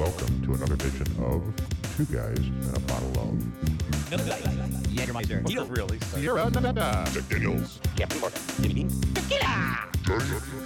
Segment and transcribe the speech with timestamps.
[0.00, 1.44] Welcome to another edition of
[1.94, 3.34] Two Guys and a Bottle of
[4.88, 5.46] Jägermeister.
[5.46, 7.12] He'll really start.
[7.12, 7.78] Jack Daniels.
[7.96, 8.40] Captain Morgan.
[8.62, 8.88] Jimmy Dean.
[9.12, 9.90] Tequila.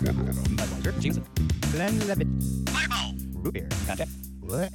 [0.04, 1.00] Budweiser.
[1.00, 1.24] Jameson.
[1.72, 2.28] Glenlivet.
[2.68, 3.14] Fireball.
[3.42, 3.68] Root beer.
[3.88, 4.10] Contact.
[4.38, 4.70] What?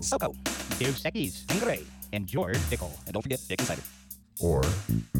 [0.00, 0.34] Soko.
[0.78, 1.44] Dos Equis.
[1.50, 1.84] Angre.
[2.14, 2.90] And George Dickel.
[3.04, 3.82] And don't forget Dick Cider.
[4.40, 4.62] or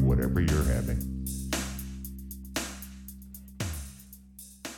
[0.01, 1.27] whatever you're having.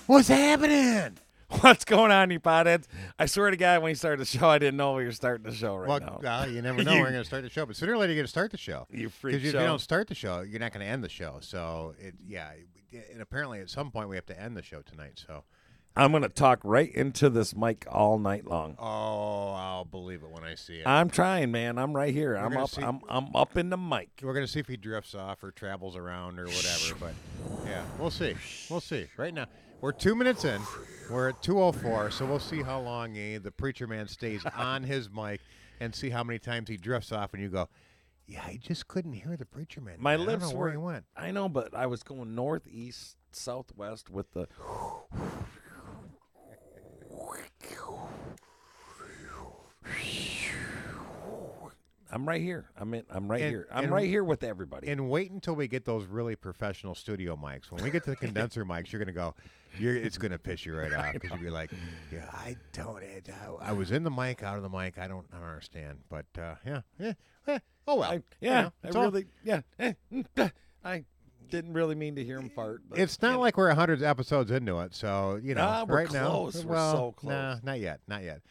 [0.07, 1.17] What's happening?
[1.61, 2.85] What's going on, you potheads?
[3.17, 5.45] I swear to God, when you started the show, I didn't know we were starting
[5.45, 6.41] the show right well, now.
[6.41, 6.93] uh, you never know.
[6.93, 8.51] You- We're going to start the show, but sooner or later you're going to start
[8.51, 8.87] the show.
[8.91, 11.09] you freak Because if you don't start the show, you're not going to end the
[11.09, 11.37] show.
[11.41, 12.51] So it, yeah,
[13.11, 15.23] and apparently at some point we have to end the show tonight.
[15.25, 15.43] So
[15.95, 18.75] I'm going to talk right into this mic all night long.
[18.79, 20.87] oh, I'll believe it when I see it.
[20.87, 21.77] I'm trying, man.
[21.77, 22.35] I'm right here.
[22.35, 22.69] I'm up.
[22.69, 24.09] see- I'm I'm up in the mic.
[24.21, 26.95] We're going to see if he drifts off or travels around or whatever.
[26.99, 27.13] But
[27.65, 28.35] yeah, we'll see.
[28.71, 29.05] We'll see.
[29.17, 29.45] Right now,
[29.83, 30.61] we're two minutes in.
[31.11, 35.09] We're at 204, so we'll see how long eh, the preacher man stays on his
[35.11, 35.41] mic
[35.81, 37.67] and see how many times he drifts off and you go,
[38.25, 39.95] yeah, I just couldn't hear the preacher man.
[39.99, 40.59] My I don't lips know were.
[40.59, 41.03] where he went.
[41.17, 44.47] I know, but I was going northeast, southwest with the.
[52.13, 52.69] I'm right here.
[52.77, 53.03] I'm in.
[53.09, 53.67] I'm right And- here.
[53.71, 54.89] I'm and- right here with everybody.
[54.89, 57.71] And wait until we get those really professional studio mics.
[57.71, 59.33] When we get to the condenser mics, you're gonna go.
[59.79, 61.71] You're, it's gonna piss you right off because you'll be like,
[62.11, 63.01] "Yeah, I don't.
[63.01, 63.29] It,
[63.61, 64.99] I, I was in the mic, out of the mic.
[64.99, 67.13] I don't, I don't understand." But uh, yeah, yeah.
[67.47, 68.11] eh, oh well.
[68.11, 69.13] I, you yeah, know, I it's all-
[69.43, 69.61] yeah.
[69.79, 69.93] eh,
[70.85, 71.05] I
[71.49, 72.81] didn't really mean to hear him fart.
[72.89, 73.39] But, It's you not know.
[73.41, 75.65] like we're a hundred episodes into it, so you know.
[75.67, 76.55] Ah, we're right close.
[76.63, 78.41] now, We're so Nah, not yet, not yet.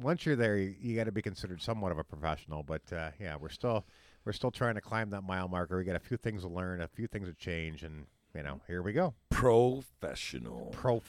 [0.00, 2.62] Once you're there, you, you got to be considered somewhat of a professional.
[2.62, 3.84] But uh, yeah, we're still
[4.24, 5.76] we're still trying to climb that mile marker.
[5.76, 8.60] We got a few things to learn, a few things to change, and you know,
[8.66, 9.14] here we go.
[9.30, 10.70] professional.
[10.72, 11.02] Professional.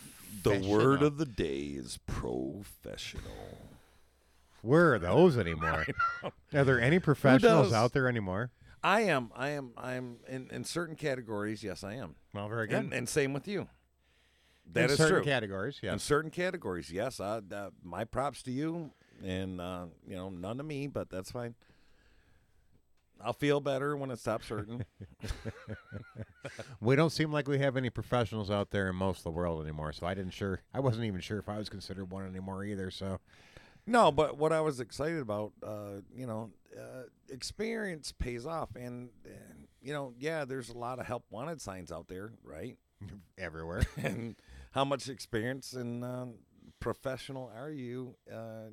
[0.44, 3.24] The word of the day is professional.
[4.62, 5.86] Where are those anymore?
[6.54, 8.50] Are there any professionals out there anymore?
[8.84, 9.32] I am.
[9.36, 9.72] I am.
[9.78, 11.64] I am in, in certain categories.
[11.64, 12.16] Yes, I am.
[12.34, 12.78] Well, very good.
[12.78, 13.68] And, and same with you.
[14.74, 15.24] That In is certain true.
[15.24, 17.20] categories, In certain categories, yes.
[17.20, 18.92] I, uh, my props to you,
[19.24, 21.56] and uh, you know, none to me, but that's fine.
[23.24, 24.84] I'll feel better when it stops hurting.
[26.82, 29.64] We don't seem like we have any professionals out there in most of the world
[29.64, 29.94] anymore.
[29.94, 30.60] So I didn't sure.
[30.74, 32.92] I wasn't even sure if I was considered one anymore either.
[32.92, 33.20] So
[33.88, 39.10] No, but what I was excited about, uh, you know, uh, experience pays off, and,
[39.24, 42.78] and you know, yeah, there's a lot of help wanted signs out there, right?
[43.38, 43.84] everywhere.
[43.98, 44.36] and
[44.76, 46.26] how much experience and uh,
[46.82, 48.68] professional are you uh,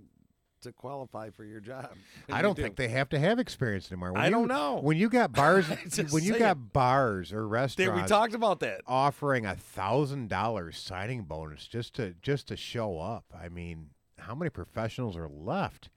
[0.63, 1.91] to qualify for your job?
[2.31, 4.13] I don't think they have to have experience anymore.
[4.13, 4.81] When I you- don't know.
[4.83, 5.65] When you got bars,
[6.11, 8.81] when you got bars or restaurants we talked about that?
[8.87, 13.25] offering a thousand dollars signing bonus just to just to show up.
[13.33, 15.89] I mean, how many professionals are left?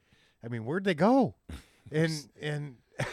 [0.43, 1.35] I mean, where'd they go?
[1.91, 2.11] And
[2.41, 3.05] and I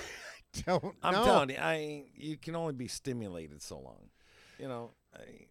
[0.65, 1.25] don't I'm know.
[1.25, 4.09] telling you, I you can only be stimulated so long.
[4.59, 5.49] You know, I, it,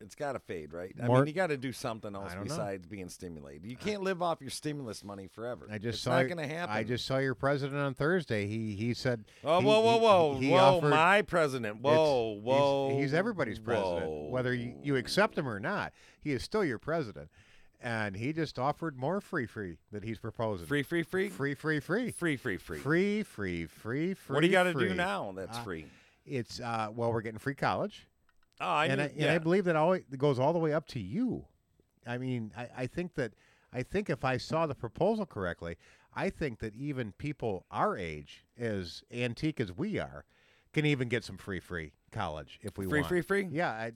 [0.00, 0.94] it's got to fade, right?
[1.02, 2.48] I More- mean, you got to do something else don't know.
[2.48, 3.66] besides being stimulated.
[3.70, 5.66] You can't live off your stimulus money forever.
[5.70, 6.74] I just it's saw not going to happen.
[6.74, 8.46] I just saw your president on Thursday.
[8.46, 10.56] He he said, Oh, he- whoa, whoa, whoa, he whoa!
[10.78, 11.78] offered- my president.
[11.80, 12.98] it's- Whoa, he's- whoa!
[12.98, 15.92] He's, everybody's president, whether you, you accept him or not.
[16.20, 17.28] He is still your president,
[17.80, 20.66] and he just offered more free free that he's proposing.
[20.66, 22.78] free, free, free, free, free, free, free, free, free.
[22.78, 24.34] free, free, free, free.
[24.34, 25.32] what do you got to do now?
[25.36, 25.86] That's Uh, free.
[26.26, 28.06] It's uh, well, we're getting free college.
[28.60, 29.34] Oh, I and, knew, I, and yeah.
[29.34, 31.46] I believe that always it goes all the way up to you.
[32.06, 33.32] I mean, I, I think that
[33.72, 35.76] I think if I saw the proposal correctly,
[36.14, 40.24] I think that even people our age, as antique as we are,
[40.72, 43.08] can even get some free free college if we free, want.
[43.08, 43.44] free, free.
[43.44, 43.56] Free.
[43.56, 43.92] Yeah, I,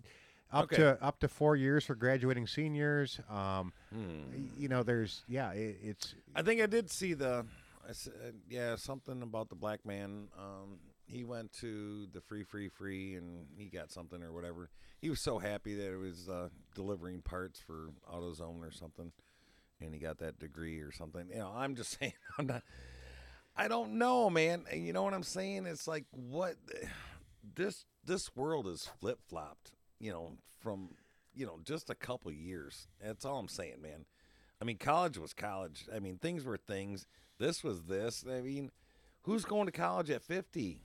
[0.52, 0.76] up Okay.
[0.76, 3.18] to up to four years for graduating seniors.
[3.28, 4.46] Um, Hmm.
[4.56, 7.44] you know, there's yeah, it, it's I think I did see the,
[7.88, 10.28] I said, yeah, something about the black man.
[10.38, 14.70] Um, he went to the free, free, free, and he got something or whatever.
[15.00, 19.12] He was so happy that it was uh, delivering parts for AutoZone or something,
[19.80, 21.28] and he got that degree or something.
[21.30, 22.62] You know, I'm just saying, I'm not.
[23.56, 24.64] I don't know, man.
[24.72, 25.66] You know what I'm saying?
[25.66, 26.56] It's like what
[27.54, 29.72] this this world is flip flopped.
[30.00, 30.90] You know, from
[31.34, 32.88] you know just a couple years.
[33.02, 34.06] That's all I'm saying, man.
[34.60, 35.86] I mean, college was college.
[35.94, 37.06] I mean, things were things.
[37.38, 38.24] This was this.
[38.28, 38.70] I mean,
[39.22, 40.80] who's going to college at 50?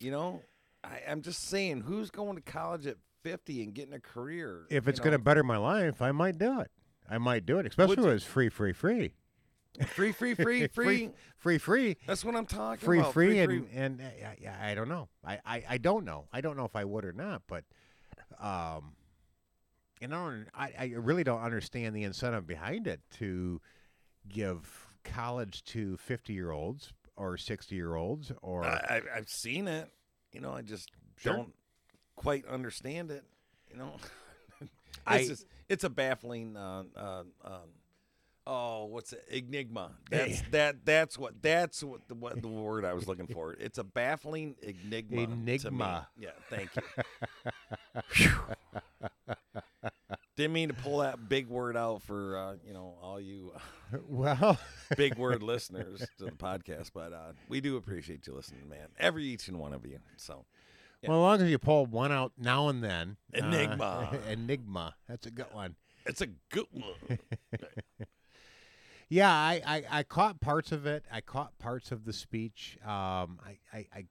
[0.00, 0.42] You know,
[0.82, 4.66] I, I'm just saying, who's going to college at 50 and getting a career?
[4.68, 6.70] if you it's going to better my life, I might do it.
[7.08, 9.14] I might do it, especially Would when it's free, free, free.
[9.88, 11.10] free, free, free, free.
[11.38, 11.96] free, free.
[12.06, 13.12] That's what I'm talking free, about.
[13.12, 15.08] free, free, and and uh, I, I don't know.
[15.24, 16.26] I, I, I don't know.
[16.32, 17.42] I don't know if I would or not.
[17.46, 17.64] But,
[18.40, 18.94] um,
[20.00, 23.60] you know, I, I really don't understand the incentive behind it to
[24.28, 29.68] give college to 50 year olds or 60 year olds or I, I- I've seen
[29.68, 29.90] it.
[30.32, 31.32] You know, I just Sure.
[31.34, 31.54] don't
[32.16, 33.24] quite understand it.
[33.70, 33.96] You know,
[34.60, 34.70] it's
[35.06, 36.56] I- just, it's a baffling.
[36.56, 37.60] Uh, uh, um,
[38.46, 39.24] oh, what's it?
[39.30, 39.92] Enigma.
[40.10, 40.84] That's that.
[40.84, 41.40] That's what.
[41.40, 43.52] That's what the what the word I was looking for.
[43.54, 45.26] It's a baffling enigma.
[45.26, 45.52] to me.
[45.54, 46.08] Enigma.
[46.18, 46.30] Yeah.
[46.50, 48.28] Thank you.
[50.36, 53.52] Didn't mean to pull that big word out for uh, you know all you
[54.08, 54.58] well
[54.96, 58.88] big word listeners to the podcast, but uh, we do appreciate you listening, man.
[58.98, 59.98] Every each and one of you.
[60.16, 60.44] So
[61.02, 61.10] Yeah.
[61.10, 64.18] well as long as you pull one out now and then uh, Enigma.
[64.28, 65.76] enigma that's a good one
[66.06, 67.18] it's a good one.
[69.08, 71.04] Yeah, I, I, I caught parts of it.
[71.12, 72.78] I caught parts of the speech.
[72.84, 74.04] Um, I, I, I,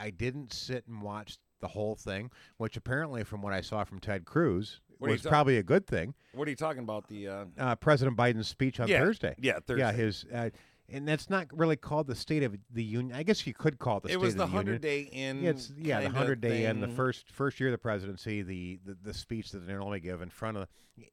[0.00, 3.98] I didn't sit and watch the whole thing, which apparently, from what I saw from
[4.00, 6.14] Ted Cruz, What was talk- probably a good thing.
[6.32, 7.08] what are you talking about?
[7.08, 9.34] The uh, Uh, President Biden's speech on yeah, Thursday.
[9.38, 9.80] Yeah, Thursday.
[9.84, 10.24] Yeah, his.
[10.32, 10.50] Uh,
[10.90, 13.14] and that's not really called the State of the Union.
[13.14, 14.66] I guess you could call it the it State was of the the Union.
[14.66, 15.42] hundred day in.
[15.42, 18.78] Yeah, it's, yeah, the hundred day in the first first year of the presidency, the,
[18.86, 20.66] the the speech that they normally give in front of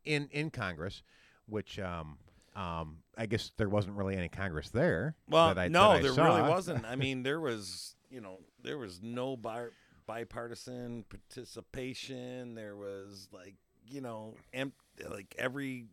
[0.05, 1.03] in in Congress,
[1.47, 2.17] which um
[2.55, 5.15] um I guess there wasn't really any Congress there.
[5.29, 6.23] Well, that I, no, there saw.
[6.37, 6.85] really wasn't.
[6.85, 9.67] I mean, there was, you know, there was no bi-
[10.07, 12.55] bipartisan participation.
[12.55, 13.55] There was like,
[13.87, 14.73] you know, em-
[15.09, 15.85] like every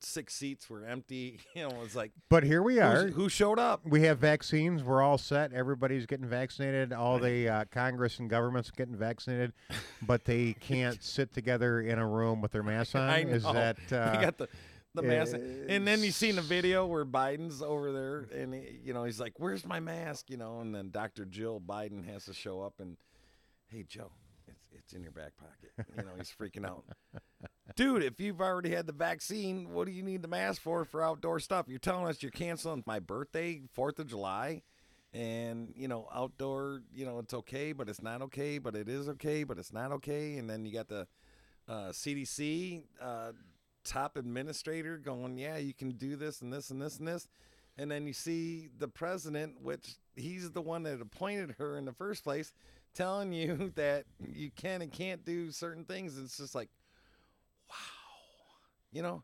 [0.00, 1.40] six seats were empty.
[1.54, 3.06] You know, it was like But here we are.
[3.08, 3.80] who showed up?
[3.86, 4.82] We have vaccines.
[4.82, 5.52] We're all set.
[5.52, 6.92] Everybody's getting vaccinated.
[6.92, 9.52] All the uh, Congress and governments getting vaccinated,
[10.02, 13.08] but they can't sit together in a room with their masks on.
[13.08, 13.52] I Is know.
[13.52, 14.48] that they uh, got the
[14.96, 15.34] the mask,
[15.68, 19.18] and then you seen the video where Biden's over there, and he, you know he's
[19.18, 21.24] like, "Where's my mask?" You know, and then Dr.
[21.24, 22.96] Jill Biden has to show up and,
[23.74, 24.12] "Hey Joe,
[24.46, 26.84] it's it's in your back pocket." You know, he's freaking out.
[27.76, 31.02] Dude, if you've already had the vaccine, what do you need the mask for for
[31.02, 31.66] outdoor stuff?
[31.68, 34.62] You're telling us you're canceling my birthday, Fourth of July,
[35.12, 36.82] and you know outdoor.
[36.94, 39.90] You know it's okay, but it's not okay, but it is okay, but it's not
[39.92, 40.36] okay.
[40.36, 41.08] And then you got the
[41.68, 43.32] uh, CDC uh,
[43.84, 47.28] top administrator going, yeah, you can do this and this and this and this.
[47.76, 51.92] And then you see the president, which he's the one that appointed her in the
[51.92, 52.52] first place,
[52.94, 56.18] telling you that you can and can't do certain things.
[56.18, 56.68] It's just like,
[57.68, 57.76] wow.
[58.92, 59.22] You know,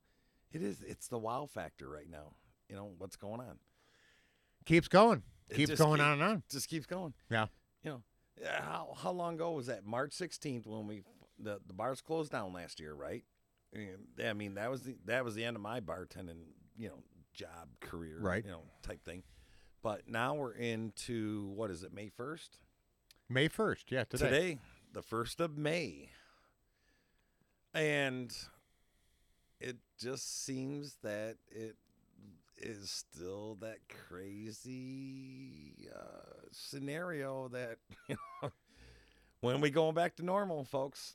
[0.53, 2.33] it is, it's the wow factor right now.
[2.69, 3.59] You know, what's going on?
[4.67, 5.23] keeps going?
[5.49, 6.43] It Keeps going keep- on and on.
[6.51, 7.15] Just keeps going.
[7.31, 7.47] Yeah.
[7.83, 8.03] You know,
[8.47, 9.85] uh, how how long ago was that?
[9.85, 11.03] March 16th when we
[11.39, 13.25] the the bars closed down last year, right?
[13.73, 13.89] And
[14.25, 16.43] I mean that was the that was the end of my bartending,
[16.77, 17.03] you know,
[17.33, 18.45] job career, Right.
[18.45, 19.23] You know, type thing.
[19.83, 21.93] But now we're into what is it?
[21.93, 22.51] May 1st
[23.31, 23.93] May first.
[23.93, 24.25] Yeah, today.
[24.29, 24.59] today,
[24.93, 26.11] the first of May,
[27.73, 28.37] and
[29.61, 31.77] it just seems that it
[32.59, 33.79] is still that
[34.09, 37.77] crazy uh, scenario that
[38.09, 38.51] you know
[39.41, 41.15] when we going back to normal, folks.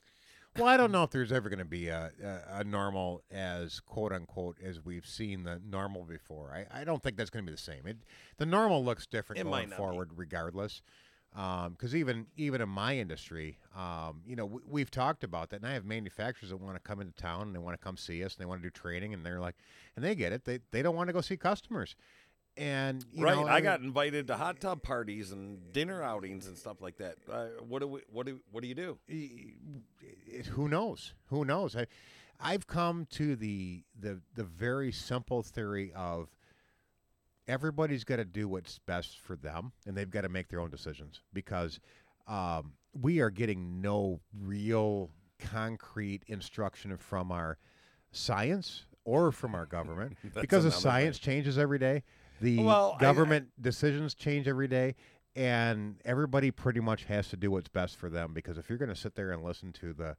[0.56, 3.78] Well, I don't know if there's ever going to be a, a, a normal as
[3.80, 6.50] quote unquote as we've seen the normal before.
[6.50, 7.86] I, I don't think that's going to be the same.
[7.86, 7.98] It,
[8.38, 9.76] the normal looks different It going not be.
[9.76, 10.80] forward, regardless.
[11.36, 15.66] Because even even in my industry, um, you know, we, we've talked about that, and
[15.66, 18.24] I have manufacturers that want to come into town and they want to come see
[18.24, 19.56] us and they want to do training, and they're like,
[19.96, 20.46] and they get it.
[20.46, 21.94] They they don't want to go see customers,
[22.56, 26.56] and you right, know, I got invited to hot tub parties and dinner outings and
[26.56, 27.16] stuff like that.
[27.30, 28.00] Uh, what do we?
[28.10, 28.40] What do?
[28.50, 28.98] What do you do?
[29.06, 31.12] it, who knows?
[31.26, 31.76] Who knows?
[31.76, 31.86] I,
[32.40, 36.28] I've come to the the the very simple theory of
[37.48, 40.70] everybody's got to do what's best for them, and they've got to make their own
[40.70, 41.78] decisions because
[42.26, 47.58] um, we are getting no real concrete instruction from our
[48.10, 52.02] science or from our government because the science changes every day.
[52.40, 54.94] The Well, I- I- government decisions change every day,
[55.34, 58.32] and everybody pretty much has to do what's best for them.
[58.34, 60.16] Because if you're going to sit there and listen to the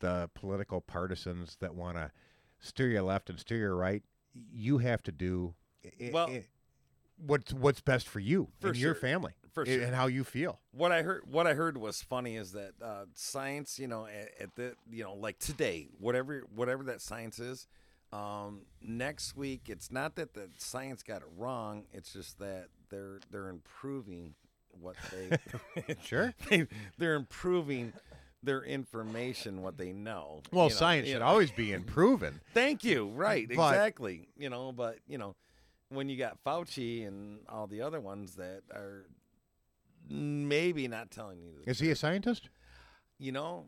[0.00, 2.10] the political partisans that want to
[2.58, 5.54] steer you left and steer you right, you have to do
[6.10, 6.44] Well- i-
[7.26, 9.82] what's what's best for you For and your family For and- sure.
[9.82, 10.58] and how you feel.
[10.72, 14.30] what I heard what I heard was funny is that uh, science, you know, at,
[14.40, 17.66] at the you know, like today, whatever whatever that science is,
[18.12, 23.20] um, next week it's not that the science got it wrong, it's just that they're
[23.30, 24.34] they're improving
[24.80, 26.32] what they Sure.
[26.48, 26.66] they,
[26.98, 27.92] they're improving
[28.42, 30.40] their information, what they know.
[30.50, 31.26] Well, you know, science should know.
[31.26, 32.40] always be improving.
[32.54, 33.08] Thank you.
[33.08, 33.46] Right.
[33.54, 34.28] But- exactly.
[34.38, 35.34] You know, but you know,
[35.90, 39.06] when you got Fauci and all the other ones that are
[40.08, 42.48] maybe not telling you the Is he a scientist?
[43.18, 43.66] you know,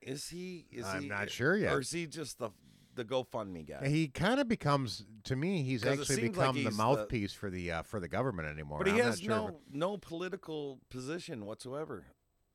[0.00, 0.66] is he?
[0.72, 1.08] Is I'm he?
[1.08, 1.72] not sure yet.
[1.72, 2.50] Or is he just the
[2.96, 3.86] the GoFundMe guy.
[3.88, 7.32] He kind of becomes, to me, He's actually seems like become the he's the- mouthpiece
[7.32, 8.78] for the uh, for the government anymore.
[8.78, 12.06] but he I'm not has sure no it- no political position whatsoever.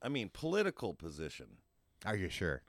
[0.02, 1.48] I mean, political position.
[2.06, 2.64] Are you sure?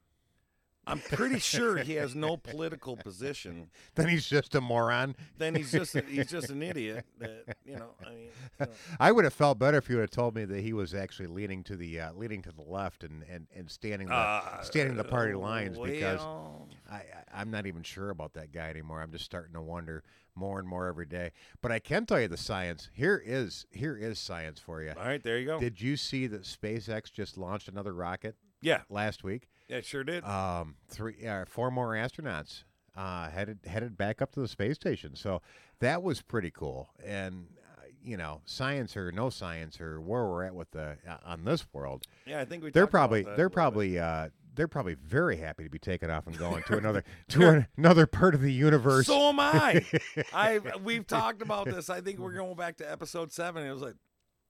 [0.87, 3.71] I'm pretty sure he has no political position.
[3.95, 5.17] Then he's just a moron.
[5.39, 7.05] Then he's just a, he's just an idiot.
[7.19, 7.91] That you know.
[8.05, 8.29] I mean,
[8.61, 8.73] you know.
[9.01, 11.29] I would have felt better if you would have told me that he was actually
[11.29, 14.97] leaning to the uh, leaning to the left and, and, and standing the Uh, standing
[14.97, 17.03] the party lines because well, I, I
[17.41, 19.01] I'm not even sure about that guy anymore.
[19.01, 21.33] I'm just starting to wonder more and more every day.
[21.63, 22.91] But I can tell you the science.
[22.93, 24.93] Here is here is science for you.
[24.99, 25.59] all right, there you go.
[25.59, 29.49] Did you see that SpaceX just launched another rocket yeah, last week?
[29.69, 30.25] Yeah, sure did.
[30.25, 32.65] Um, three, uh, four more astronauts
[32.97, 35.15] uh, headed headed back up to the space station.
[35.15, 35.43] So
[35.81, 36.91] that was pretty cool.
[37.05, 41.17] And uh, you know, science or no science or where we're at with the uh,
[41.25, 42.71] on this world, yeah, I think we.
[42.71, 46.37] they're probably that they're probably uh, they're probably very happy to be taken off and
[46.39, 49.07] going to another to an, another part of the universe.
[49.07, 49.85] So am I.
[50.33, 51.91] I we've talked about this.
[51.91, 53.65] I think we're going back to episode seven.
[53.65, 53.97] It was like,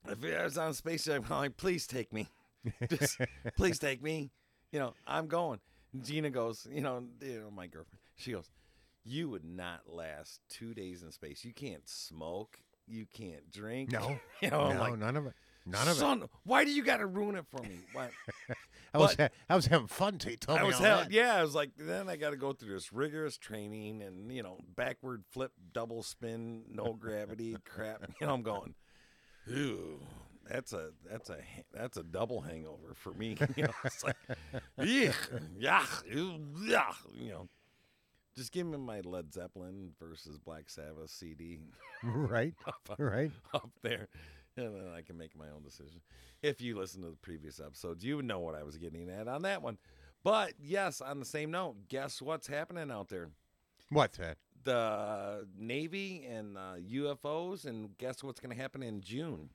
[0.08, 2.28] if I was on a space ship, I'm like, please take me,
[2.88, 3.18] just
[3.56, 4.30] please take me.
[4.72, 5.60] You know, I'm going.
[6.02, 8.00] Gina goes, you know, you know, my girlfriend.
[8.16, 8.50] She goes,
[9.04, 11.44] you would not last two days in space.
[11.44, 12.58] You can't smoke.
[12.88, 13.92] You can't drink.
[13.92, 15.32] no, you know, no, like, none of it.
[15.64, 16.00] None of it.
[16.00, 17.80] son, why do you got to ruin it for me?
[17.92, 18.08] Why?
[18.94, 21.10] I was but- I was having fun you told I was all hell, that.
[21.10, 21.34] yeah.
[21.34, 24.58] I was like, then I got to go through this rigorous training and you know,
[24.76, 28.02] backward flip, double spin, no gravity crap.
[28.20, 28.74] You know, I'm going,
[29.50, 30.00] ooh,
[30.50, 31.38] that's a that's a
[31.72, 33.36] that's a double hangover for me.
[33.56, 34.16] You know, it's like,
[34.78, 35.12] yeah,
[35.58, 35.84] yeah.
[37.14, 37.48] You know,
[38.36, 41.58] just give me my Led Zeppelin versus Black Sabbath CD
[42.04, 43.30] right, up, right.
[43.54, 44.08] up there.
[44.58, 46.00] And then I can make my own decision.
[46.42, 49.28] If you listen to the previous episodes, you would know what I was getting at
[49.28, 49.78] on that one.
[50.22, 53.30] But yes, on the same note, guess what's happening out there?
[53.90, 54.38] What's that?
[54.64, 59.50] The Navy and uh, UFOs, and guess what's going to happen in June?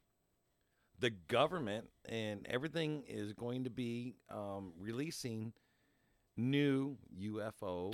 [1.01, 5.51] The government and everything is going to be um, releasing
[6.38, 7.93] new UFO.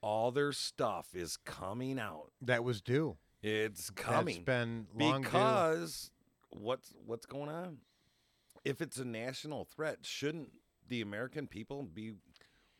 [0.00, 2.30] All their stuff is coming out.
[2.42, 3.16] That was due.
[3.42, 5.28] It's coming That's been long due.
[5.28, 6.10] because
[6.50, 7.78] what's what's going on?
[8.64, 10.50] If it's a national threat, shouldn't
[10.88, 12.12] the American people be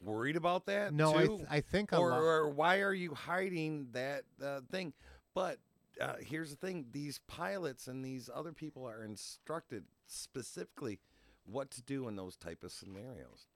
[0.03, 0.95] worried about that?
[0.95, 4.93] No, I, th- I think or, or why are you hiding that uh, thing?
[5.35, 5.59] But
[6.01, 10.99] uh, here's the thing: these pilots and these other people are instructed specifically
[11.45, 13.47] what to do in those type of scenarios.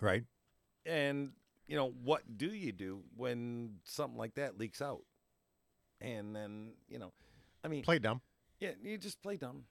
[0.00, 0.24] right.
[0.86, 1.32] And
[1.66, 5.02] you know, what do you do when something like that leaks out?
[6.00, 7.12] And then you know,
[7.62, 8.20] I mean, Play dumb.
[8.58, 9.64] yeah, you just play dumb.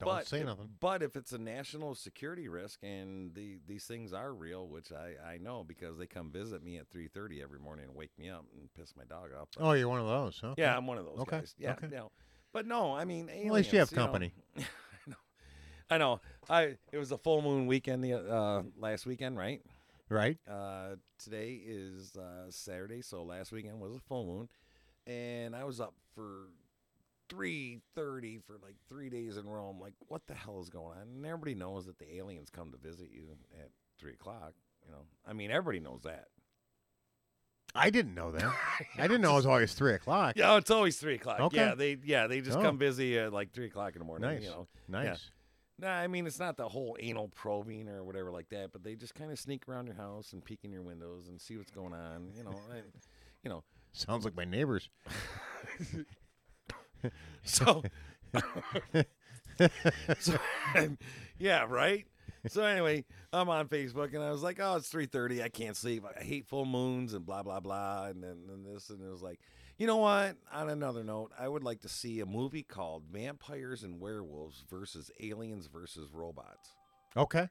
[0.00, 0.70] Don't but, say if- nothing.
[0.80, 5.14] But if it's a national security risk and the these things are real, which I,
[5.34, 8.28] I know because they come visit me at three thirty every morning and wake me
[8.28, 9.48] up and piss my dog off.
[9.60, 10.54] Oh, you're one of those, huh?
[10.58, 11.54] yeah, I'm one of those Okay, guys.
[11.58, 11.86] Yeah, okay.
[11.90, 12.10] you know.
[12.52, 14.02] But no, I mean, Well, at least you have aliens, know.
[14.04, 14.32] company.
[14.58, 15.16] I know.
[15.90, 16.20] I know.
[16.48, 19.60] I it was a full moon weekend the uh, last weekend, right?
[20.08, 20.38] Right.
[20.48, 24.48] Uh, today is uh, Saturday, so last weekend was a full moon,
[25.06, 26.48] and I was up for
[27.28, 29.78] three thirty for like three days in Rome.
[29.80, 31.08] like, what the hell is going on?
[31.14, 33.28] And everybody knows that the aliens come to visit you
[33.60, 34.52] at three o'clock.
[34.84, 36.26] You know, I mean, everybody knows that.
[37.74, 38.44] I didn't know that.
[38.98, 40.34] I didn't know it was always three o'clock.
[40.36, 41.40] Yeah, it's always three o'clock.
[41.40, 41.56] Okay.
[41.56, 42.62] Yeah, they yeah they just Oh.
[42.62, 44.30] come busy at like three o'clock in the morning.
[44.30, 44.42] Nice.
[44.44, 45.30] You know, Nice.
[45.80, 48.94] Nah, I mean it's not the whole anal probing or whatever like that, but they
[48.94, 51.72] just kind of sneak around your house and peek in your windows and see what's
[51.72, 52.30] going on.
[52.36, 52.76] You know, I,
[53.42, 53.64] you know.
[53.92, 54.88] Sounds like my neighbors.
[57.46, 57.82] So,
[60.18, 60.38] so
[61.38, 62.06] yeah, right.
[62.48, 65.42] So anyway, I'm on Facebook and I was like, oh, it's 3:30.
[65.42, 66.04] I can't sleep.
[66.04, 69.22] I hate full moons and blah blah blah, and then and this and it was
[69.22, 69.40] like,
[69.76, 70.36] you know what?
[70.52, 75.10] On another note, I would like to see a movie called Vampires and Werewolves versus
[75.20, 76.70] Aliens versus Robots.
[77.16, 77.48] Okay.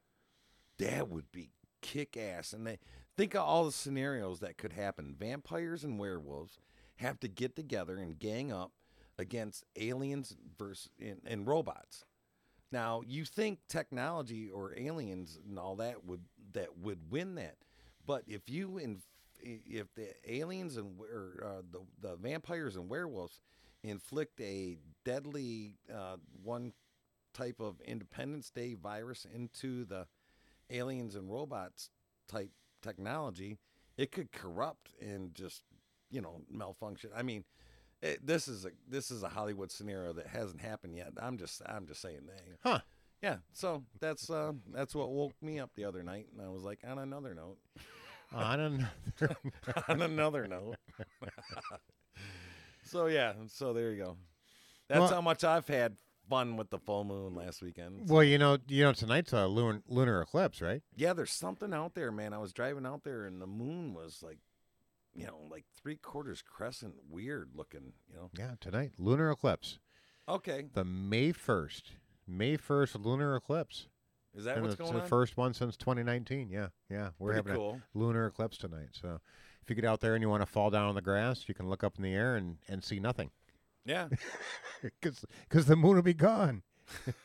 [0.79, 1.49] That would be
[1.81, 2.53] kick ass.
[2.53, 2.79] And they
[3.17, 5.15] think of all the scenarios that could happen.
[5.19, 6.59] Vampires and werewolves
[6.97, 8.71] have to get together and gang up
[9.19, 10.89] against aliens versus
[11.25, 12.05] and robots.
[12.71, 17.57] Now you think technology or aliens and all that would that would win that,
[18.05, 19.01] but if you in
[19.41, 23.39] if the aliens and or uh, the the vampires and werewolves
[23.83, 26.73] inflict a deadly uh, one
[27.33, 30.07] type of Independence Day virus into the
[30.69, 31.89] aliens and robots
[32.27, 32.51] type
[32.81, 33.57] technology,
[33.97, 35.63] it could corrupt and just
[36.09, 37.11] you know malfunction.
[37.15, 37.43] I mean,
[38.03, 41.13] it, this is a this is a Hollywood scenario that hasn't happened yet.
[41.19, 42.41] I'm just I'm just saying that.
[42.61, 42.79] Huh.
[43.21, 46.63] Yeah, so that's uh, that's what woke me up the other night, and I was
[46.63, 47.57] like, on another note,
[48.33, 48.91] On another.
[49.87, 50.75] on another note.
[52.83, 54.17] so yeah, so there you go.
[54.89, 55.95] That's Well- how much I've had
[56.29, 58.09] fun with the full moon last weekend.
[58.09, 60.81] well, you know, you know, tonight's a lunar, lunar eclipse, right?
[60.95, 62.33] Yeah, there's something out there, man.
[62.33, 64.37] I was driving out there and the moon was like,
[65.15, 67.93] you know, like three quarters crescent, weird looking.
[68.09, 68.29] You know.
[68.37, 69.79] Yeah, tonight, lunar eclipse,
[70.27, 71.91] Okay, the May first,
[72.27, 73.87] May first lunar eclipse.
[74.35, 75.07] is that and what's it's going the on?
[75.07, 76.49] first one since 2019.
[76.49, 77.81] Yeah, yeah, we're Pretty having cool.
[77.93, 78.89] a lunar eclipse tonight.
[78.91, 79.19] So,
[79.61, 81.53] if you get out there and you want to fall down on the grass, you
[81.53, 83.31] can look up in the air and, and see nothing
[83.85, 84.07] Yeah,
[85.01, 86.63] because the moon will be gone.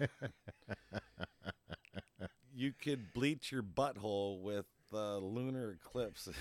[2.54, 6.28] you could bleach your butthole with the lunar eclipse.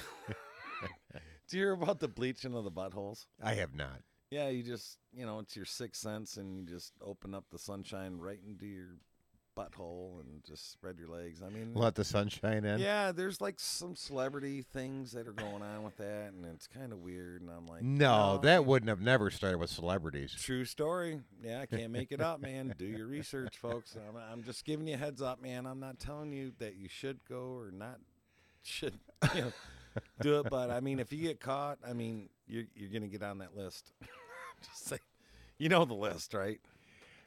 [1.47, 3.25] Do you hear about the bleaching of the buttholes?
[3.41, 4.01] I have not.
[4.29, 7.59] Yeah, you just you know it's your sixth sense, and you just open up the
[7.59, 8.97] sunshine right into your
[9.57, 11.41] butthole and just spread your legs.
[11.43, 12.79] I mean, Let the sunshine in.
[12.79, 16.91] yeah, there's like some celebrity things that are going on with that, and it's kind
[16.91, 17.41] of weird.
[17.41, 18.39] And I'm like, No, oh.
[18.43, 20.35] that wouldn't have never started with celebrities.
[20.37, 21.21] True story.
[21.41, 22.75] Yeah, I can't make it up, man.
[22.77, 23.95] Do your research, folks.
[23.95, 25.65] I'm, I'm just giving you a heads up, man.
[25.65, 27.99] I'm not telling you that you should go or not
[28.63, 28.99] should
[29.35, 29.53] you know,
[30.21, 33.23] do it, but I mean, if you get caught, I mean, you're you're gonna get
[33.23, 33.91] on that list.
[34.63, 34.97] just say,
[35.57, 36.59] you know the list, right?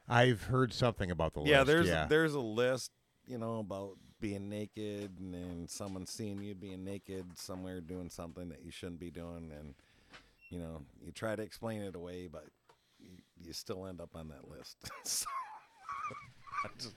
[0.08, 1.66] I've heard something about the yeah, list.
[1.66, 2.06] there's yeah.
[2.08, 2.90] there's a list,
[3.26, 8.48] you know, about being naked and then someone seeing you being naked somewhere doing something
[8.50, 9.74] that you shouldn't be doing, and
[10.48, 12.46] you know, you try to explain it away, but
[12.98, 14.76] you, you still end up on that list.
[15.04, 15.26] so,
[16.64, 16.94] I'm just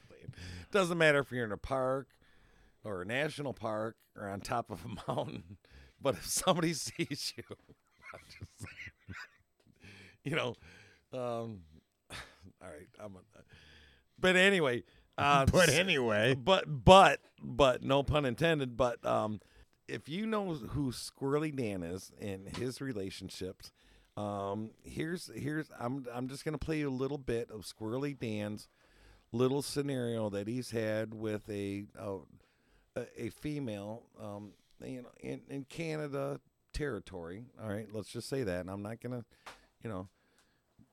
[0.71, 2.07] doesn't matter if you're in a park
[2.83, 5.57] or a national park or on top of a mountain,
[6.01, 7.43] but if somebody sees you,
[8.13, 9.15] I'm just saying,
[10.23, 10.55] you know,
[11.13, 11.61] um,
[12.11, 13.15] all right, I'm.
[13.15, 13.41] A,
[14.19, 14.83] but anyway,
[15.17, 18.77] uh, but anyway, but but but no pun intended.
[18.77, 19.39] But um,
[19.87, 23.71] if you know who Squirrely Dan is and his relationships,
[24.15, 28.67] um, here's here's I'm I'm just gonna play you a little bit of Squirrely Dan's
[29.31, 32.17] little scenario that he's had with a a,
[32.95, 34.51] a female, um,
[34.83, 36.39] you know, in in Canada
[36.73, 37.45] territory.
[37.61, 38.61] All right, let's just say that.
[38.61, 39.23] And I'm not gonna,
[39.83, 40.07] you know.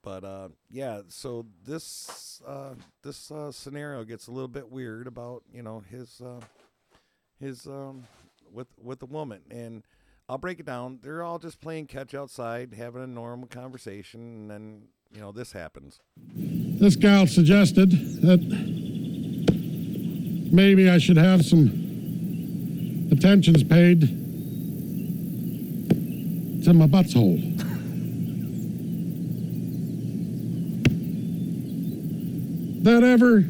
[0.02, 5.42] But uh, yeah, so this uh, this uh, scenario gets a little bit weird about
[5.52, 6.40] you know his uh,
[7.38, 8.04] his um,
[8.50, 9.82] with with the woman, and
[10.28, 11.00] I'll break it down.
[11.02, 14.82] They're all just playing catch outside, having a normal conversation, and then
[15.12, 16.00] you know this happens.
[16.16, 17.90] This gal suggested
[18.22, 18.40] that
[20.50, 21.79] maybe I should have some
[23.10, 24.00] attentions paid
[26.64, 27.60] to my butthole.
[32.82, 33.44] that ever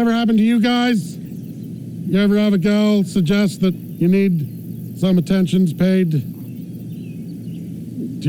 [0.00, 1.16] ever happened to you guys?
[1.16, 6.18] You ever have a gal suggest that you need some attentions paid to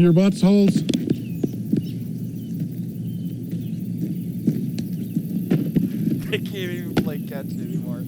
[0.02, 0.74] your buttholes?
[6.30, 8.04] They can't even play catch anymore.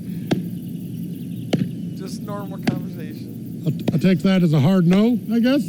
[1.97, 3.63] Just normal conversation.
[3.65, 5.61] I, I take that as a hard no, I guess.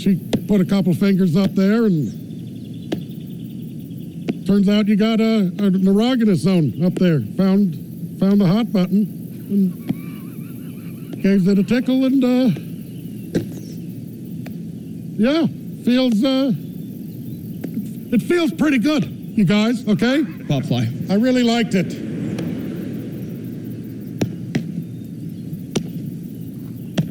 [0.00, 2.22] She put a couple fingers up there, and
[4.46, 7.20] turns out you got a, erogenous zone up there.
[7.36, 9.06] Found found the hot button,
[9.50, 12.50] and gave it a tickle, and uh,
[15.16, 15.46] yeah,
[15.84, 16.52] feels uh,
[18.12, 19.86] it feels pretty good, you guys.
[19.88, 21.10] Okay, Popfly.
[21.10, 22.03] I really liked it.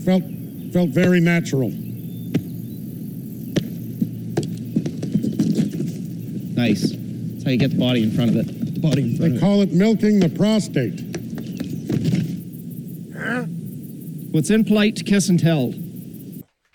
[0.06, 0.24] Felt
[0.74, 1.70] felt very natural.
[6.56, 6.92] Nice.
[6.92, 8.74] That's how you get the body in front of it.
[8.76, 10.94] The body in front They of call it milking the prostate.
[11.00, 11.13] it.
[14.34, 15.74] What's impolite to kiss and tell?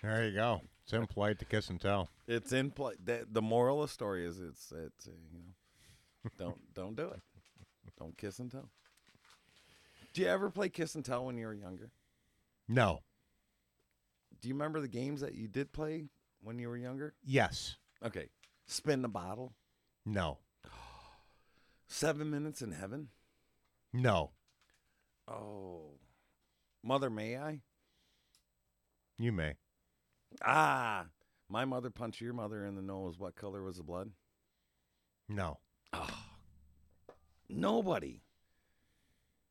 [0.03, 0.63] there you go.
[0.85, 2.09] It's impolite to kiss and tell.
[2.27, 2.95] It's in play.
[3.05, 7.09] The, the moral of the story is it's it's uh, you know, don't don't do
[7.09, 7.21] it.
[7.99, 8.71] Don't kiss and tell.
[10.15, 11.91] Do you ever play kiss and tell when you were younger?
[12.69, 13.01] No.
[14.41, 16.05] Do you remember the games that you did play
[16.43, 17.15] when you were younger?
[17.25, 17.77] Yes.
[18.05, 18.29] Okay,
[18.67, 19.55] spin the bottle.
[20.07, 20.39] No.
[21.89, 23.09] Seven minutes in heaven.
[23.93, 24.31] No.
[25.27, 25.99] Oh,
[26.83, 27.61] mother, may I?
[29.19, 29.55] You may.
[30.45, 31.07] Ah,
[31.49, 33.19] my mother punched your mother in the nose.
[33.19, 34.11] What color was the blood?
[35.29, 35.59] No.
[35.93, 36.09] Oh.
[37.49, 38.23] Nobody.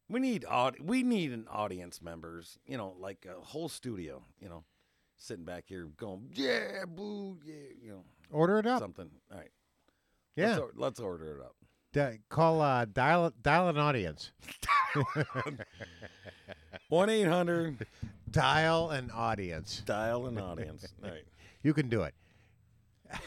[0.09, 4.47] We need aud- we need an audience members, you know, like a whole studio, you
[4.47, 4.63] know,
[5.17, 8.79] sitting back here going, yeah, boo, yeah, you know, Order it up.
[8.79, 9.09] something.
[9.31, 9.49] All right,
[10.35, 10.47] yeah.
[10.49, 11.55] let's, or- let's order it up.
[11.93, 14.31] Di- call uh, dial dial an audience.
[16.89, 17.85] One eight hundred
[18.31, 19.81] Dial an audience.
[19.85, 20.85] dial an audience.
[21.01, 21.23] Right.
[21.63, 22.13] You can do it.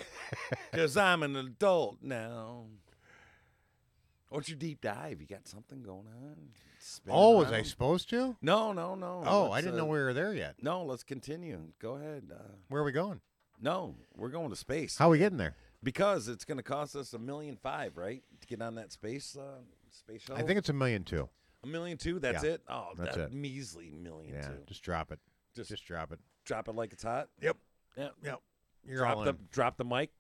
[0.70, 2.66] Because I'm an adult now.
[4.31, 5.21] What's your deep dive?
[5.21, 6.37] You got something going on?
[6.79, 8.37] Spin Oh, was I supposed to?
[8.40, 9.23] No, no, no.
[9.27, 10.55] Oh, I Let's, didn't uh, know we were there yet.
[10.62, 11.61] No, let's continue.
[11.81, 12.31] Go ahead.
[12.33, 13.21] Uh, Where are we going?
[13.61, 14.97] no, we're going to space.
[14.97, 15.55] How are we getting there?
[15.83, 19.37] Because it's going to cost us a million five, right, to get on that space
[19.37, 19.59] uh,
[19.90, 20.43] space shuttle.
[20.43, 21.29] I think it's a million two.
[21.62, 22.19] a million two.
[22.21, 22.62] That's Yeah, it.
[22.69, 23.33] Oh, that's that it.
[23.35, 24.55] measly million Yeah, two.
[24.66, 25.19] just drop it.
[25.57, 26.21] Just, Just drop it.
[26.47, 27.29] drop it like it's hot.
[27.43, 27.57] Yep.
[27.99, 28.12] Yep.
[28.25, 28.40] Yep.
[28.87, 29.38] You're drop the in.
[29.53, 30.11] drop the mic.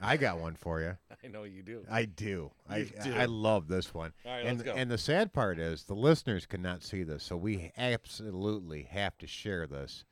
[0.00, 0.96] I got one for you.
[1.24, 1.84] I know you do.
[1.90, 2.50] I do.
[2.68, 3.12] I do.
[3.14, 4.12] I love this one.
[4.24, 4.74] All right, and let's go.
[4.76, 9.26] and the sad part is the listeners cannot see this, so we absolutely have to
[9.26, 10.04] share this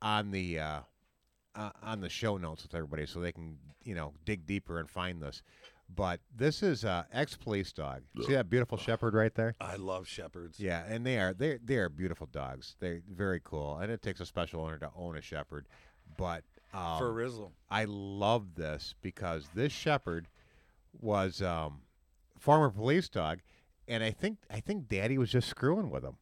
[0.00, 0.80] on the uh,
[1.54, 4.88] uh, on the show notes with everybody, so they can you know dig deeper and
[4.88, 5.42] find this.
[5.92, 8.02] But this is uh, ex police dog.
[8.24, 9.56] See that beautiful shepherd right there?
[9.60, 10.60] I love shepherds.
[10.60, 12.76] Yeah, and they are they they are beautiful dogs.
[12.78, 15.66] They're very cool, and it takes a special owner to own a shepherd.
[16.16, 17.52] But um, For Rizzle.
[17.70, 20.28] I love this because this shepherd
[21.00, 21.82] was um,
[22.38, 23.40] former police dog,
[23.88, 26.16] and I think I think Daddy was just screwing with him.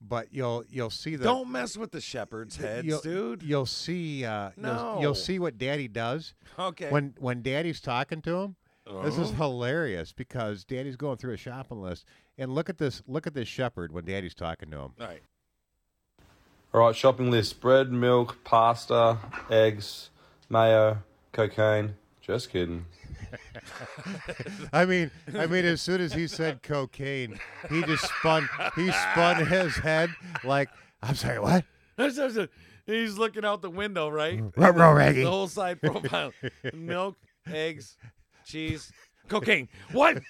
[0.00, 3.42] But you'll you'll see the Don't mess with the shepherd's heads, you'll, dude.
[3.42, 4.98] You'll see uh, you'll, No.
[5.00, 6.90] you'll see what Daddy does Okay.
[6.90, 8.56] when when Daddy's talking to him.
[9.04, 9.34] This is Oh.
[9.34, 12.04] hilarious because Daddy's going through a shopping list,
[12.36, 14.92] and look at this look at this shepherd when Daddy's talking to him.
[15.00, 15.22] All right.
[16.74, 19.18] All right, shopping list: bread, milk, pasta,
[19.50, 20.08] eggs,
[20.48, 21.96] mayo, cocaine.
[22.22, 22.86] Just kidding.
[24.72, 28.48] I mean, I mean, as soon as he said cocaine, he just spun.
[28.74, 30.10] He spun his head
[30.44, 30.70] like,
[31.02, 31.64] "I'm sorry, what?"
[32.86, 34.42] He's looking out the window, right?
[34.56, 35.24] Ruh-roh, Raggy.
[35.24, 36.32] The whole side profile:
[36.72, 37.96] milk, eggs,
[38.46, 38.90] cheese,
[39.32, 39.68] cocaine.
[39.92, 40.22] What?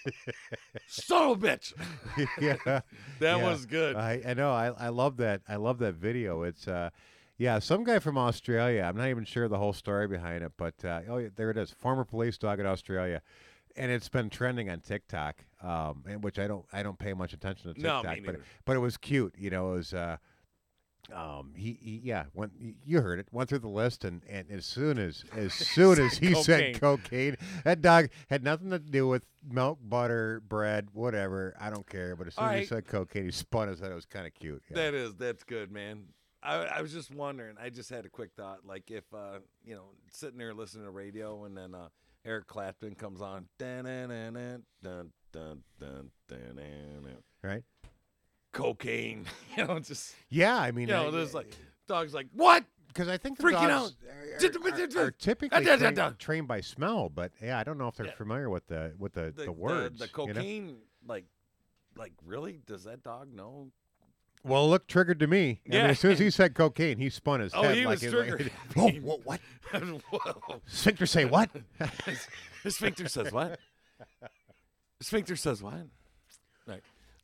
[0.86, 1.72] Son of a bitch!
[2.40, 2.82] yeah, That
[3.20, 3.36] yeah.
[3.42, 3.96] was good.
[3.96, 4.50] I, I know.
[4.52, 5.42] I, I love that.
[5.48, 6.42] I love that video.
[6.42, 6.90] It's uh,
[7.38, 8.82] yeah, some guy from Australia.
[8.82, 11.56] I'm not even sure the whole story behind it, but uh, oh, yeah, there it
[11.56, 11.70] is.
[11.70, 13.22] Former police dog in Australia,
[13.76, 15.44] and it's been trending on TikTok.
[15.62, 18.32] Um, and which I don't I don't pay much attention to No, TikTok, me but
[18.32, 18.44] neither.
[18.64, 19.34] but it was cute.
[19.38, 19.94] You know, it was.
[19.94, 20.16] Uh,
[21.12, 22.52] um, he, he, yeah, went,
[22.84, 26.18] you heard it, went through the list, and, and as soon as as soon as
[26.18, 26.44] he cocaine.
[26.44, 31.54] said cocaine, that dog had nothing to do with milk, butter, bread, whatever.
[31.60, 32.14] I don't care.
[32.14, 33.90] But as soon All as he said cocaine, he spun his head.
[33.90, 34.62] It was kind of cute.
[34.70, 34.76] Yeah.
[34.76, 36.04] That is, that's good, man.
[36.42, 37.56] I, I was just wondering.
[37.60, 40.90] I just had a quick thought, like if uh, you know, sitting there listening to
[40.90, 41.88] radio, and then uh,
[42.24, 47.16] Eric Clapton comes on, dun dun dun dun dun, dun, dun.
[47.42, 47.62] right?
[48.52, 49.24] Cocaine,
[49.56, 51.56] you know, just Yeah, I mean, you know, I- there's like uh,
[51.88, 52.64] dogs like what?
[52.88, 53.92] because I think the freaking dogs out.
[54.06, 54.18] are,
[55.02, 58.12] are, are typically trained, trained by smell, but yeah, I don't know if they're Yeah.
[58.14, 59.98] familiar with the with the, the, words.
[59.98, 60.34] the, you know?
[60.34, 61.24] cocaine, like,
[61.96, 62.60] like really?
[62.66, 63.68] Does that dog know?
[64.44, 65.60] Well, it looked triggered to me.
[65.66, 65.86] I mean, Yeah.
[65.86, 68.08] as soon as he said cocaine, he spun his Oh, head he like was he
[68.10, 68.50] triggered.
[68.76, 69.40] wha- what?
[70.10, 70.60] Whoa.
[70.66, 71.48] Sphincter say what?
[72.64, 73.58] The sphincter says what?
[75.00, 75.86] Sphincter says what?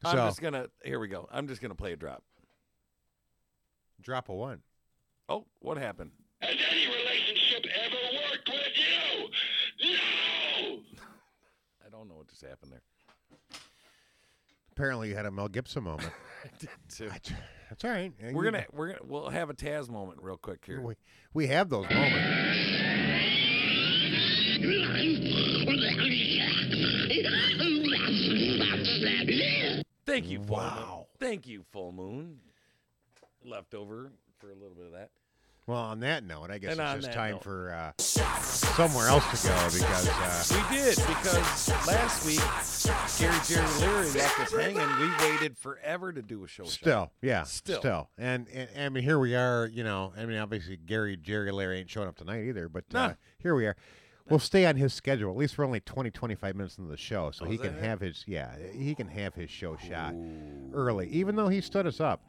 [0.05, 0.11] Right.
[0.11, 0.67] I'm So- just gonna.
[0.85, 1.29] Here we go.
[1.31, 2.23] I'm just gonna play a drop.
[4.01, 4.63] Drop a one.
[5.29, 6.13] Oh, what happened?
[6.41, 7.97] Has any relationship ever
[8.31, 9.91] worked with you?
[9.93, 10.79] No!
[11.87, 12.83] I don't know what just happened there.
[14.73, 16.11] Apparently, you had a Mel Gibson moment.
[16.45, 17.11] I did too.
[17.69, 18.13] That's all right.
[18.33, 20.81] We're gonna we're gonna we'll have a Taz moment real quick here.
[20.81, 20.95] we,
[21.35, 22.25] we have those moments.
[30.09, 30.64] Thank you, full moon.
[30.66, 31.07] Wow.
[31.21, 32.38] Thank you, full moon.
[33.44, 35.11] Left over for a little bit of that.
[35.66, 37.44] Well, on that note, I guess And it's just time note.
[37.44, 42.40] for uh, somewhere else to go because uh, We did because last week
[43.18, 44.88] Gary Jerry Leary left us hanging.
[44.99, 46.64] We waited forever to do a show.
[46.64, 46.73] shot.
[46.73, 47.81] Still, yeah, Still.
[47.81, 49.66] still, and, and I mean, here we are.
[49.71, 53.12] You know, I mean, obviously, Gary, Jerry, Larry ain't showing up tonight either, but uh,
[53.38, 53.77] here we are.
[54.31, 55.31] We'll stay on his schedule.
[55.31, 57.83] At least we're only 20, 25 minutes into the show, so Oh, he can it?
[57.83, 60.14] have his yeah, he can have his show shot
[60.73, 62.25] early, even though he stood us up.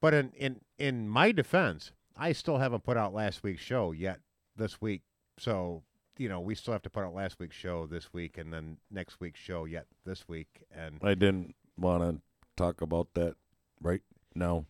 [0.00, 4.20] But in in in my defense, I still haven't put out last week's show yet
[4.56, 5.02] this week,
[5.38, 5.82] so.
[6.18, 8.76] You know, we still have to put out last week's show this week, and then
[8.90, 10.62] next week's show yet this week.
[10.70, 12.20] And I didn't want to
[12.54, 13.34] talk about that
[13.80, 14.02] right
[14.34, 14.66] now,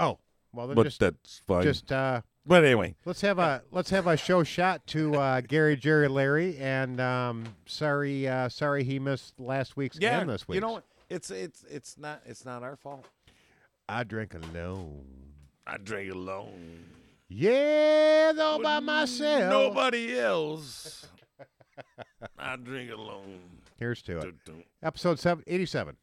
[0.00, 0.18] oh,
[0.52, 1.62] well, then but just that's fine.
[1.62, 5.76] just uh, but anyway, Let's have a let's have a show shot to uh, Gary,
[5.76, 10.56] Jerry, Larry, and um, sorry, uh, sorry he missed last week's yeah, and this week.
[10.56, 10.82] you know?
[11.08, 13.06] It's it's it's not it's not our fault.
[13.88, 15.04] I drink alone.
[15.64, 16.86] I drink alone.
[17.28, 19.48] Yeah, though by myself.
[19.48, 21.06] Nobody else.
[22.38, 23.38] I drink alone.
[23.78, 24.22] Here's to it.
[24.22, 24.64] Dun, dun.
[24.82, 25.96] Episode seven, 87.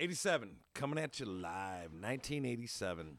[0.00, 3.18] 87 coming at you live 1987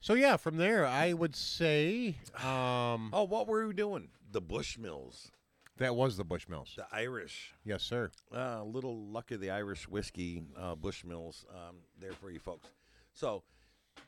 [0.00, 5.30] So yeah, from there I would say um, oh what were we doing the bushmills
[5.78, 6.74] that was the Bushmills.
[6.74, 8.10] the irish Yes, sir.
[8.34, 12.68] uh, little luck of the irish whiskey uh, bushmills um, there for you folks
[13.12, 13.42] so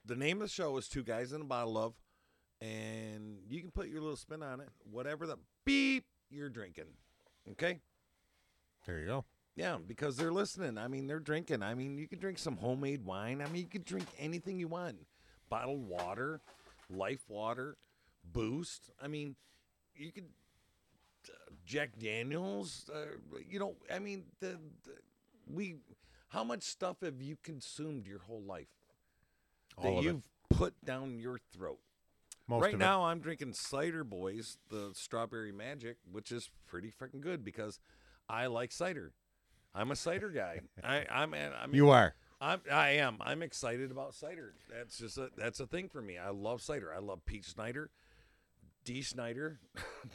[0.06, 1.94] the name of the show is two guys in a bottle of
[2.60, 6.86] and you can put your little spin on it whatever the beep you're drinking
[7.50, 7.80] okay
[8.86, 9.24] There you go.
[9.56, 10.78] Yeah, because they're listening.
[10.78, 11.64] I mean, they're drinking.
[11.64, 13.42] I mean, you can drink some homemade wine.
[13.42, 14.98] I mean, you can drink anything you want.
[15.48, 16.40] Bottled water,
[16.90, 17.76] life water,
[18.32, 18.90] boost.
[19.02, 19.36] I mean,
[19.96, 20.28] you could
[21.28, 21.32] uh,
[21.64, 22.90] Jack Daniels.
[22.92, 23.16] Uh,
[23.48, 24.92] you know, I mean, the, the
[25.52, 25.76] we.
[26.30, 28.68] How much stuff have you consumed your whole life
[29.80, 31.78] that All of you've put down your throat?
[32.46, 37.44] Most right now, I'm drinking Cider Boys, the Strawberry Magic, which is pretty freaking good
[37.44, 37.78] because
[38.28, 39.12] I like cider.
[39.74, 40.60] I'm a cider guy.
[40.84, 41.34] I, I'm.
[41.34, 42.14] I mean, You are.
[42.40, 42.60] I'm.
[42.70, 43.18] I am.
[43.20, 44.54] I'm excited about cider.
[44.70, 45.30] That's just a.
[45.36, 46.18] That's a thing for me.
[46.18, 46.92] I love cider.
[46.94, 47.90] I love Pete Snyder,
[48.84, 49.58] Dee Snider.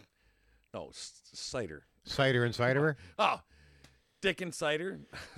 [0.73, 1.85] no, s- cider.
[2.05, 2.95] Cider and ciderer.
[3.19, 3.41] Oh,
[4.21, 5.01] Dick and cider.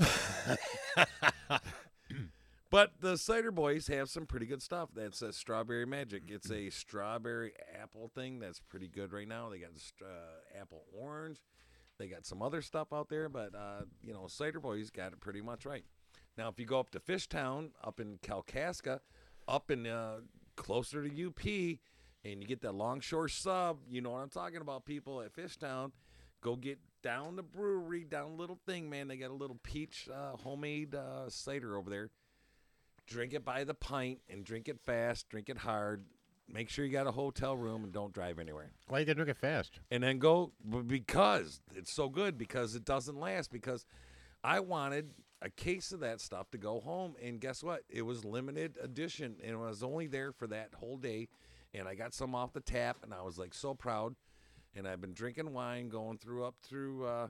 [2.69, 4.89] but the cider boys have some pretty good stuff.
[4.95, 6.23] That's a strawberry magic.
[6.27, 9.49] It's a strawberry apple thing that's pretty good right now.
[9.49, 9.71] They got
[10.03, 11.39] uh, apple orange.
[11.97, 15.19] They got some other stuff out there, but uh, you know, cider boys got it
[15.19, 15.85] pretty much right.
[16.37, 18.99] Now, if you go up to Fishtown, up in Kalkaska,
[19.47, 20.17] up in uh,
[20.55, 21.45] closer to UP,
[22.25, 25.91] and you get that longshore sub, you know what I'm talking about, people at Fishtown.
[26.41, 29.07] Go get down the brewery, down little thing, man.
[29.07, 32.09] They got a little peach uh, homemade uh, cider over there.
[33.07, 36.03] Drink it by the pint and drink it fast, drink it hard.
[36.47, 38.71] Make sure you got a hotel room and don't drive anywhere.
[38.87, 39.79] Why you gotta drink it fast?
[39.89, 40.51] And then go
[40.85, 43.51] because it's so good because it doesn't last.
[43.51, 43.85] Because
[44.43, 47.83] I wanted a case of that stuff to go home, and guess what?
[47.89, 51.27] It was limited edition, and it was only there for that whole day.
[51.73, 54.15] And I got some off the tap, and I was like so proud.
[54.75, 57.27] And I've been drinking wine, going through up through uh,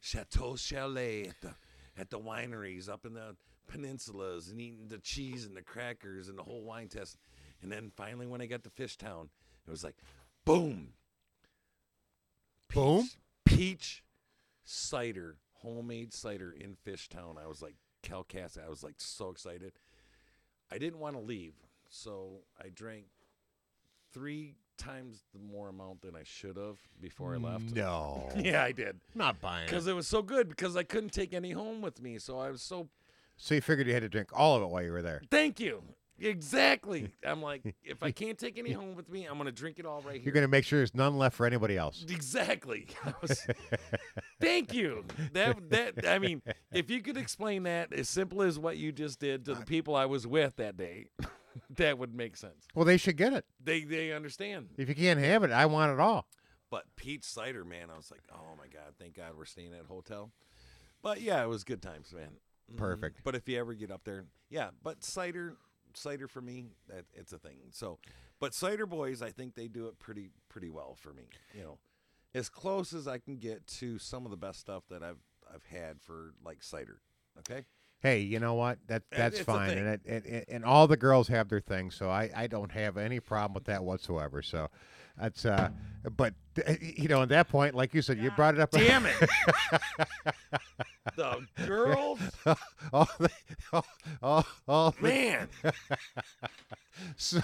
[0.00, 1.54] Chateau Chalet at the
[1.98, 3.36] at the wineries up in the
[3.68, 7.16] peninsulas, and eating the cheese and the crackers and the whole wine test.
[7.62, 9.28] And then finally, when I got to Fishtown,
[9.66, 9.96] it was like,
[10.44, 10.94] boom,
[12.72, 13.02] Boom.
[13.02, 14.04] peach, peach
[14.64, 17.36] cider, homemade cider in Fishtown.
[17.42, 18.64] I was like Kalkaska.
[18.64, 19.72] I was like so excited.
[20.70, 21.54] I didn't want to leave,
[21.88, 23.06] so I drank
[24.12, 27.74] three times the more amount than I should have before I left.
[27.74, 28.28] No.
[28.36, 29.90] Yeah, I did Not buying because it.
[29.90, 30.48] it was so good.
[30.48, 32.88] Because I couldn't take any home with me, so I was so
[33.36, 35.20] So you figured you had to drink all of it while you were there.
[35.30, 35.82] thank you.
[36.20, 37.10] Exactly.
[37.24, 40.00] I'm like, if I can't take any home with me, I'm gonna drink it all
[40.02, 40.24] right here.
[40.24, 42.04] You're gonna make sure there's none left for anybody else.
[42.08, 42.86] Exactly.
[43.22, 43.46] Was-
[44.40, 45.04] thank you.
[45.32, 49.18] That that I mean, if you could explain that as simple as what you just
[49.20, 51.06] did to the people I was with that day,
[51.76, 52.66] that would make sense.
[52.74, 53.44] Well, they should get it.
[53.62, 54.68] They they understand.
[54.76, 56.26] If you can't have it, I want it all.
[56.70, 59.84] But peach cider, man, I was like, oh my god, thank God we're staying at
[59.84, 60.30] a hotel.
[61.02, 62.28] But yeah, it was good times, man.
[62.72, 62.76] Mhm.
[62.76, 63.20] Perfect.
[63.24, 64.70] But if you ever get up there, yeah.
[64.82, 65.56] But cider,
[66.00, 67.58] cider for me, that it's a thing.
[67.70, 67.98] So,
[68.40, 71.24] but cider boys, I think they do it pretty pretty well for me.
[71.54, 71.78] You know,
[72.34, 75.20] as close as I can get to some of the best stuff that I've
[75.52, 77.00] I've had for like cider.
[77.38, 77.64] Okay.
[78.02, 78.78] Hey, you know what?
[78.86, 82.08] That that's it's fine, and, it, and and- all the girls have their things, so
[82.08, 84.40] I, I don't have any problem with that whatsoever.
[84.40, 84.70] So
[85.20, 85.70] that's uh,
[86.16, 86.34] but
[86.66, 88.70] uh, you know, at that point, like you said, you brought it up.
[88.70, 89.16] Damn it.
[91.16, 92.18] the girls,
[92.92, 93.30] all, the-
[93.72, 93.86] all,
[94.22, 95.48] all, all the- man,
[97.16, 97.40] so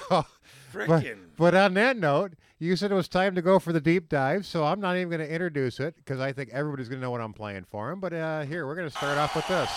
[0.73, 1.05] but,
[1.37, 4.47] but on that note, you said it was time to go for the deep dive,
[4.47, 7.11] so I'm not even going to introduce it because I think everybody's going to know
[7.11, 8.01] what I'm playing for them.
[8.01, 9.71] But uh, here, we're going to start off with this.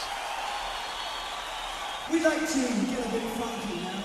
[2.11, 4.03] We like to get a bit funky now.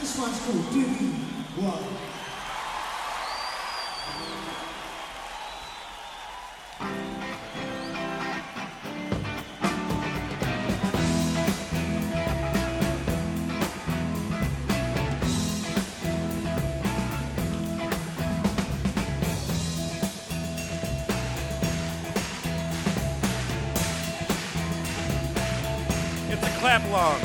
[0.00, 1.14] This one's called Do You
[26.94, 27.20] along.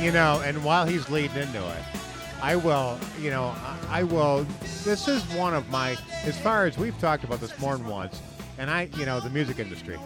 [0.00, 2.01] You know, and while he's leading into it,
[2.42, 3.54] I will, you know,
[3.88, 4.44] I, will.
[4.82, 8.20] This is one of my, as far as we've talked about this more than once,
[8.58, 9.96] and I, you know, the music industry,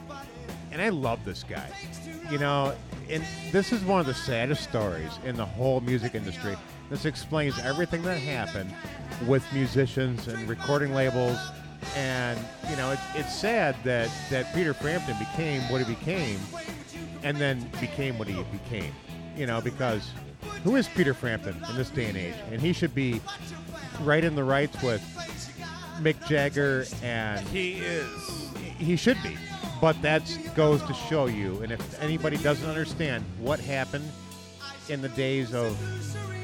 [0.71, 1.71] and I love this guy.
[2.31, 2.75] You know,
[3.09, 6.57] and this is one of the saddest stories in the whole music industry.
[6.91, 8.71] This explains everything that happened
[9.27, 11.39] with musicians and recording labels,
[11.97, 16.39] and you know, it's it's sad that that Peter Frampton became what he became,
[17.23, 18.93] and then became what he became.
[19.39, 20.11] You know, because
[20.65, 22.35] who is Peter Frampton in this day and age?
[22.51, 23.21] And he should be
[24.03, 25.03] right in the rights with
[26.01, 28.51] Mick Jagger and He is.
[28.79, 29.37] he should be.
[29.81, 30.23] But that
[30.55, 34.11] goes to show you, and if anybody doesn't understand what happened
[34.89, 35.77] in the days of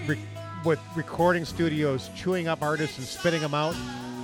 [0.08, 0.18] re-
[0.64, 3.74] with recording studios chewing up artists and spitting them out,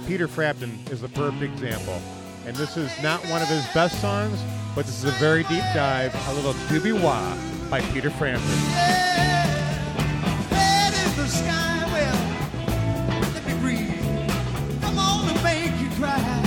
[0.07, 2.01] Peter Frampton is the perfect example.
[2.47, 4.39] And this is not one of his best songs,
[4.75, 7.37] but this is a very deep dive, a little doobie wah
[7.71, 9.58] by Peter Frampton.
[15.99, 16.38] Cry.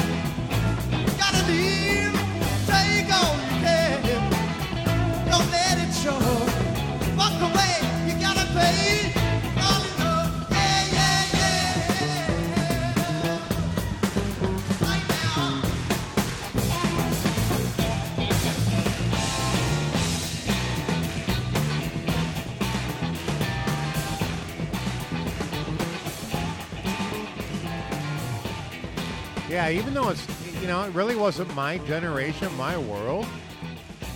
[29.62, 30.26] Yeah, even though it's
[30.60, 33.28] you know it really wasn't my generation, my world,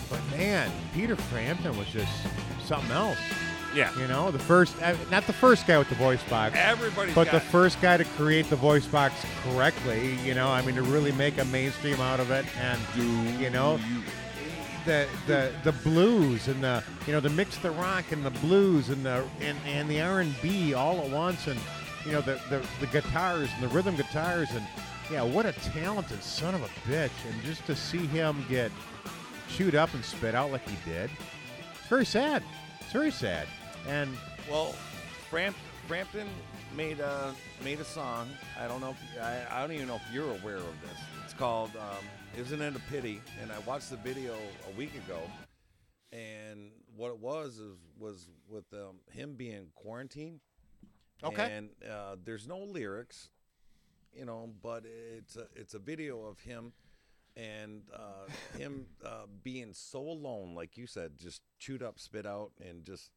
[0.09, 2.11] but man, Peter Frampton was just
[2.65, 3.19] something else.
[3.75, 3.95] Yeah.
[3.99, 7.29] You know, the first uh, not the first guy with the voice box, Everybody's but
[7.29, 10.15] the first guy to create the voice box correctly.
[10.23, 12.79] You know, I mean to really make a mainstream out of it, and
[13.39, 13.79] you know.
[14.85, 18.89] The, the the blues and the you know to mix the rock and the blues
[18.89, 21.59] and the and, and the R and B all at once and
[22.05, 24.63] you know the, the the guitars and the rhythm guitars and
[25.11, 28.71] yeah what a talented son of a bitch and just to see him get
[29.49, 31.09] chewed up and spit out like he did
[31.77, 32.43] it's very sad
[32.81, 33.47] it's very sad
[33.87, 34.09] and
[34.49, 34.73] Well,
[35.29, 35.55] Framp,
[35.87, 36.27] Frampton
[36.75, 38.29] made a made a song.
[38.59, 40.97] I don't know if I, I don't even know if you're aware of this.
[41.23, 42.05] It's called um,
[42.37, 44.35] "Isn't It a Pity?" And I watched the video
[44.67, 45.19] a week ago,
[46.11, 50.39] and what it was is was with um, him being quarantined.
[51.23, 51.51] Okay.
[51.51, 53.29] And uh, there's no lyrics,
[54.15, 56.73] you know, but it's a it's a video of him
[57.37, 62.51] and uh, him uh, being so alone, like you said, just chewed up, spit out,
[62.65, 63.11] and just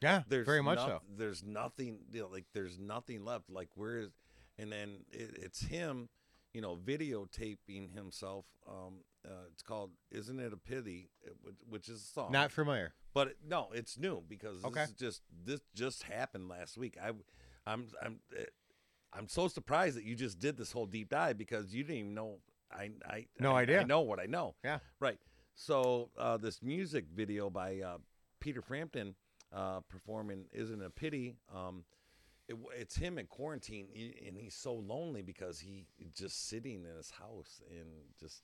[0.00, 3.50] yeah there's very much noth- so There's nothing you know, like there's nothing left.
[3.50, 4.10] Like where is
[4.58, 6.08] and then it, it's him,
[6.52, 8.44] you know, videotaping himself.
[8.68, 11.10] Um, uh, it's called "Isn't It a Pity,"
[11.68, 12.32] which, is a song.
[12.32, 14.80] not familiar But it, no, it's new because Okay.
[14.80, 16.96] this is just this just happened last week.
[17.02, 17.10] I,
[17.66, 18.20] I'm I'm
[19.12, 22.14] I'm so surprised that you just did this whole deep dive because you didn't even
[22.14, 22.38] know.
[22.72, 23.80] I I No I, idea.
[23.80, 24.54] I know what I know.
[24.64, 24.78] Yeah.
[25.00, 25.18] Right.
[25.54, 27.98] So uh, this music video by uh,
[28.40, 29.14] Peter Frampton
[29.52, 31.84] uh, performing "Isn't It a Pity." Um,
[32.48, 33.88] it, it's him in quarantine,
[34.26, 38.42] and he's so lonely because he just sitting in his house and just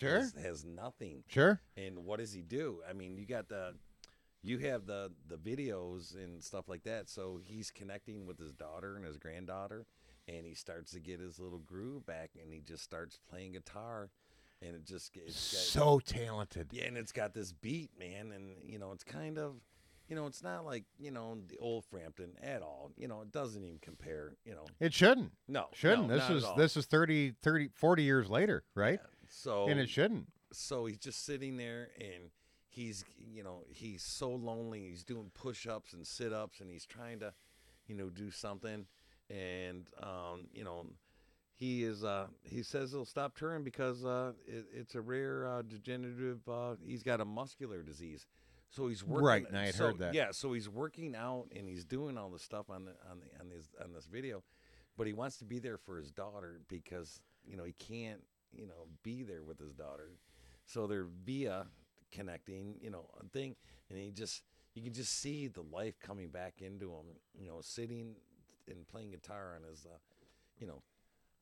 [0.00, 0.20] Sure.
[0.20, 1.22] has, has nothing.
[1.28, 2.80] sure And what does he do?
[2.88, 3.74] I mean, you got the,
[4.42, 7.10] you have the the videos and stuff like that.
[7.10, 9.84] So he's connecting with his daughter and his granddaughter,
[10.28, 14.10] and he starts to get his little groove back, and he just starts playing guitar,
[14.60, 16.68] and it just it's got, so talented.
[16.72, 19.56] Yeah, and it's got this beat, man, and you know it's kind of,
[20.08, 22.92] you know, it's not like you know the old Frampton at all.
[22.96, 24.36] You know, it doesn't even compare.
[24.44, 25.32] You know, it shouldn't.
[25.48, 26.08] No, shouldn't.
[26.08, 29.00] No, this is this is 30 30 40 years later right?
[29.28, 30.26] So and it shouldn't.
[30.52, 32.30] so he's just sitting there and
[32.68, 37.32] he's you know he's so lonely he's doing push-ups and sit-ups and he's trying to
[37.86, 38.86] you know do something
[39.32, 40.84] and um you know
[41.54, 45.62] he is uh he says he'll stop touring because uh it, it's a rare uh
[45.62, 48.26] degenerative uh he's got a muscular disease
[48.68, 50.14] so he's working Right, and I had so, heard that.
[50.14, 53.40] yeah so he's working out and he's doing all the stuff on the on the
[53.40, 54.42] on this on this video
[54.96, 58.20] but he wants to be there for his daughter because you know he can't
[58.52, 60.10] you know be there with his daughter
[60.66, 61.66] so they're via
[62.10, 63.54] connecting you know a thing
[63.88, 64.42] and he just
[64.74, 67.06] you can just see the life coming back into him
[67.38, 68.14] you know sitting
[68.68, 69.96] and playing guitar on his uh,
[70.58, 70.82] you know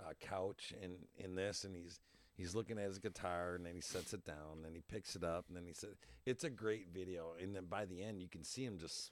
[0.01, 2.01] uh, couch and in this and he's
[2.37, 5.14] he's looking at his guitar and then he sets it down and then he picks
[5.14, 5.91] it up and then he said
[6.25, 9.11] it's a great video and then by the end you can see him just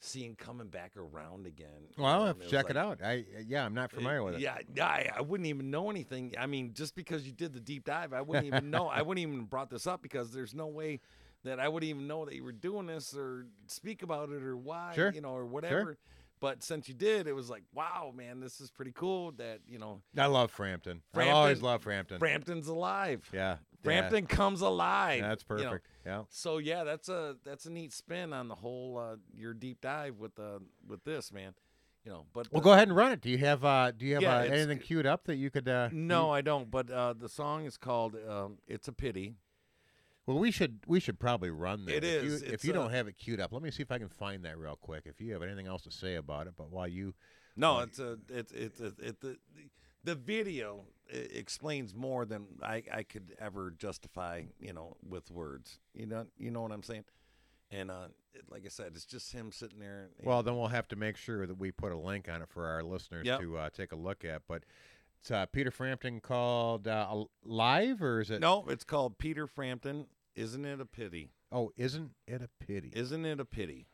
[0.00, 3.64] seeing coming back around again well I'll have to check like- it out i yeah
[3.66, 4.40] i'm not familiar with it
[4.74, 6.34] yeah, I, I wouldn't even know anything.
[6.38, 8.86] I mean, just because you did the deep dive, I wouldn't even know.
[8.88, 11.00] I wouldn't even brought this up because there's no way
[11.44, 14.56] that I would even know that you were doing this or speak about it or
[14.56, 15.98] why, Sure, you know, or whatever.
[16.40, 19.32] But since you did, it was like, wow, man, this is pretty cool.
[19.32, 21.02] That you know, I love Frampton.
[21.14, 22.18] I always love Frampton.
[22.18, 23.28] Frampton's alive.
[23.32, 23.56] yeah.
[23.82, 25.20] Frampton comes alive.
[25.20, 25.28] Yeah.
[25.28, 25.62] That's you know.
[25.64, 25.86] perfect.
[26.04, 26.22] Yeah.
[26.28, 30.18] So yeah, that's a that's a neat spin on the whole uh, your deep dive
[30.18, 31.54] with uh, with this man.
[32.04, 33.20] You know, but Well, the- go ahead and run it.
[33.20, 35.68] Do you have uh do you have Yeah, uh, anything queued up that you could
[35.68, 36.70] uh No, I don't.
[36.70, 39.34] But uh, the song is called um, "It's a Pity."
[40.30, 41.96] Well, we should we should probably run that.
[41.96, 42.42] It if is.
[42.42, 44.08] You, if you uh, don't have it queued up, let me see if I can
[44.08, 45.02] find that real quick.
[45.06, 47.14] If you have anything else to say about it, but while you
[47.56, 49.36] No, Well, it's a it's it's a, it the
[50.04, 54.42] the video explains more than I I could ever justify.
[54.60, 55.80] You know, with words.
[55.94, 57.04] You know, you know what I'm saying.
[57.72, 60.10] And uh, it, like I said, it's just him sitting there.
[60.18, 62.48] and- well, then we'll have to make sure that we put a link on it
[62.48, 63.40] for our listeners Yep.
[63.40, 64.42] to uh, take a look at.
[64.48, 64.64] But
[65.20, 68.40] it's uh, Peter Frampton called uh, live, or is it?
[68.40, 70.06] no, it's called Peter Frampton.
[70.34, 71.32] Isn't it a pity?
[71.52, 72.92] Oh, isn't it a pity?
[72.94, 73.86] Isn't it a pity?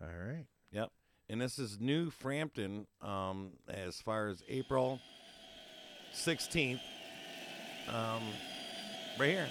[0.00, 0.46] All right.
[0.72, 0.90] Yep.
[1.28, 5.00] And this is New Frampton um, as far as April
[6.14, 6.80] 16th.
[7.88, 8.22] Um,
[9.18, 9.48] right here.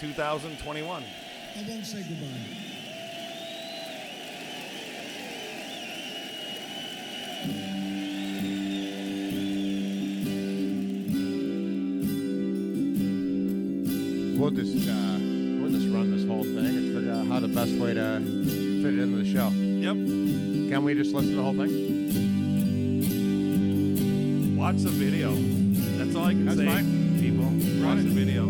[0.00, 1.02] 2021.
[1.02, 2.85] I won't say goodbye.
[14.46, 17.72] We'll just uh, we'll just run this whole thing and figure out how the best
[17.72, 18.20] way to
[18.80, 19.48] fit it into the show.
[19.48, 19.96] Yep.
[20.70, 21.66] Can we just listen to the whole thing?
[24.56, 25.34] Watch the video.
[25.34, 27.18] That's all I can That's say, fine.
[27.18, 27.46] people.
[27.84, 28.44] Watch the video.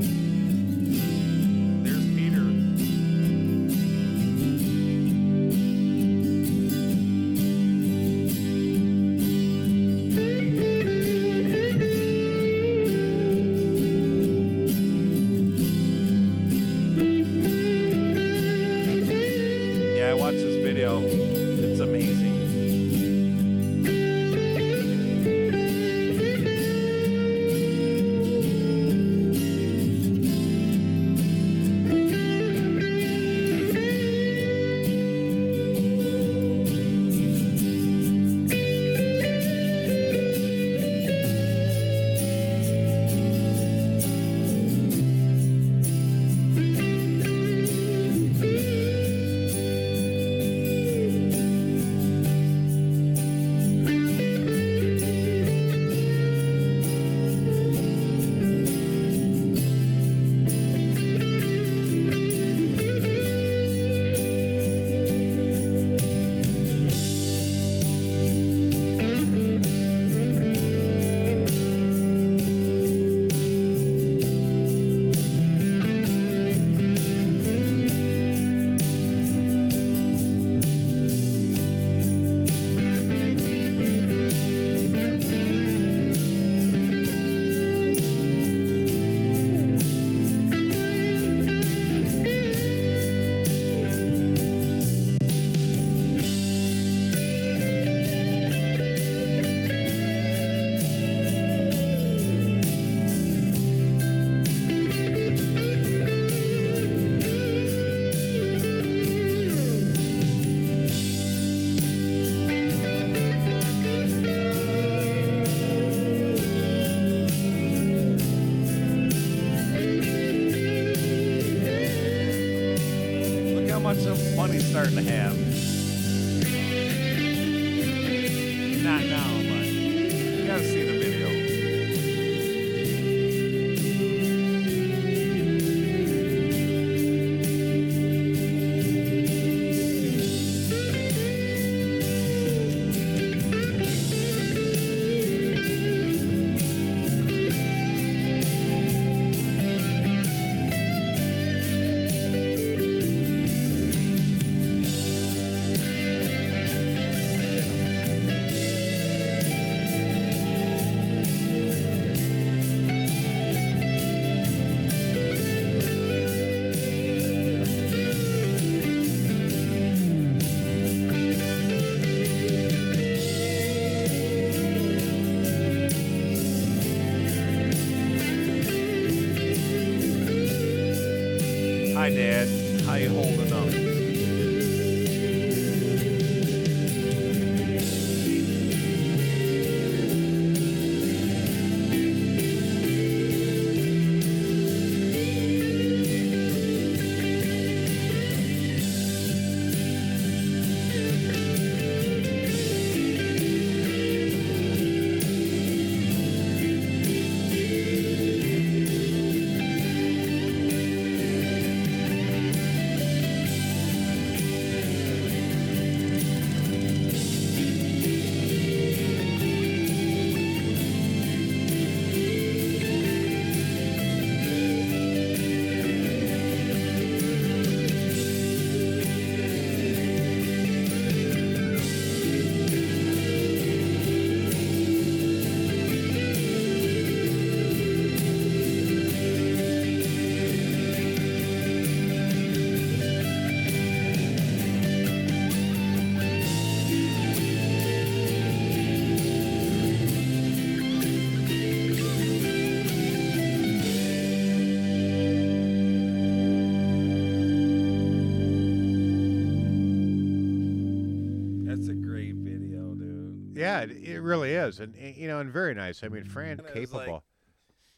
[264.26, 266.02] Really is, and and, you know, and very nice.
[266.04, 267.12] I mean, Fran And capable.
[267.14, 267.22] like-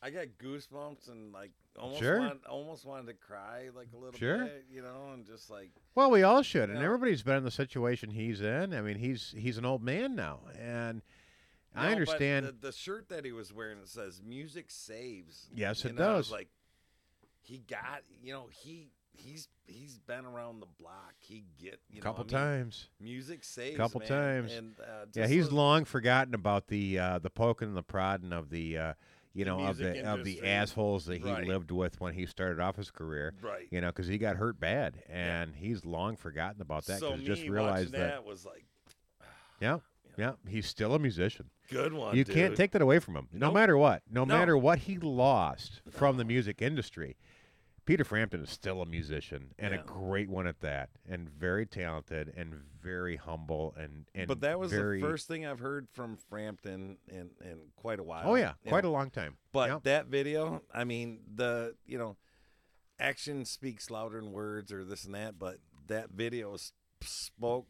[0.01, 2.21] I got goosebumps and like almost Sure.
[2.21, 4.45] wanted, almost wanted to cry like a little Sure.
[4.45, 6.85] bit, you know, and just like Well, we all should, and Yeah.
[6.85, 8.73] everybody's been in the situation he's in.
[8.75, 11.03] I mean, he's he's an old man now, and
[11.75, 12.47] I No, but understand.
[12.47, 13.79] the, the shirt that he was wearing.
[13.79, 16.31] It says "Music Saves." Yes, it know, does.
[16.31, 16.49] Like
[17.43, 21.15] he got, you know, he he's he's been around the block.
[21.19, 23.75] He get you a couple know, I mean, times, Music saves.
[23.75, 23.81] Him.
[23.81, 24.53] A couple man, times.
[24.53, 28.51] And, uh, yeah, he's long forgotten about the uh, the poking and the prodding of
[28.51, 28.79] the.
[28.79, 28.93] Uh,
[29.35, 31.47] you The know of the of the assholes that he Right.
[31.47, 33.69] lived with when he started off his career, Right.
[33.71, 36.99] You know, because he got hurt bad, and he's long forgotten about that.
[36.99, 38.65] so me just realized that, that, was like
[39.61, 39.79] yeah,
[40.17, 41.51] yeah, he's still a musician.
[41.71, 42.17] good one.
[42.17, 43.29] you can't take that away from him.
[43.33, 43.55] No Nope.
[43.55, 44.37] matter what, no, No.
[44.39, 47.17] matter what he lost from the music industry,
[47.89, 49.81] Peter Frampton is still a musician and Yeah.
[49.81, 54.59] a great one at that, and very talented and very humble and and But that
[54.59, 58.29] was very, the first thing I've heard from Frampton in in quite a while.
[58.29, 58.91] Oh yeah, quite know.
[58.91, 59.39] a long time.
[59.53, 62.19] But that video, I mean, the you know,
[63.01, 65.39] action speaks louder than words or this and that.
[65.39, 66.59] But that video
[67.01, 67.69] spoke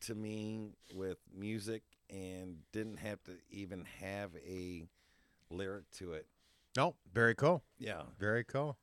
[0.00, 4.88] to me with music and didn't have to even have a
[5.50, 6.26] lyric to it.
[6.74, 8.78] no, very cool, Yeah, very cool.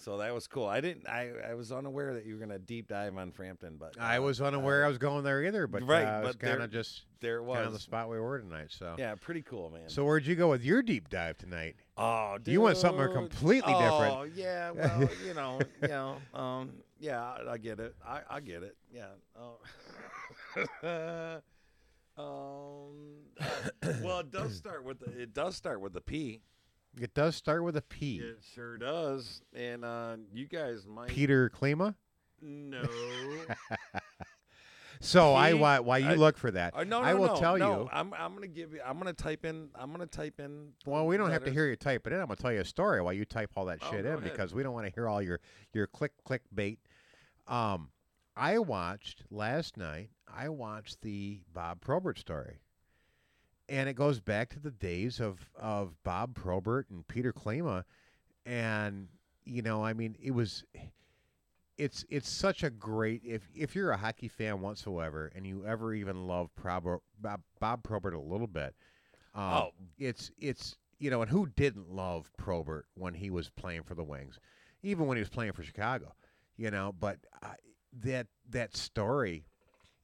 [0.00, 0.66] So that was cool.
[0.66, 1.06] I didn't.
[1.06, 4.22] I I was unaware that you were gonna deep dive on Frampton, but I uh,
[4.22, 6.62] was unaware uh, I was going there either, but right, uh, I was but kind
[6.62, 8.68] of just there it kind of the spot we were tonight.
[8.70, 9.88] So Yeah, pretty cool, man.
[9.88, 11.76] So where'd you go with your deep dive tonight?
[11.98, 13.12] Oh, You want something dude.
[13.14, 14.16] completely different.
[14.16, 14.70] Oh, yeah.
[14.80, 17.94] Well, you know, you know, um, yeah, I, I get it.
[18.06, 18.76] I, I get it.
[18.92, 19.08] Yeah.
[19.38, 19.58] Oh.
[22.18, 22.94] um.
[23.38, 25.22] uh, well, it does start with the.
[25.22, 26.40] It does start with the P.
[26.98, 28.18] It does start with a P.
[28.18, 29.42] It sure does.
[29.54, 31.08] And uh, you guys might.
[31.08, 31.94] Peter Klima.
[32.42, 32.82] No.
[35.02, 37.36] So I why while you I- look for that, Uh, no, no, I will no,
[37.36, 37.82] tell no.
[37.84, 37.88] you.
[37.90, 38.12] I'm.
[38.12, 38.80] I'm gonna give you.
[38.84, 39.70] I'm gonna type in.
[39.74, 40.72] I'm gonna type in.
[40.84, 42.20] Well, we don't have to hear you type it in.
[42.20, 44.18] I'm gonna tell you a story while you type all that Oh, shit go in
[44.18, 44.30] ahead.
[44.30, 45.40] because we don't want to hear all your
[45.72, 46.80] your click click bait.
[47.48, 47.88] Um,
[48.36, 50.10] I watched last night.
[50.28, 52.58] I watched the Bob Probert story,
[53.70, 57.84] and it goes back to the days of of Bob Probert and Peter Klima,
[58.44, 59.08] and
[59.46, 60.64] you know, I mean, it was.
[61.78, 65.94] It's it's such a great if if you're a hockey fan whatsoever and you ever
[65.94, 66.84] even love Prob,
[67.18, 68.74] Bob, Bob Probert a little bit,
[69.34, 69.70] um, Oh.
[69.98, 74.04] it's it's you know, and who didn't love Probert when he was playing for the
[74.04, 74.38] Wings,
[74.82, 76.12] even when he was playing for Chicago,
[76.58, 76.92] you know.
[77.00, 77.54] But uh,
[78.02, 79.46] that that story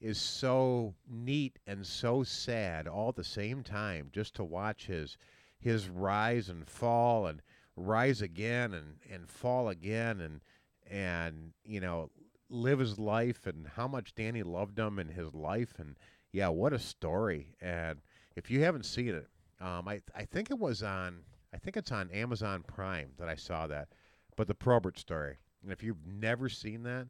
[0.00, 4.10] is so neat and so sad all at the same time.
[4.12, 5.16] Just to watch his
[5.58, 7.42] his rise and fall and
[7.76, 10.40] rise again and and fall again and
[10.88, 12.10] and you know
[12.48, 15.96] live his life and how much Dani loved him in his life and
[16.32, 17.54] yeah, what a story.
[17.62, 18.00] And
[18.36, 19.28] if you haven't seen it,
[19.60, 21.20] um, I I think it was on
[21.54, 23.88] I think it's on Amazon Prime that I saw that,
[24.36, 25.38] but the Probert story.
[25.62, 27.08] And if you've never seen that,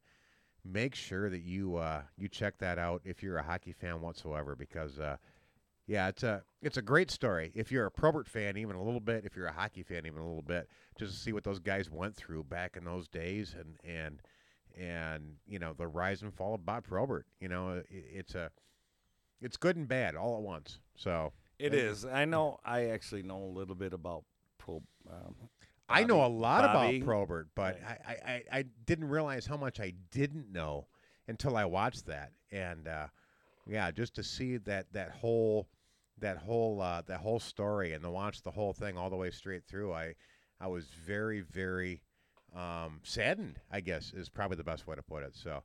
[0.67, 4.57] make sure that you uh, you check that out if you're a hockey fan whatsoever
[4.57, 5.17] because uh,
[5.87, 7.53] yeah, it's a it's a great story.
[7.55, 9.25] If you're a Probert fan, even a little bit.
[9.25, 11.91] If you're a hockey fan, even a little bit, just to see what those guys
[11.91, 14.21] went through back in those days, and and
[14.77, 17.27] and you know the rise and fall of Bob Probert.
[17.41, 18.51] You know, it, it's a
[19.41, 20.81] it's good and bad all at once.
[20.97, 22.05] So It is.
[22.05, 22.59] I know.
[22.64, 24.25] I actually know a little bit about
[24.59, 24.83] pro.
[25.09, 25.37] Um,
[25.89, 26.97] I know a lot Bobby.
[26.97, 30.87] about Probert, but I, I, I, I didn't realize how much I didn't know
[31.28, 32.32] until I watched that.
[32.51, 33.07] And uh,
[33.66, 35.68] yeah, just to see that that whole
[36.18, 39.30] that whole uh, that whole story and to watch the whole thing all the way
[39.30, 40.14] straight through, I
[40.61, 42.03] I was very very
[42.55, 43.61] um, saddened.
[43.70, 45.37] I guess is probably the best way to put it.
[45.37, 45.62] So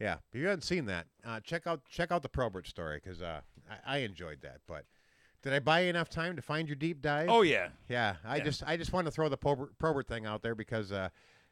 [0.00, 3.22] yeah, if you haven't seen that, uh, check out check out the Probert story because
[3.22, 3.40] uh,
[3.70, 4.60] I, I enjoyed that.
[4.66, 4.84] But
[5.42, 7.28] did I buy you enough time to find your deep dive?
[7.30, 7.68] Oh yeah.
[7.88, 8.44] Yeah, I Yeah.
[8.44, 11.08] just I just wanted to throw the Probert, Probert thing out there because uh,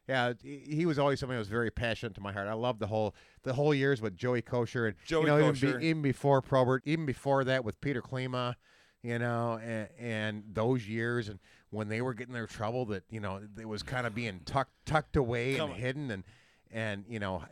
[0.09, 2.49] yeah, he was always somebody that was very passionate to my heart.
[2.49, 5.53] I love the whole the whole years with Joey Kocur and Joey you know even,
[5.55, 5.78] Kocur.
[5.80, 8.55] be, even before Probert, even before that with Peter Klima,
[9.03, 11.39] you know, and, and those years and
[11.70, 14.72] when they were getting their trouble that you know it was kind of being tucked
[14.86, 15.78] tucked away Come and on.
[15.80, 16.24] hidden and
[16.70, 17.43] and you know.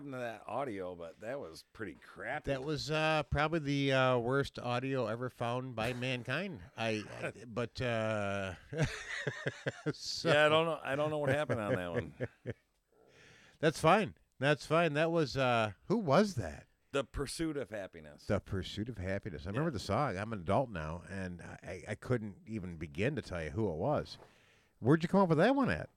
[0.00, 2.50] Happened to that audio, but that was pretty crappy.
[2.50, 6.60] That was uh, probably the uh, worst audio ever found by mankind.
[6.78, 8.52] I, I- but uh,
[9.92, 10.78] so- yeah, I don't know.
[10.82, 12.12] I don't know what happened on that one.
[13.60, 14.14] That's fine.
[14.38, 14.94] That's fine.
[14.94, 16.64] That was uh, who was that?
[16.92, 18.24] The pursuit of happiness.
[18.26, 19.42] The Pursuit of Happiness.
[19.44, 20.16] I remember the song.
[20.18, 23.76] I'm an adult now, and I, I couldn't even begin to tell you who it
[23.76, 24.16] was.
[24.80, 25.88] Where'd you come up with that one at?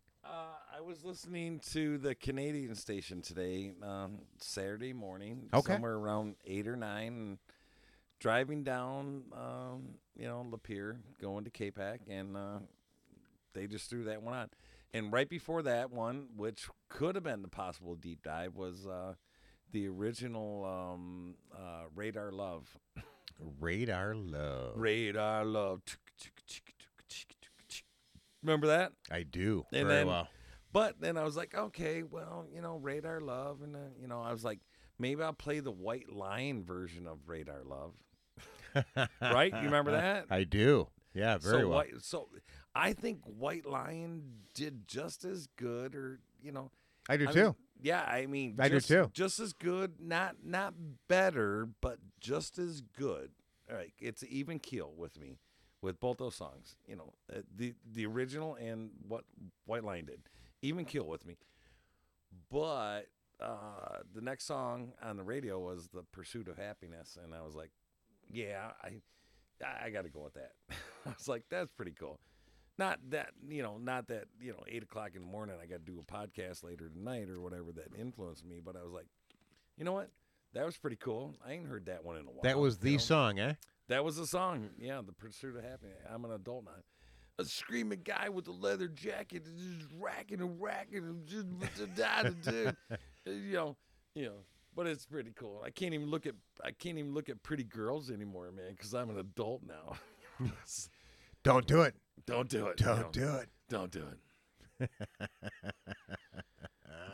[0.75, 5.73] I was listening to the Canadian station today, um, Saturday morning, Okay.
[5.73, 7.37] somewhere around eight or nine, and
[8.19, 12.59] driving down, um, you know, Lapeer, going to Capac, and uh,
[13.53, 14.49] they just threw that one on.
[14.95, 19.13] And right before that one, which could have been the possible deep dive, was uh,
[19.71, 22.75] the original um, uh, Radar Love.
[23.59, 24.73] Radar Love.
[24.75, 25.81] Radar Love.
[28.41, 28.91] Remember that?
[29.11, 30.27] I do And very well.
[30.73, 34.21] But then I was like, okay, well, you know, Radar Love, and uh, you know,
[34.21, 34.59] I was like,
[34.99, 37.93] maybe I'll play the White Lion version of Radar Love.
[39.21, 39.53] right?
[39.53, 40.25] You remember that?
[40.31, 40.87] I do.
[41.13, 41.77] Yeah, very so well.
[41.77, 42.27] White, so
[42.73, 44.23] I think White Lion
[44.55, 46.71] did just as good, or you know,
[47.07, 47.55] I do mean, too.
[47.79, 49.11] yeah, I mean, I do too.
[49.13, 50.73] Just as good, not not
[51.07, 53.29] better, but just as good.
[53.69, 55.37] All right, it's even keel with me
[55.83, 56.75] with both those songs.
[56.87, 59.23] You know, uh, the the original and what
[59.65, 60.21] White Lion did,
[60.63, 61.37] even keel with me.
[62.49, 63.03] But
[63.39, 67.55] uh, the next song on the radio was "The Pursuit of Happiness," and I was
[67.55, 67.71] like,
[68.31, 69.01] "Yeah, I
[69.85, 70.53] I got to go with that."
[71.05, 72.19] I was like, "That's pretty cool."
[72.79, 75.55] Not that you know, not that you know, eight o'clock in the morning.
[75.61, 78.59] I got to do a podcast later tonight or whatever that influenced me.
[78.63, 79.07] But I was like,
[79.77, 80.09] you know what?
[80.53, 81.35] That was pretty cool.
[81.45, 82.43] I ain't heard that one in a while.
[82.43, 83.01] That was the you know?
[83.01, 83.53] song, eh?
[83.89, 84.69] That was the song.
[84.79, 85.97] Yeah, the pursuit of happiness.
[86.11, 86.71] I'm an adult now.
[87.39, 91.47] A screaming guy with a leather jacket, just racking and racking, and just
[91.95, 92.71] da da.
[93.25, 93.77] You know,
[94.15, 94.35] you know.
[94.75, 95.61] But it's pretty cool.
[95.65, 98.93] I can't even look at I can't even look at pretty girls anymore, man, because
[98.93, 99.95] I'm an adult now.
[101.43, 101.95] Don't do it.
[102.25, 102.77] Don't do it.
[102.77, 103.09] Don't No.
[103.11, 103.49] do it.
[103.69, 104.03] Don't do
[104.79, 104.89] it.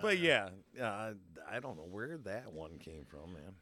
[0.02, 0.50] but yeah,
[0.82, 1.12] uh,
[1.50, 3.56] I don't know where that one came from, man.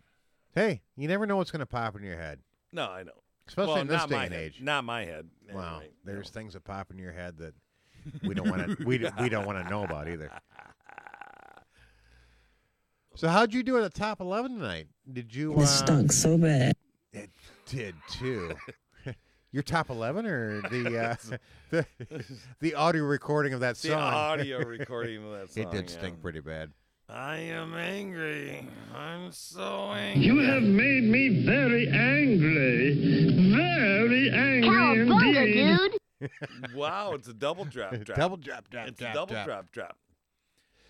[0.54, 2.40] Hey, you never know what's going to pop in your head,
[2.74, 3.12] No, I know.
[3.48, 4.44] Especially well, in this not day my and head.
[4.44, 4.62] age.
[4.62, 5.30] Not my head.
[5.54, 6.40] Wow, Anyway, there's no.
[6.40, 7.54] things that pop in your head that
[8.24, 10.32] we don't want to we, we don't want to know about either.
[13.16, 14.88] So how'd you do at the top eleven tonight?
[15.12, 15.56] Did you?
[15.56, 16.76] Uh, stunk so bad.
[17.14, 17.32] It
[17.66, 18.54] did too.
[19.52, 21.16] Your top eleven or the uh,
[21.72, 21.86] the
[22.60, 23.92] the audio recording of that song?
[23.92, 25.64] The audio recording of that song.
[25.64, 25.98] it did yeah.
[25.98, 26.72] stink pretty bad.
[27.10, 28.68] I am angry.
[28.94, 30.26] I'm so angry.
[30.26, 33.54] You have made me very angry.
[33.56, 35.92] Very angry indeed.
[36.76, 38.18] wow, it's a double drop drop.
[38.18, 39.46] Double drop, drop, It's drop, a double drop.
[39.46, 39.98] drop drop.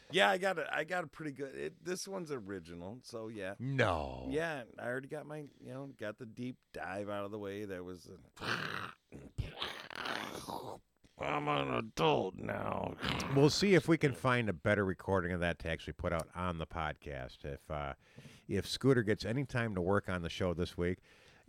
[0.09, 1.53] Yeah, I got a I got a pretty good.
[1.53, 3.53] It, this one's original, so yeah.
[3.59, 4.26] No.
[4.30, 7.65] Yeah, I already got my you know got the deep dive out of the way.
[7.65, 8.07] That was.
[8.41, 8.43] A,
[11.20, 12.93] I'm an adult now.
[13.36, 16.28] We'll see if we can find a better recording of that to actually put out
[16.36, 17.43] on the podcast.
[17.43, 17.93] If uh,
[18.47, 20.99] if Scooter gets any time to work on the show this week,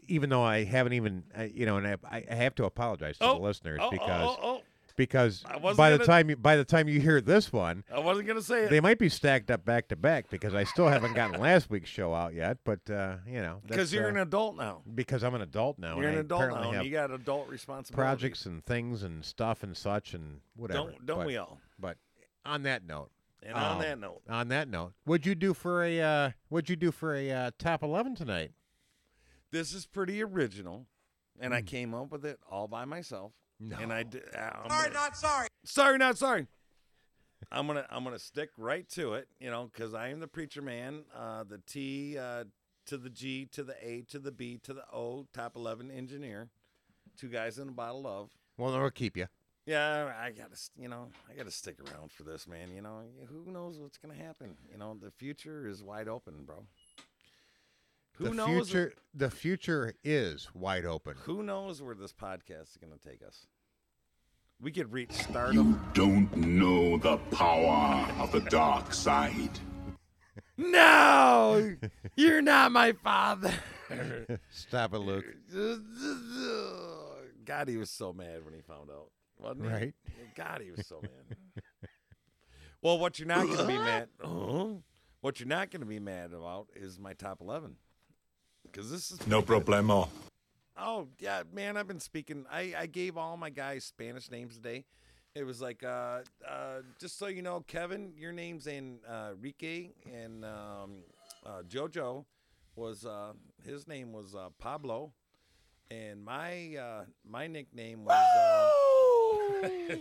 [0.07, 3.25] even though I haven't even, uh, you know, and I, I have to apologize to
[3.25, 4.63] Oh, the listeners oh, oh, because oh, oh.
[4.99, 5.43] Because
[5.77, 8.43] by the gonna- time you, by the time you hear this one, I wasn't gonna
[8.43, 11.41] say it they might be stacked up back to back because I still haven't gotten
[11.41, 12.59] last week's show out yet.
[12.65, 14.83] But uh, you know, because you're uh, an adult now.
[14.95, 15.99] because I'm an adult now.
[15.99, 16.71] You're an I adult now.
[16.73, 17.95] and You got adult responsibilities.
[17.95, 20.91] projects and things and stuff and such and whatever.
[20.91, 21.61] Don't don't But- we all?
[21.79, 21.97] But
[22.45, 23.11] on that note,
[23.43, 26.69] And on um, that note, on that note, what'd you do for a uh, what'd
[26.69, 28.51] you do for a uh, top eleven tonight?
[29.51, 30.87] this is pretty original,
[31.41, 33.33] and I came up with it all by myself.
[33.61, 34.23] And I did.
[34.33, 35.49] Sorry, not sorry.
[35.65, 36.47] sorry, not sorry.
[37.51, 40.63] I'm gonna I'm gonna stick right to it, you know, because I am the preacher
[40.63, 41.05] man.
[41.17, 42.45] Uh, the T uh,
[42.87, 46.49] to the G to the A to the B to the O, top eleven engineer,
[47.17, 48.31] two guys in a bottle of.
[48.57, 49.27] Well, no, we'll keep you.
[49.67, 52.73] Yeah, I gotta, you know, I gotta stick around for this, man.
[52.75, 54.57] You know, who knows what's gonna happen?
[54.71, 56.65] You know, the future is wide open, bro.
[58.19, 58.69] Who the knows?
[58.71, 61.15] future, the future is wide open.
[61.25, 63.47] Who knows where this podcast is gonna take us?
[64.61, 65.57] We could reach stardom.
[65.57, 69.59] You Don't know the power of the dark side.
[70.57, 71.77] No,
[72.17, 73.53] you're not my father.
[74.51, 75.25] Stop it, Luke.
[77.45, 79.69] God, he was so mad when he found out, wasn't he?
[79.71, 79.95] Right.
[80.35, 81.37] God, he was so mad.
[82.83, 84.67] well, what you're not going to be mad, uh
[85.21, 87.77] what you're not going to be mad about is my top eleven,
[88.79, 90.09] because this is No problemo.
[90.77, 91.77] Oh yeah, man!
[91.77, 92.47] I've been speaking.
[92.49, 94.85] I, I gave all my guys Spanish names today.
[95.35, 99.89] It was like, uh, uh, just so you know, Kevin, your name's in uh, Enrique,
[100.07, 101.03] and um,
[101.45, 102.25] uh, JoJo
[102.77, 103.33] was uh,
[103.65, 105.13] his name was uh, Pablo,
[105.91, 108.71] and my uh, my nickname was
[109.65, 109.97] uh,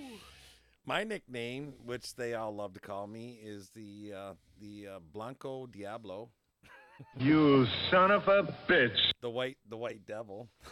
[0.86, 5.66] my nickname, which they all love to call me, is the uh, the uh, Blanco
[5.66, 6.30] Diablo,
[7.18, 8.98] You son of a bitch.
[9.22, 10.50] the white the white devil.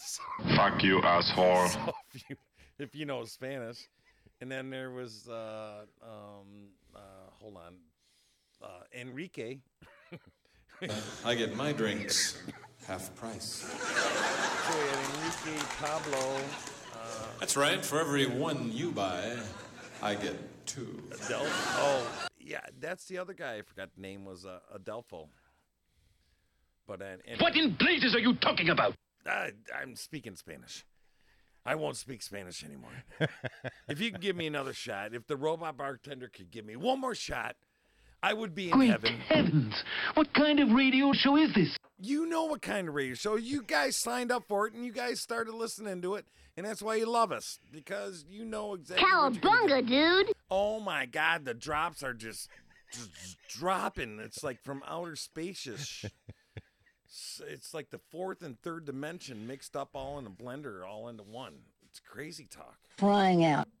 [0.00, 0.22] So-
[0.54, 1.66] Fuck you, asshole.
[1.68, 2.36] so if you
[2.78, 3.78] if you know Spanish,
[4.40, 7.00] and then there was uh, um, uh,
[7.40, 7.74] hold on,
[8.62, 9.58] uh, Enrique.
[11.24, 12.40] I get my drinks
[12.86, 13.66] half price.
[13.66, 16.36] So we had Enrique Pablo.
[16.94, 16.98] Uh,
[17.40, 17.84] That's right.
[17.84, 19.36] For every one you buy,
[20.00, 21.02] I get two.
[21.10, 22.06] Adel- oh,
[22.38, 23.56] yeah, that's the other guy.
[23.56, 25.26] I forgot the name was uh, Adelfo.
[26.88, 28.94] But uh, and, What in blazes are you talking about?
[29.26, 30.84] I, I'm speaking Spanish.
[31.64, 33.04] I won't speak Spanish anymore.
[33.88, 36.98] if you can give me another shot, if the robot bartender could give me one
[36.98, 37.56] more shot,
[38.22, 39.20] I would be in Great heaven.
[39.28, 39.74] heavens!
[40.14, 41.76] What kind of radio show is this?
[42.00, 43.36] You know what kind of radio show.
[43.36, 46.26] You guys signed up for it and you guys started listening to it,
[46.56, 49.04] and that's why you love us because you know exactly.
[49.04, 50.32] what you're Cowabunga, dude!
[50.50, 52.48] Oh my God, the drops are just,
[52.92, 54.20] just dropping.
[54.20, 56.06] It's like from outer spacious.
[57.10, 61.08] S- It's like the fourth and third dimension mixed up all in a blender, all
[61.08, 61.54] into one.
[61.88, 62.78] It's crazy talk.
[62.96, 63.68] Flying out.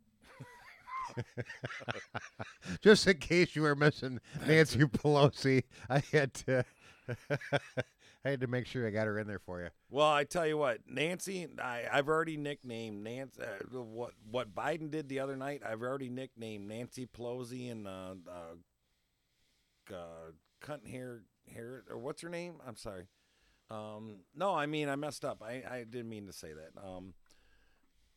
[2.82, 6.64] Just in case you were missing Nancy Pelosi, I had to
[8.24, 9.68] I had to make sure I got her in there for you.
[9.90, 13.40] Well, I tell you what, Nancy, I, I've already nicknamed Nancy.
[13.42, 18.14] Uh, what what Biden did the other night, I've already nicknamed Nancy Pelosi and uh,
[18.30, 20.30] uh, uh,
[20.62, 21.22] cunt hair
[21.52, 22.54] hair or what's her name?
[22.66, 23.04] I'm sorry.
[23.70, 25.42] Um, no, I mean I messed up.
[25.42, 26.82] I, I didn't mean to say that.
[26.82, 27.14] Um,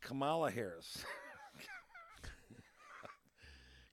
[0.01, 1.03] Kamala Harris.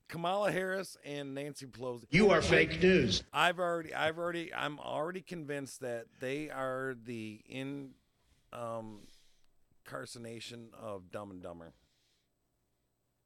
[0.08, 2.04] Kamala Harris and Nancy Pelosi.
[2.10, 3.22] You are fake news.
[3.32, 7.90] I've already, I've already, I'm already convinced that they are the in,
[8.52, 9.00] um,
[10.80, 11.72] of Dumb and Dumber.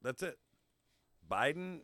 [0.03, 0.39] That's it.
[1.31, 1.81] Biden.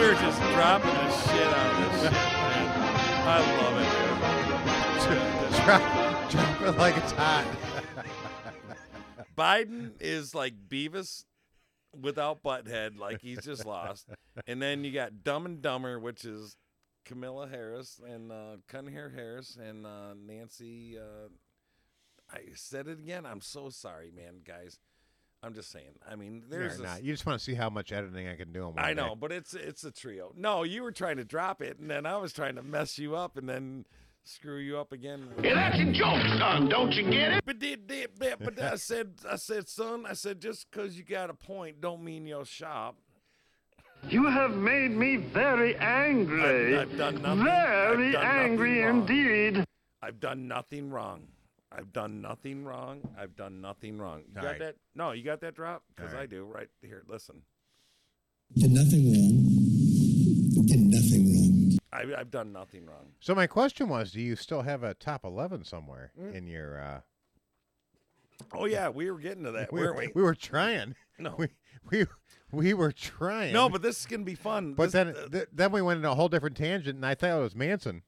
[0.00, 2.66] You're just dropping the shit out of this shit, man.
[3.28, 3.90] I love it,
[5.04, 5.64] dude.
[5.66, 7.44] drop, drop it like it's hot.
[9.36, 11.26] Biden is like Beavis
[12.00, 14.08] without butthead, like he's just lost.
[14.46, 16.56] And then you got Dumb and Dumber, which is
[17.04, 20.96] Camilla Harris and uh, Cunhair Harris and uh, Nancy.
[20.98, 21.28] Uh,
[22.32, 23.26] I said it again.
[23.26, 24.78] I'm so sorry, man, guys.
[25.42, 25.98] I'm just saying.
[26.10, 27.02] I mean, You're there's this- not.
[27.02, 28.94] You just want to see how much editing I can do in one I day.
[29.00, 30.32] know, but it's it's a trio.
[30.36, 33.16] No, you were trying to drop it, and then I was trying to mess you
[33.16, 33.86] up, and then
[34.22, 35.28] screw you up again.
[35.42, 36.68] Yeah, that's a joke, son.
[36.68, 37.44] Don't you get it?
[37.46, 41.04] But did, did, but, but I said, I said, son, I said, just because you
[41.04, 42.96] got a point, don't mean you'll shop.
[44.08, 46.76] You have made me very angry.
[46.78, 47.44] I've, I've done nothing.
[47.44, 49.64] Very done angry nothing indeed.
[50.02, 51.22] I've done nothing wrong.
[51.72, 53.00] I've done nothing wrong.
[53.18, 54.22] I've done nothing wrong.
[54.32, 54.58] You All got right.
[54.58, 54.76] that?
[54.94, 55.82] No, you got that drop?
[55.94, 56.44] Because All I do.
[56.44, 57.02] Right here.
[57.08, 57.42] Listen,
[58.56, 60.66] Did nothing wrong.
[60.66, 61.78] Did nothing wrong.
[61.92, 63.12] I, I've done nothing wrong.
[63.20, 66.34] So my question was, do you still have a top eleven somewhere Mm.
[66.34, 66.80] in your?
[66.80, 67.00] Uh,
[68.52, 70.08] Oh yeah, we were getting to that, we, weren't we?
[70.14, 70.94] we were trying.
[71.18, 71.34] No.
[71.36, 71.48] we
[71.90, 72.06] we
[72.50, 73.52] we were trying.
[73.52, 74.72] No, but this is gonna be fun.
[74.72, 77.14] but This- then uh, th- then we went in a whole different tangent, and I
[77.14, 78.02] thought it was Manson.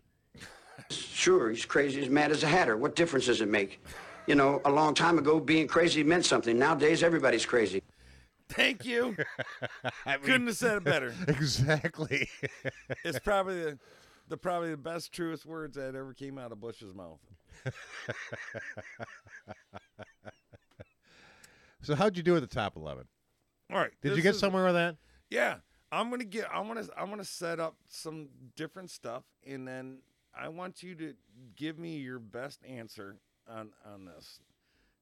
[0.90, 2.76] Sure, he's crazy as mad as a hatter.
[2.76, 3.82] What difference does it make?
[4.26, 6.58] You know, a long time ago, being crazy meant something.
[6.58, 7.82] Nowadays, everybody's crazy.
[8.48, 9.16] Thank you.
[10.06, 11.14] I Couldn't have said it better.
[11.28, 12.28] Exactly.
[13.04, 13.78] It's probably the,
[14.28, 17.18] the probably the best, truest words that ever came out of Bush's mouth.
[21.82, 23.04] so how'd you do at the top eleven?
[23.72, 23.90] All right.
[24.02, 24.96] Did you get is- somewhere with that?
[25.30, 25.56] Yeah,
[25.90, 26.46] I'm gonna get.
[26.52, 26.86] I'm gonna.
[26.96, 29.98] I'm gonna set up some different stuff, and then
[30.34, 31.14] I want you to
[31.56, 33.16] give me your best answer
[33.48, 34.40] on on this,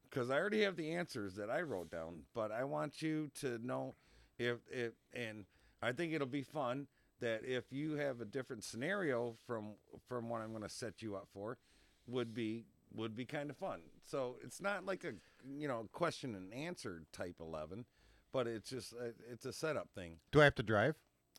[0.09, 2.23] because I already have the answers that I wrote down.
[2.35, 3.95] But I want you to know
[4.39, 5.45] if if and
[5.83, 6.87] I think it'll be fun
[7.21, 9.75] that if you have a different scenario from
[10.09, 11.59] from what I'm gonna set you up for,
[12.07, 12.65] would be
[12.95, 13.83] would be kind of fun.
[14.05, 15.13] So it's not like a
[15.49, 17.85] you know question and answer type eleven,
[18.33, 20.17] but it's just a, it's a setup thing.
[20.33, 20.97] Do I have to drive?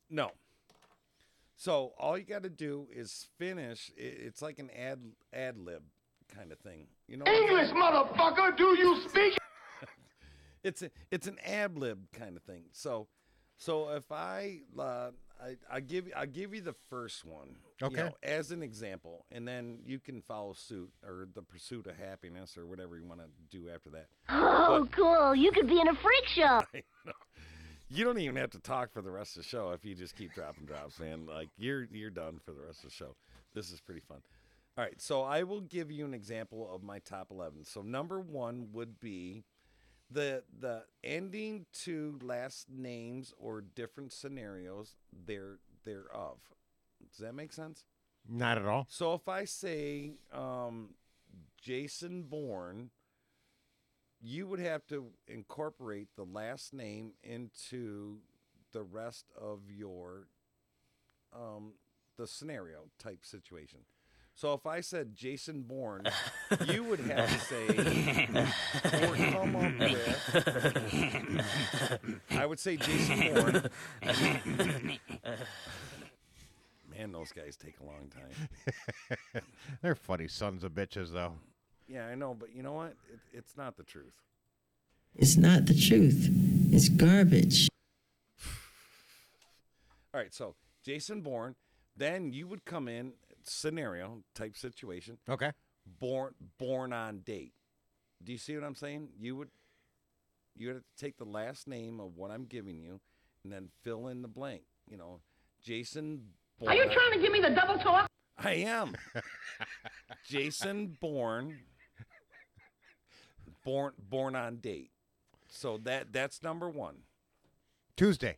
[0.10, 0.32] No.
[1.62, 3.92] So all you got to do is finish.
[3.96, 5.00] It's like an ad
[5.32, 5.84] ad lib
[6.36, 6.88] kind of thing.
[7.08, 7.26] You know.
[7.28, 9.38] English, motherfucker, do you speak?
[10.64, 12.64] It's a, it's an ad lib kind of thing.
[12.72, 13.08] So
[13.58, 17.96] So if I, uh, I, I give I give you the first one, you Okay.
[18.04, 22.58] know, as an example, and then you can follow suit or the pursuit of happiness
[22.58, 24.08] or whatever you want to do after that.
[24.30, 25.36] Oh, cool.
[25.36, 26.62] You could be in a freak show.
[27.94, 30.16] You don't even have to talk for the rest of the show if you just
[30.16, 31.26] keep dropping drops, man.
[31.26, 33.16] Like you're you're done for the rest of the show.
[33.54, 34.20] This is pretty fun.
[34.78, 37.66] All right, so I will give you an example of my top eleven.
[37.66, 39.44] So number one would be
[40.10, 46.38] the the ending to last names or different scenarios there thereof.
[47.10, 47.84] Does that make sense?
[48.30, 48.88] Not at all.
[48.90, 50.92] So if I say um,
[51.62, 52.92] Jason Bourne,
[54.22, 58.18] you would have to incorporate the last name into
[58.72, 60.28] the rest of your
[61.34, 61.74] um,
[62.18, 63.80] the scenario type situation.
[64.34, 66.04] So if I said Jason Bourne,
[66.68, 67.68] you would have to say
[69.04, 69.80] or come up
[70.94, 71.44] with.
[72.32, 73.70] I would say Jason Bourne.
[76.90, 78.32] Man, those guys take a long time.
[79.82, 81.34] They're funny sons of bitches, though.
[81.92, 82.96] Yeah, I know, but you know what?
[83.12, 84.14] It, it's not the truth.
[85.14, 86.30] It's not the truth.
[86.72, 87.68] It's garbage.
[90.14, 91.56] All right, so Jason Bourne,
[91.98, 93.14] then you would come in
[93.44, 95.18] scenario type situation.
[95.30, 95.52] Okay.
[96.00, 97.52] Born born on date.
[98.24, 99.10] Do you see what I'm saying?
[99.20, 99.50] You would
[100.56, 103.02] you would have to take the last name of what I'm giving you
[103.44, 104.62] and then fill in the blank.
[104.90, 105.20] You know,
[105.62, 106.22] Jason
[106.58, 106.72] Bourne.
[106.72, 108.08] Are you trying to give me the double talk?
[108.38, 108.96] I am.
[110.26, 111.58] Jason Bourne.
[113.64, 114.92] Born born on date.
[115.48, 116.98] So that that's number one.
[117.96, 118.38] Tuesday.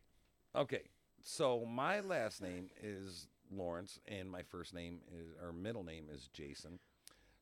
[0.56, 0.90] Okay.
[1.22, 6.30] So my last name is Lawrence and my first name is or middle name is
[6.34, 6.80] Jason.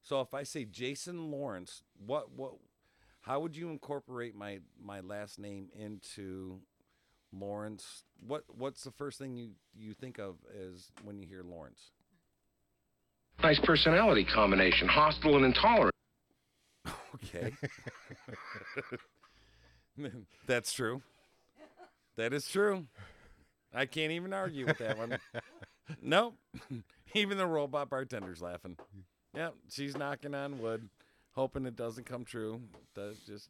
[0.03, 2.53] So if I say Jason Lawrence, what what
[3.21, 6.59] how would you incorporate my my last name into
[7.31, 8.03] Lawrence?
[8.25, 11.91] What what's the first thing you you think of as when you hear Lawrence?
[13.41, 15.95] Nice personality combination, hostile and intolerant.
[17.15, 17.53] Okay.
[20.47, 21.01] That's true.
[22.17, 22.87] That is true.
[23.73, 25.17] I can't even argue with that one.
[26.01, 26.35] nope.
[27.13, 28.77] even the robot bartender's laughing.
[29.35, 30.89] Yep, she's knocking on wood,
[31.33, 32.61] hoping it doesn't come true.
[32.95, 33.49] Does just.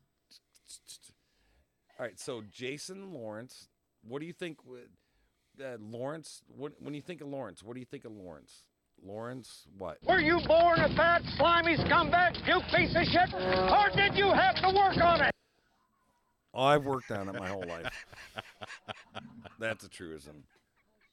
[2.00, 3.68] All right, so Jason Lawrence,
[4.08, 4.58] what do you think?
[5.60, 8.64] Uh, Lawrence, what when you think of Lawrence, what do you think of Lawrence?
[9.04, 9.97] Lawrence, what?
[10.08, 13.34] Were you born a fat, slimy scumbag, you piece of shit?
[13.34, 15.32] Or did you have to work on it?
[16.54, 18.06] Oh, I've worked on it my whole life.
[19.60, 20.43] That's a truism.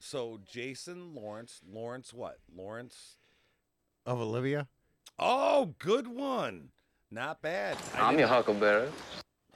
[0.01, 2.39] So Jason Lawrence, Lawrence what?
[2.55, 3.17] Lawrence
[4.05, 4.69] Of Olivia?
[5.19, 6.71] Oh, good one.
[7.11, 7.77] Not bad.
[7.95, 8.89] I I'm your huckleberry.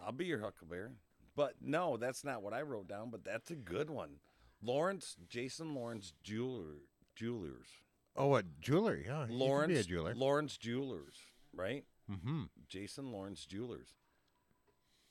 [0.05, 0.91] I'll be your huckleberry.
[1.37, 4.17] But no, that's not what I wrote down, but that's a good one.
[4.63, 6.79] Lawrence, Jason Lawrence Jeweler
[7.15, 7.69] Jewelers.
[8.17, 9.05] Oh, what jewelry?
[9.07, 10.15] Yeah, he could Lawrence be a jeweler.
[10.15, 11.15] Lawrence Jewelers,
[11.55, 11.85] right?
[12.11, 12.43] Mm-hmm.
[12.69, 13.89] Jason Lawrence Jewelers.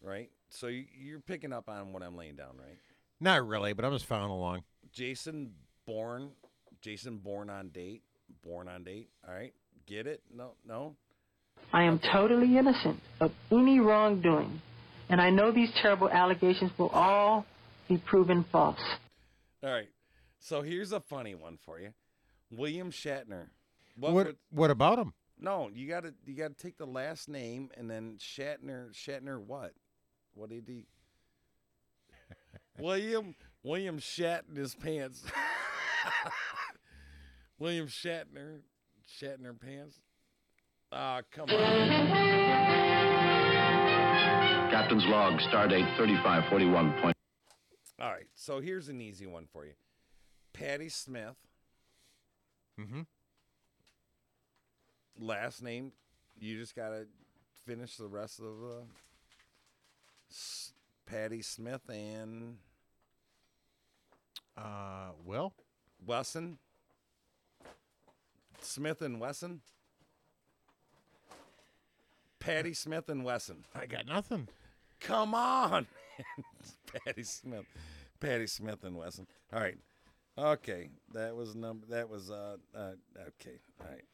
[0.04, 0.30] Right?
[0.49, 2.78] So you're picking up on what I'm laying down, right?
[3.20, 4.64] Not really, but I'm just following along.
[4.91, 5.52] Jason
[5.86, 6.32] born
[6.82, 8.02] Jason born on date.
[8.43, 9.10] Born on date.
[9.28, 9.54] All right.
[9.86, 10.22] Get it?
[10.34, 10.95] No, no.
[11.74, 14.62] I am totally innocent of any wrongdoing,
[15.10, 17.45] and I know these terrible allegations will all
[17.88, 18.80] be proven false.
[19.64, 19.89] All right.
[20.39, 21.89] So here's a funny one for you.
[22.52, 23.47] William Shatner.
[23.95, 24.26] What, What?
[24.28, 25.14] would- What about him?
[25.38, 29.74] no, you gotta you gotta take the last name and then Shatner Shatner what?
[30.36, 30.86] What did he
[32.80, 35.24] William William shat in his pants.
[37.60, 38.62] William Shatner
[39.08, 39.99] Shatner pants.
[40.91, 43.02] Ah, come on.
[44.72, 47.02] Captain's log, stardate 3541.
[47.02, 47.16] Point.
[47.99, 49.74] All right, so here's an easy one for you.
[50.54, 51.36] Patty Smith.
[52.82, 53.01] Mm-hmm.
[55.19, 55.91] Last name,
[56.39, 57.05] you just gotta
[57.65, 58.82] finish the rest of the
[60.32, 60.73] S-
[61.05, 62.57] Patty Smith and
[64.57, 65.53] Uh, Will?
[66.05, 66.57] Wesson.
[68.61, 69.61] Smith and Wesson.
[72.39, 73.65] Patty Smith and Wesson.
[73.75, 74.47] I got nothing.
[74.99, 75.88] Come on,
[77.05, 77.65] Patty Smith,
[78.19, 79.25] Patty Smith and Wesson.
[79.53, 79.77] All right,
[80.38, 81.86] okay, that was number.
[81.88, 82.91] That was uh, uh
[83.27, 83.59] okay.
[83.79, 84.05] All right,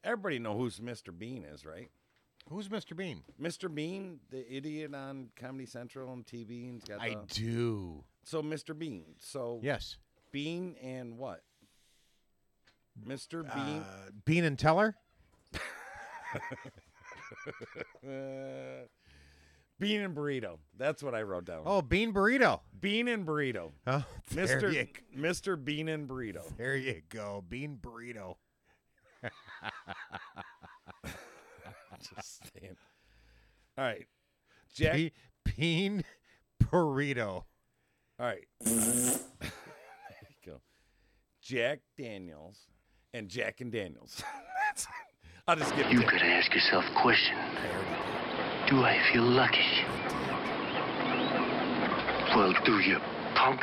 [0.03, 1.17] Everybody know who's Mr.
[1.17, 1.91] Bean is, right?
[2.51, 2.95] Who's Mr.
[2.95, 3.23] Bean?
[3.41, 3.75] Mr.
[3.75, 8.05] Bean, the idiot on Comedy Central and TV, and he's got I the- do.
[8.23, 8.79] So Mr.
[8.79, 9.15] Bean.
[9.19, 9.97] So Yes.
[10.31, 11.43] Bean and what?
[13.07, 13.43] Mr.
[13.43, 13.81] Bean.
[13.83, 14.97] Uh, Bean and Teller.
[16.35, 16.39] Uh,
[19.79, 20.59] bean and burrito.
[20.77, 21.63] That's what I wrote down.
[21.67, 22.61] Oh, bean burrito.
[22.81, 23.73] Bean and burrito.
[23.87, 24.73] Oh, there Mr.
[24.73, 24.87] you,
[25.17, 25.63] Mr.
[25.63, 26.57] Bean and burrito.
[26.57, 27.45] there you go.
[27.49, 28.37] Bean burrito.
[32.01, 32.77] Just saying.
[33.79, 34.07] All right.
[34.75, 34.95] Jack.
[34.95, 35.13] Be-
[35.57, 36.05] bean
[36.63, 37.45] burrito.
[38.19, 38.47] All right.
[38.61, 38.75] there
[39.43, 40.61] you go.
[41.41, 42.67] Jack Daniels
[43.15, 44.23] and Jack and Daniels.
[44.67, 44.87] That's
[45.47, 47.37] I'll just give it You gotta ask yourself a question.
[48.69, 49.85] Do I feel lucky?
[52.35, 52.99] Well, do you,
[53.35, 53.61] punk?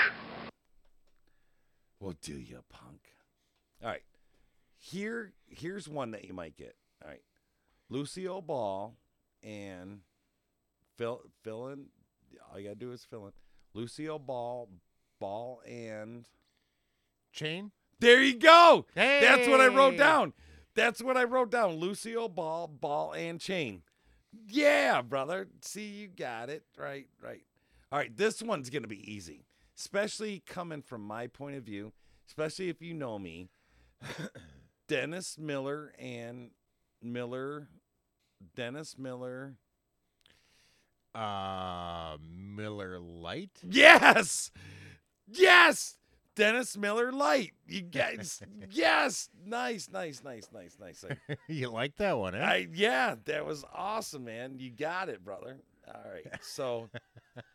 [1.99, 3.01] Well, do you, punk?
[3.83, 4.03] All right.
[4.77, 6.75] Here, here's one that you might get.
[7.03, 7.21] All right.
[7.89, 8.95] Lucille Ball
[9.43, 9.99] and
[10.97, 11.87] fill fill in.
[12.49, 13.33] All you gotta do is fill in.
[13.73, 14.69] Lucille Ball,
[15.19, 16.25] Ball and
[17.33, 17.71] Chain.
[18.01, 18.87] There you go.
[18.95, 20.33] That's what I wrote down.
[20.73, 21.75] That's what I wrote down.
[21.75, 23.83] Lucille Ball, Ball and Chain.
[24.47, 25.47] Yeah, brother.
[25.61, 26.63] See, you got it.
[26.77, 27.43] Right, right.
[27.91, 29.45] All right, this one's going to be easy,
[29.77, 31.91] especially coming from my point of view,
[32.27, 33.49] especially if you know me.
[34.87, 36.51] Dennis Miller and
[37.03, 37.67] Miller,
[38.55, 39.57] Dennis Miller.
[41.13, 43.59] Uh, Miller Lite.
[43.69, 44.51] Yes,
[45.27, 45.97] yes,
[46.41, 47.53] Dennis Miller Lite.
[47.67, 51.05] You guys, yes, nice, nice, nice, nice, nice.
[51.47, 52.43] you like that one, eh?
[52.43, 54.55] I yeah, that was awesome, man.
[54.57, 55.57] You got it, brother.
[55.87, 56.25] All right.
[56.41, 56.89] So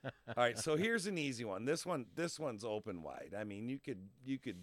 [0.04, 1.64] All right, so here's an easy one.
[1.64, 3.34] This one this one's open wide.
[3.36, 4.58] I mean, you could you could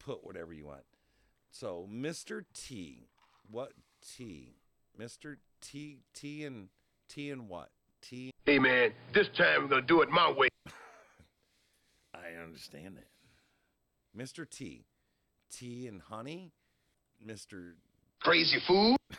[0.00, 0.82] put whatever you want.
[1.52, 2.42] So, Mr.
[2.54, 3.06] T.
[3.48, 3.70] What
[4.16, 4.56] T?
[5.00, 5.36] Mr.
[5.60, 6.70] T T and
[7.08, 7.68] T and what?
[8.02, 10.48] T Hey, man, this time we're going to do it my way.
[12.14, 13.13] I understand that.
[14.16, 14.48] Mr.
[14.48, 14.84] T.
[15.50, 16.52] Tea and honey?
[17.26, 17.72] Mr.
[18.20, 18.96] Crazy food.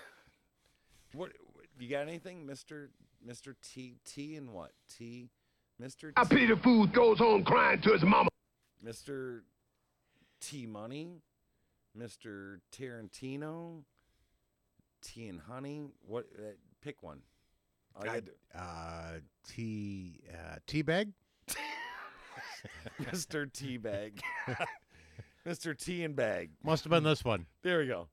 [1.13, 1.31] What
[1.79, 2.45] you got anything?
[2.45, 2.87] Mr.
[3.25, 3.55] Mr.
[3.63, 4.71] T T and what?
[4.97, 5.29] T
[5.81, 6.11] Mr.
[6.17, 8.27] I pity the fool goes home crying to his mama.
[8.85, 9.39] Mr.
[10.41, 11.21] T Money,
[11.97, 12.59] Mr.
[12.77, 13.83] Tarantino,
[15.01, 15.83] Tea and Honey.
[16.05, 16.25] What?
[16.37, 17.21] Uh, pick one.
[17.95, 19.11] All you I- gotta uh,
[19.47, 21.13] tea, uh, tea bag.
[23.03, 23.49] Mr.
[23.49, 24.19] Teabag,
[25.45, 25.77] Mr.
[25.77, 26.51] Tea and Bag.
[26.63, 27.45] Must have been this one.
[27.61, 28.07] There we go.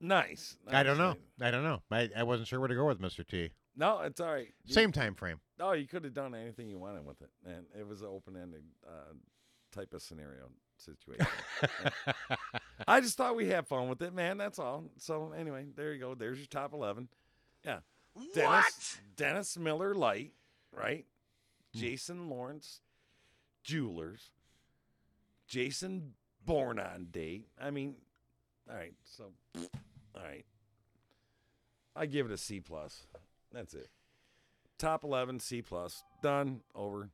[0.00, 0.56] Nice.
[0.68, 1.14] I don't know.
[1.40, 1.80] I don't know.
[1.90, 3.26] I, I wasn't sure where to go with Mr.
[3.26, 3.50] T.
[3.76, 4.48] No, it's all right.
[4.64, 5.40] You- Same time frame.
[5.58, 8.62] No, you could have done anything you wanted with it, and it was an open-ended
[8.86, 9.12] uh,
[9.72, 11.26] type of scenario situation.
[12.78, 12.84] Yeah.
[12.88, 14.38] I just thought we had fun with it, man.
[14.38, 14.84] That's all.
[14.98, 16.14] So anyway, there you go.
[16.14, 17.08] There's your top eleven.
[17.64, 17.78] Yeah,
[18.34, 20.32] Dennis Dennis Miller Lite,
[20.72, 21.04] right?
[21.74, 21.80] Hmm.
[21.80, 22.80] Jason Lawrence,
[23.64, 24.30] Jewelers,
[25.46, 26.14] Jason
[26.44, 27.48] Born on Date.
[27.60, 27.96] I mean,
[28.70, 28.94] all right.
[29.04, 30.44] So, all right.
[31.94, 33.06] I give it a C plus.
[33.52, 33.88] That's it.
[34.78, 36.04] Top eleven, C plus.
[36.22, 36.60] Done.
[36.74, 37.10] Over.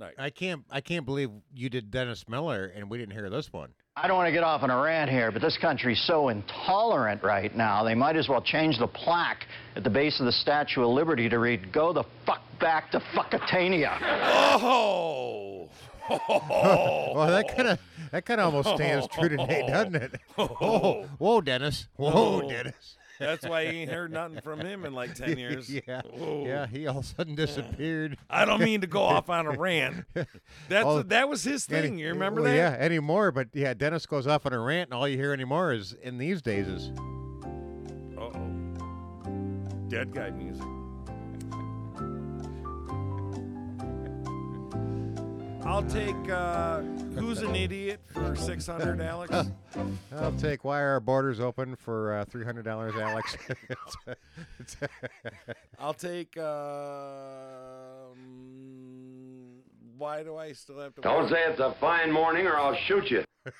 [0.00, 0.14] All right.
[0.18, 0.64] I can't.
[0.70, 3.74] I can't believe you did Dennis Miller and we didn't hear this one.
[3.96, 7.22] I don't want to get off on a rant here, but this country's so intolerant
[7.22, 9.44] right now, they might as well change the plaque
[9.76, 12.98] at the base of the Statue of Liberty to read, Go the fuck back to
[13.14, 13.96] Fuckatania.
[14.60, 15.68] Oh.
[16.10, 17.78] well, that kind of
[18.10, 20.20] that kind of almost stands true today, doesn't it?
[20.36, 21.86] Oh, oh whoa, Dennis.
[21.96, 22.48] Whoa, Oh.
[22.48, 22.74] Dennis.
[23.18, 25.70] That's why you ain't heard nothing from him in like ten years.
[25.70, 26.44] yeah, Whoa.
[26.46, 26.66] yeah.
[26.66, 28.16] He all of a sudden disappeared.
[28.28, 30.04] I don't mean to go off on a rant.
[30.68, 31.84] That's Oh, that was his thing.
[31.92, 32.56] Any- you remember well, that?
[32.56, 33.30] Yeah, anymore.
[33.32, 36.18] But yeah, Dennis goes off on a rant, and all you hear anymore is in
[36.18, 36.88] these days is
[38.18, 38.50] Uh oh.
[39.88, 40.64] Dead guy music.
[45.66, 46.80] I'll take uh,
[47.16, 49.34] Who's an Idiot for 600, Alex.
[50.16, 53.36] I'll take Why Are Our Borders Open for uh, three hundred dollars, Alex.
[55.78, 56.36] I'll take.
[56.36, 58.14] Um,
[59.96, 61.00] why do I still have to?
[61.00, 61.30] Don't work?
[61.30, 63.24] say it's a fine morning or I'll shoot you.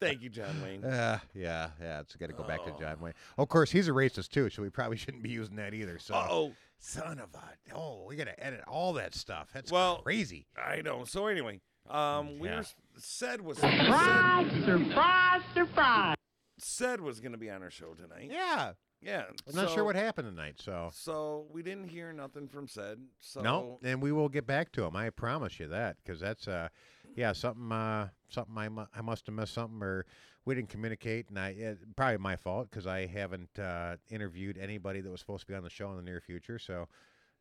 [0.00, 0.84] Thank you, John Wayne.
[0.84, 2.00] Uh, yeah, yeah.
[2.00, 3.14] It's got to go back to John Wayne.
[3.36, 5.98] Of course, he's a racist too, so we probably shouldn't be using that either.
[5.98, 6.52] So, Uh-oh.
[6.80, 9.50] Son of a oh, we got to edit all that stuff.
[9.52, 10.46] That's Well, crazy.
[10.56, 11.04] I know.
[11.04, 12.58] So anyway, um, we Yeah.
[12.58, 12.64] were
[12.96, 16.16] said was Surprise, surprise, surprise.
[16.58, 18.28] said was going to be on our show tonight.
[18.30, 19.24] Yeah, Yeah.
[19.48, 20.56] I'm not sure what happened tonight.
[20.60, 22.98] So, So we didn't hear nothing from said.
[23.20, 24.96] So no, and we will get back to him.
[24.96, 26.68] I promise you that because that's uh,
[27.14, 30.04] yeah, something, uh, something I, mu- I must have missed something, or
[30.50, 35.00] we didn't communicate, and I it, probably my fault because I haven't uh, interviewed anybody
[35.00, 36.58] that was supposed to be on the show in the near future.
[36.58, 36.88] So,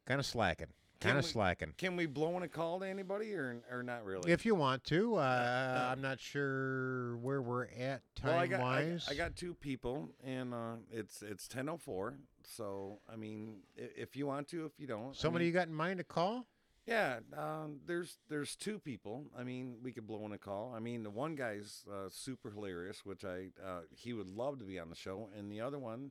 [0.06, 0.68] kind of slacking,
[1.02, 1.74] kind of slacking.
[1.76, 4.32] Can we blow in a call to anybody or or not really?
[4.32, 8.62] If you want to, uh, I'm not sure where we're at time well, I got,
[8.62, 9.08] wise.
[9.10, 12.14] I got two people, and uh, it's it's ten oh four.
[12.44, 15.68] So I mean, if you want to, if you don't, I Somebody mean, you got
[15.68, 16.46] in mind to call?
[16.90, 19.26] Yeah, um, there's there's two people.
[19.38, 20.74] I mean, we could blow in a call.
[20.76, 24.66] I mean, the one guy's uh, super hilarious, which I uh, he would love to
[24.66, 26.10] be on the show, and the other one,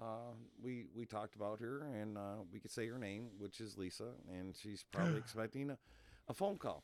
[0.00, 3.76] uh, we we talked about her, and uh, we could say her name, which is
[3.76, 5.76] Lisa, and she's probably expecting a,
[6.28, 6.82] a phone call.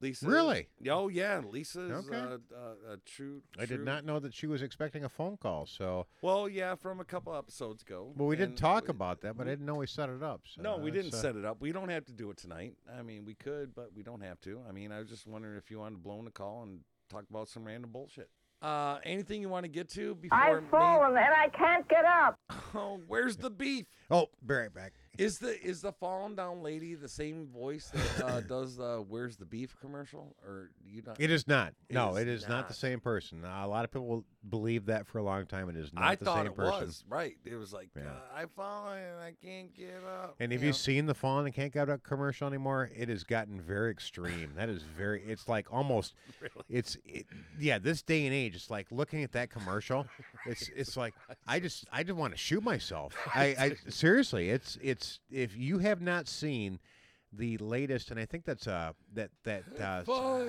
[0.00, 0.68] Lisa, Really?
[0.88, 2.16] Oh yeah, Lisa is Okay.
[2.18, 3.42] uh, uh, a true.
[3.58, 5.66] I did not know that she was expecting a phone call.
[5.66, 8.12] So, Well, yeah, from a couple episodes ago.
[8.16, 10.22] well, we did and talk we- about that, but I didn't know we set it
[10.22, 10.42] up.
[10.46, 11.60] So no, we didn't uh, set it up.
[11.60, 12.74] We don't have to do it tonight.
[12.98, 14.62] I mean, we could, but we don't have to.
[14.68, 16.80] I mean, I was just wondering if you wanted to blow in a call and
[17.10, 18.30] talk about some random bullshit.
[18.62, 20.36] Uh, anything you want to get to before?
[20.38, 22.38] I've fallen and I can't get up.
[22.72, 23.86] Oh, where's the beef?
[24.12, 24.92] Oh, be right back.
[25.20, 29.36] Is the is the fallen down lady the same voice that uh, does the "Where's
[29.36, 31.20] the beef" commercial, or you not?
[31.20, 31.74] It is not.
[31.90, 32.68] No, it is not.
[32.68, 33.44] the same person.
[33.44, 35.68] Uh, a lot of people believe that for a long time.
[35.68, 36.86] and It is not I the thought same it person.
[36.86, 37.36] was right.
[37.44, 38.04] It was like Yeah.
[38.04, 40.36] uh, I fallen and I can't get up.
[40.40, 40.76] And have you you know?
[40.76, 42.90] seen the Fallen and Can't Get Up commercial anymore?
[42.96, 44.52] It has gotten very extreme.
[44.56, 45.22] that is very.
[45.24, 46.14] It's like almost.
[46.40, 46.64] Really?
[46.70, 47.26] It's it,
[47.58, 47.78] yeah.
[47.78, 50.06] This day and age, it's like looking at that commercial.
[50.46, 51.14] It's it's like
[51.46, 53.14] I just I just want to shoot myself.
[53.34, 54.48] I, I seriously.
[54.48, 56.78] It's it's if you have not seen
[57.32, 60.02] the latest, and I think that's uh that that uh,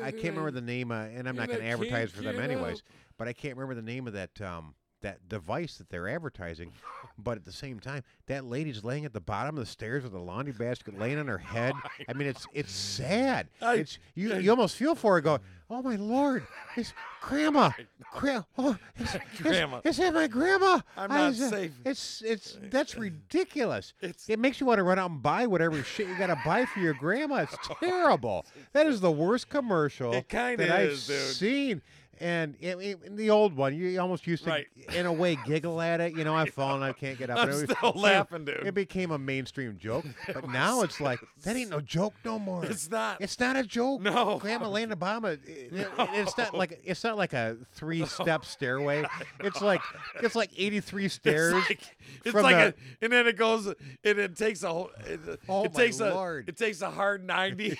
[0.03, 2.83] I can't remember the name, uh, and I'm not going to advertise for them anyways.
[3.17, 6.71] But I can't remember the name of that um that device that they're advertising.
[7.17, 10.13] But at the same time, that lady's laying at the bottom of the stairs with
[10.13, 11.73] a laundry basket laying on her head.
[12.07, 13.47] I mean, it's it's sad.
[13.61, 15.21] it's you you almost feel for her.
[15.21, 15.39] Go,
[15.69, 16.45] oh my lord,
[16.75, 17.71] it's grandma,
[18.13, 19.81] grandma, oh, it's, it's- Grandma.
[19.83, 20.79] Is that my grandma?
[20.97, 21.71] I'm not was, uh, safe.
[21.85, 23.93] It's it's that's ridiculous.
[24.01, 26.65] it makes you want to run out and buy whatever shit you got to buy
[26.65, 27.37] for your grandma.
[27.43, 28.45] It's terrible.
[28.73, 31.03] That is the worst commercial It that I've is,
[31.37, 31.81] seen.
[32.21, 34.67] And it, it- the old one, you almost used to, Right.
[34.95, 36.15] in a way, giggle at it.
[36.15, 37.39] You know, I've fallen, I can't get up.
[37.39, 38.57] I'm it was- still laughing, dude.
[38.65, 42.63] It became a mainstream joke, but now it's like that ain't no joke no more.
[42.63, 43.19] It's not.
[43.21, 44.01] It's not a joke.
[44.01, 44.37] No.
[44.39, 45.25] Grandma the bottom.
[45.25, 49.03] it- it- It's not like it's not like a three-step stairway.
[49.39, 49.81] It's like
[50.21, 51.55] it's like eighty-three stairs.
[51.55, 54.91] It's like, it's like the- a, and then it goes, and it takes a whole.
[55.07, 55.19] It,
[55.49, 56.45] Oh, it my takes Lord.
[56.45, 56.49] a.
[56.51, 57.77] It takes a hard ninety.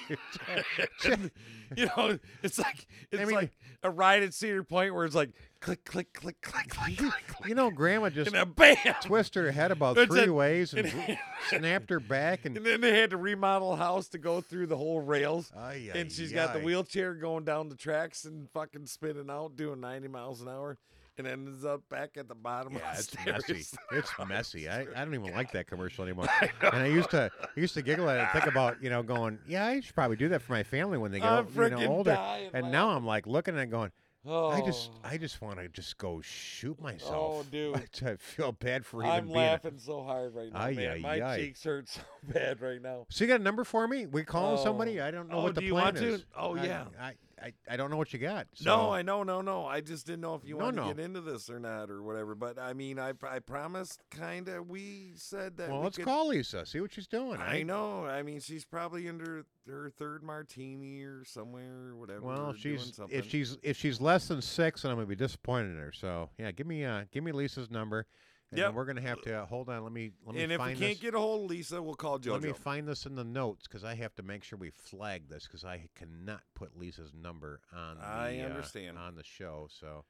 [1.06, 1.32] And,
[1.76, 3.52] you know, it's like it's mean- like
[3.90, 7.48] ride at Cedar Point where it's like click, click, click, click, click, click.
[7.48, 8.76] You know, Grandma just And bam!
[9.02, 11.18] twisted her head about It's three a- ways and and-
[11.50, 14.68] snapped her back and And then they had to remodel a house to go through
[14.68, 15.52] the whole rails.
[15.58, 19.56] Ay, and ay, she's got the wheelchair going down the tracks and fucking spinning out,
[19.56, 20.78] doing 90 miles an hour,
[21.26, 23.44] and ends up back at the bottom Yeah, of the it's stairs.
[23.50, 23.78] messy.
[23.98, 24.70] It's messy.
[24.70, 26.28] I, I don't even like that commercial anymore.
[26.62, 29.04] and I used to I used to giggle at it and think about, you know,
[29.04, 31.88] going, yeah, I should probably do that for my family when they get you know,
[31.88, 32.18] older.
[32.54, 33.92] And now I'm like looking at it going,
[34.24, 34.50] Oh.
[34.50, 34.92] I just.
[35.04, 37.12] I just want to just go shoot myself.
[37.16, 37.76] Oh, dude.
[38.06, 40.92] I feel bad for even I'm being a- laughing so hard right now, Ay, man.
[40.98, 41.38] ay, My ay.
[41.40, 43.08] cheeks hurt so bad right now.
[43.10, 44.06] So you got a number for me?
[44.06, 45.00] We calling somebody?
[45.02, 45.08] Oh.
[45.08, 46.08] I don't know Oh, what the do you plan want to?
[46.14, 46.26] is.
[46.38, 46.84] Oh, I- yeah.
[47.00, 48.48] I, I, I I don't know what you got.
[48.64, 49.66] No, I know, no, no.
[49.66, 50.88] I just didn't know if you No, wanted no.
[50.90, 52.36] to get into this or not or whatever.
[52.36, 54.68] But I mean, I, I promised, kind of.
[54.70, 55.70] We said that.
[55.70, 56.66] Well, we let's could- call Lisa.
[56.66, 57.40] See what she's doing.
[57.40, 58.06] I know.
[58.06, 62.22] I mean, she's probably under her third martini or somewhere, or whatever.
[62.22, 65.08] Well, or if doing she's if she's if she's less than six, then I'm gonna
[65.08, 65.92] be disappointed in her.
[65.94, 68.06] So yeah, give me uh give me Lisa's number.
[68.52, 68.74] And Yep.
[68.74, 69.82] we're gonna have to uh, hold on.
[69.84, 71.00] Let me let me and if we can't this.
[71.00, 72.32] get a hold of Lisa, we'll call JoJo.
[72.34, 75.30] let me find this in the notes because I have to make sure we flag
[75.30, 77.98] this because I cannot put Lisa's number on.
[77.98, 78.98] The, I uh, understand.
[78.98, 79.68] on the show.
[79.80, 80.04] So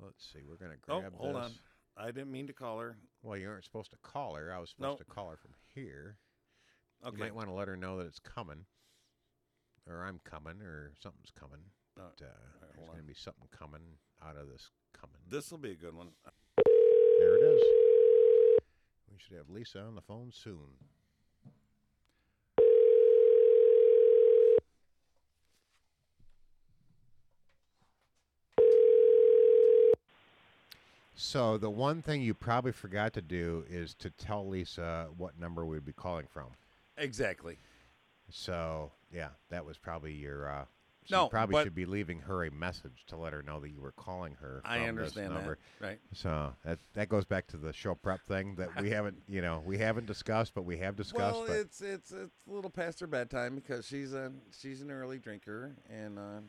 [0.00, 0.40] let's see.
[0.48, 0.96] We're gonna grab.
[0.96, 1.44] oh, grab hold this.
[1.44, 1.52] on.
[1.96, 2.96] I didn't mean to call her.
[3.22, 4.52] Well, you aren't supposed to call her.
[4.52, 4.98] I was supposed Nope.
[4.98, 6.16] to call her from here.
[7.06, 7.16] Okay.
[7.16, 8.66] You might want to let her know that it's coming,
[9.88, 11.60] or I'm coming, or something's coming.
[11.96, 12.30] Uh, But, uh,
[12.60, 15.16] there's hold going to be something coming out of this coming.
[15.28, 16.08] This will be a good one.
[17.58, 18.60] Is.
[19.10, 20.56] We should have Lisa on the phone soon.
[31.20, 35.66] So the one thing you probably forgot to do is to tell Lisa what number
[35.66, 36.46] we'd be calling from.
[36.96, 37.58] Exactly.
[38.30, 40.64] So yeah, that was probably your uh,
[41.08, 43.80] you No, probably should be leaving her a message to let her know that you
[43.80, 44.60] were calling her.
[44.64, 45.98] I understand that, right.
[46.12, 49.62] So that that goes back to the show prep thing that we haven't, you know,
[49.64, 51.36] we haven't discussed, but we have discussed.
[51.36, 55.18] Well, it's it's it's a little past her bedtime because she's a she's an early
[55.18, 56.40] drinker and uh,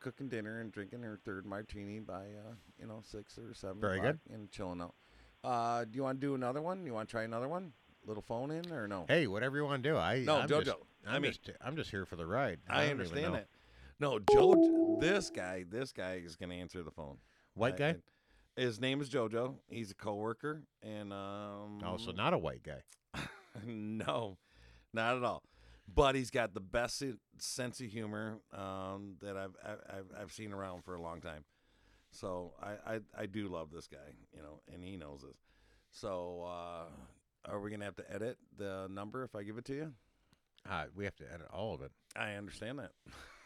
[0.00, 3.80] cooking dinner and drinking her third martini by uh, you know six or seven.
[3.80, 4.18] Very good.
[4.32, 4.94] And chilling out.
[5.44, 6.84] Uh, do you want to do another one?
[6.84, 7.72] You want to try another one?
[8.06, 9.04] Little phone in or no?
[9.08, 9.96] hey, whatever you want to do.
[9.96, 10.64] I No, I'm JoJo.
[10.64, 10.76] Just,
[11.06, 12.58] I I'm mean- just I'm just here for the ride.
[12.68, 13.40] I, don't understand know.
[14.00, 14.98] No, Joe.
[15.00, 17.18] This guy, this guy is going to answer the phone.
[17.54, 17.88] White guy?
[17.90, 17.96] I-
[18.60, 19.54] his name is JoJo.
[19.68, 22.82] He's a coworker, and um, Oh, so not a white guy.
[23.64, 24.36] no,
[24.92, 25.44] not at all.
[25.94, 27.00] But he's got the best
[27.38, 31.44] sense of humor um, that I've, I've I've seen around for a long time.
[32.10, 35.38] So I, I I do love this guy, you know, and he knows this.
[35.92, 39.74] So uh, are we gonna have to edit the number if I give it to
[39.74, 39.92] you?
[40.68, 41.92] Uh, we have to edit all of it.
[42.16, 42.90] I understand that.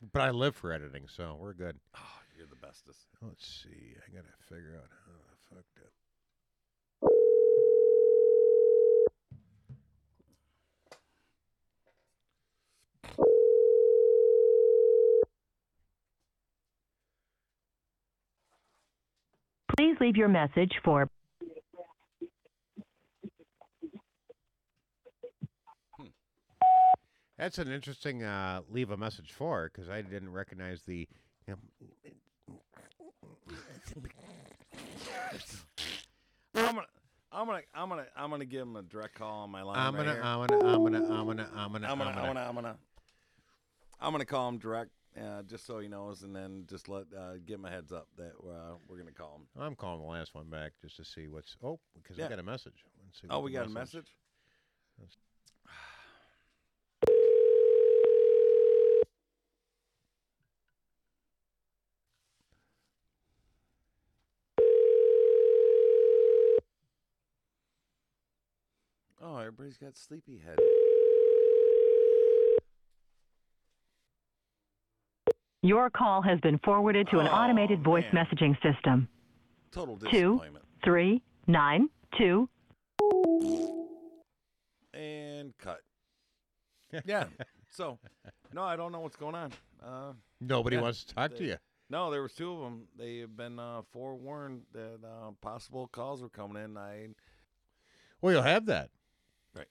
[0.00, 1.78] all right, But I live for editing, so we're good.
[1.96, 3.06] oh, you're the bestest.
[3.22, 3.94] Let's see.
[3.96, 5.92] I gotta figure out how the fuck that.
[19.76, 21.08] Please leave your message for
[27.38, 31.08] That's an interesting uh, leave a message for because I didn't recognize the.
[31.46, 31.58] You know,
[36.54, 36.86] I'm gonna.
[37.30, 39.78] I'm gonna, I'm gonna, I'm gonna give him a direct call on my line.
[39.78, 40.22] I'm gonna, here.
[40.22, 42.40] I'm gonna, I'm gonna, I'm gonna, I'm gonna, I'm gonna, I'm I'm gonna.
[42.40, 42.76] I'm gonna,
[44.00, 47.34] I'm gonna call him direct, uh, just so he knows, and then just let uh,
[47.46, 49.62] give him a heads up that uh, we're gonna call him.
[49.62, 51.56] I'm calling the last one back just to see what's.
[51.62, 52.26] Oh, because Yeah.
[52.26, 52.84] I got a message.
[53.04, 54.08] Let's see Oh, we got a message.
[55.00, 55.04] Oh,
[69.48, 70.58] everybody's got sleepyhead.
[75.62, 78.24] your call has been forwarded to an Oh, automated voice man.
[78.26, 79.08] messaging system.
[79.72, 80.64] Total Two disappointment.
[80.84, 82.48] three nine two.
[84.94, 85.80] And cut.
[87.04, 87.24] yeah.
[87.70, 87.98] So,
[88.52, 89.52] no, I don't know what's going on.
[89.84, 91.56] Uh, Nobody yeah, wants to talk to you.
[91.90, 92.84] No, there was two of them.
[92.98, 96.76] They have been uh, forewarned that uh, possible calls were coming in.
[96.76, 97.08] I
[98.20, 98.90] Well, you'll have that.
[99.58, 99.66] Right.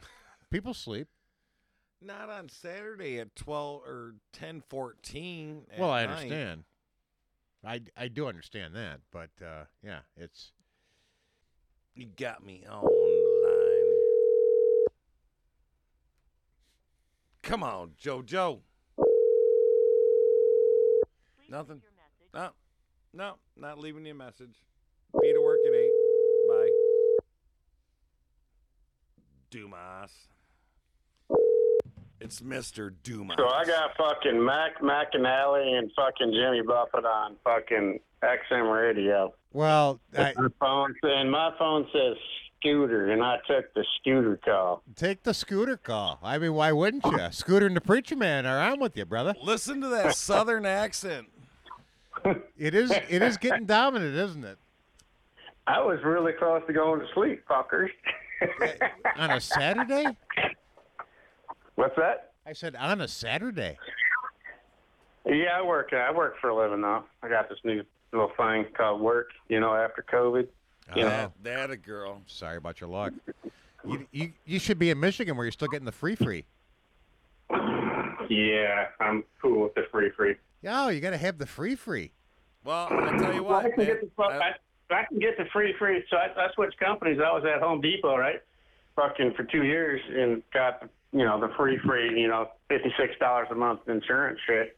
[0.50, 1.08] People sleep.
[2.02, 5.62] not on Saturday at twelve or ten fourteen.
[5.78, 6.64] Well, I understand.
[7.64, 10.52] I, I do understand that, but uh, yeah, it's
[11.96, 14.86] You got me on the line.
[17.42, 18.60] Come on, JoJo.
[21.48, 21.80] Nothing.
[22.34, 22.50] No,
[23.12, 24.62] no, not leaving you a message.
[25.20, 25.90] Be to work at eight.
[26.48, 26.68] Bye.
[29.50, 30.10] Dumas.
[32.20, 32.92] It's Mr.
[33.02, 33.36] Dumas.
[33.38, 39.32] So I got fucking Mac McAnally and fucking Jimmy Buffett on fucking XM radio.
[39.52, 40.00] well.
[40.16, 42.16] I, My phone and my phone says
[42.58, 44.82] scooter, and I took the scooter call.
[44.96, 46.18] take the scooter call.
[46.22, 47.18] I mean, why wouldn't you?
[47.30, 49.34] Scooter and the preacher man are on with you, brother.
[49.42, 51.26] Listen to that southern accent.
[52.58, 54.58] It is it is getting dominant, isn't it?
[55.68, 57.90] I was really close to going to sleep, fuckers.
[59.16, 60.16] On a Saturday?
[61.76, 62.32] What's that?
[62.46, 63.76] I said on a Saturday.
[65.26, 65.92] Yeah, I work.
[65.92, 67.04] I work for a living now.
[67.22, 67.82] I got this new
[68.12, 69.30] little thing called work.
[69.48, 70.46] You know, after COVID.
[70.92, 72.22] Oh, you know, That, that a girl.
[72.26, 73.12] Sorry about your luck.
[73.84, 76.44] You, you you should be in Michigan where you're still getting the free free.
[78.30, 80.36] yeah, I'm cool with the free free.
[80.62, 82.12] Yo, you got to have the free free.
[82.64, 84.54] Well, I tell you Well, what, I can man, get the fu- uh, I,
[84.90, 86.04] I can get the free free.
[86.10, 87.18] So I, I switched companies.
[87.18, 88.40] I was at Home Depot, right?
[88.94, 92.18] Fucking for two years and got the you know the free free.
[92.20, 94.76] You know, fifty six dollars a month insurance shit.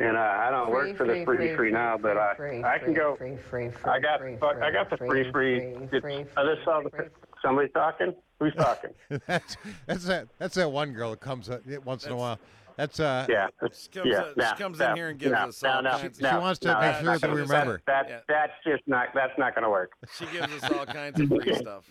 [0.00, 2.34] And uh, I don't Free, work for the free, free free, free, now, but I
[2.36, 3.16] free, I can go.
[3.16, 5.88] free, free, free, I got free, fuck, I got the free, free free.
[5.88, 7.10] free, free, I just saw the
[7.42, 8.14] somebody talking.
[8.38, 8.90] Who's talking?
[9.26, 9.56] that's
[9.86, 12.38] that's that that's that one girl that comes up once in a while.
[12.78, 15.32] That's uh Yeah, She comes, yeah, uh, no, she comes no, in here and gives
[15.32, 17.30] no, us no, all no, kinds She no, wants to no, make sure not that
[17.30, 17.82] we gonna- remember.
[17.88, 18.20] That, Yeah.
[18.28, 19.90] that's just not that's not going to work.
[20.16, 21.90] She gives us all kinds of free stuff.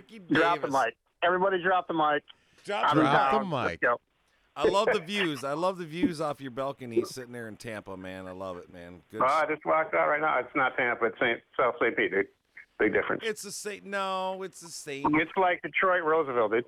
[0.00, 0.96] Ricky Drop the mic.
[1.22, 2.24] Everybody, drop the mic.
[2.64, 3.98] Drop I'm the Drop the mic.
[4.56, 5.44] I love the views.
[5.44, 8.26] I love the views off your balcony sitting there in Tampa, man.
[8.26, 9.00] I love it, man.
[9.12, 9.20] Good.
[9.20, 10.40] Well, I just walked out right now.
[10.40, 11.04] It's not Tampa.
[11.06, 11.40] It's St.
[11.56, 11.96] South St.
[11.96, 12.26] Pete, dude.
[12.80, 13.22] Big difference.
[13.24, 13.82] It's the same.
[13.84, 15.06] No, it's the same.
[15.20, 16.64] It's like Detroit, Roosevelt, dude.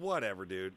[0.00, 0.74] Whatever, dude.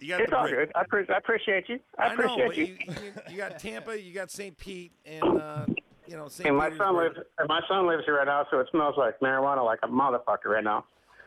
[0.00, 0.54] You got It's all break.
[0.54, 0.72] good.
[0.74, 1.78] I, pre- I appreciate you.
[1.98, 2.64] I, I know, appreciate but you.
[2.64, 4.56] you, you, you got Tampa, you got St.
[4.56, 5.66] Pete, and uh,
[6.06, 6.48] you know St.
[6.48, 7.16] And my son lives.
[7.38, 10.46] and My son lives here right now, so it smells like marijuana like a motherfucker
[10.46, 10.84] right now.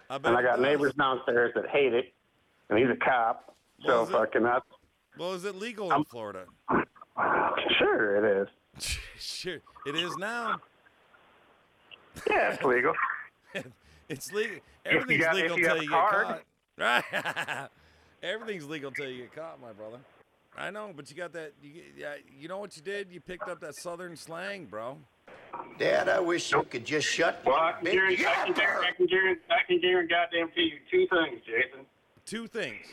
[0.10, 2.14] I and I got neighbors downstairs that hate it,
[2.70, 3.56] and he's a cop.
[3.86, 4.66] Well, So fucking that's
[5.18, 6.46] Well, is it legal in Florida?
[7.78, 8.48] sure it
[8.78, 8.98] is.
[9.20, 10.60] sure, it is now.
[12.30, 12.94] Yeah, it's legal.
[14.10, 14.58] It's legal.
[14.86, 16.42] Everything's got- legal you you get caught.
[16.78, 17.04] Right.
[18.24, 20.00] Everything's legal till you get caught, my brother.
[20.58, 21.52] I know, but you got that.
[21.62, 23.12] You, yeah, you know what you did?
[23.12, 24.98] You picked up that southern slang, bro.
[25.78, 28.88] Dad, I wish you could just shut Well, I can big guarantee, I can guarantee,
[28.88, 31.86] I can guarantee, I can guarantee goddamn to you two things, Jason.
[32.26, 32.86] Two things.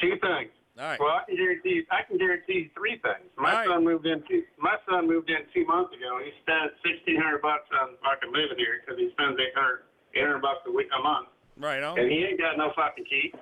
[0.00, 0.52] Two things.
[0.78, 1.00] All right.
[1.00, 3.26] Well, I can guarantee, I can guarantee three things.
[3.36, 3.66] My All right.
[3.68, 4.44] son moved in two.
[4.60, 6.20] My son moved in two months ago.
[6.22, 9.82] He spent sixteen hundred bucks on fucking living here because he spends eight hundred,
[10.14, 11.28] eight hundred bucks a week a month,
[11.58, 11.98] Right on.
[11.98, 13.34] and he ain't got no fucking key.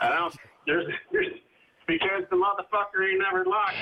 [0.00, 0.34] I don't.
[0.66, 1.26] There's, there's
[1.86, 3.76] because the motherfucker ain't never locked.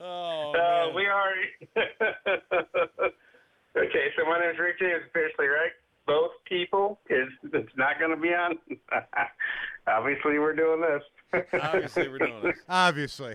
[0.00, 1.48] Oh, Uh, we already.
[3.76, 5.72] okay, so my name's Rick James, officially, right?
[6.06, 8.58] Both people is it's not going to be on.
[9.88, 11.02] Obviously, we're doing this.
[11.60, 12.56] Obviously, we're doing this.
[12.68, 13.34] Obviously.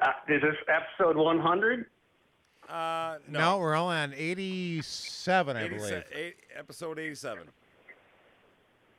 [0.00, 1.86] Uh, is this episode 100?
[2.68, 3.58] Uh, No, no.
[3.58, 6.04] we're only on 87, I 87 believe.
[6.14, 7.42] eight, episode 87.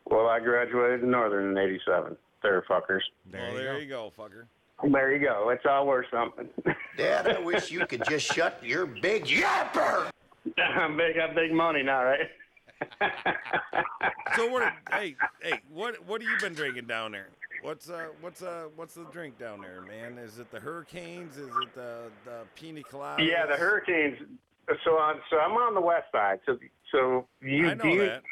[0.05, 2.17] Well, I graduated in Northern in '87.
[2.43, 2.99] There, fuckers.
[3.31, 4.43] well, there you go, fucker.
[4.91, 5.49] There you go.
[5.49, 6.49] It's all worth something.
[6.97, 10.09] Dad, I wish you could just shut your big yapper.
[10.57, 11.15] I'm big.
[11.15, 12.29] Got big money now, right?
[14.35, 14.73] So what?
[14.91, 16.05] hey, hey, what?
[16.05, 17.29] What have you been drinking down there?
[17.63, 20.17] What's uh, what's uh, what's the drink down there, man?
[20.17, 21.37] Is it the Hurricanes?
[21.37, 23.23] Is it the the Pina Colada?
[23.23, 24.17] Yeah, the Hurricanes.
[24.83, 26.39] So on, so I'm on the west side.
[26.45, 26.57] So
[26.91, 28.23] so you I know you, that.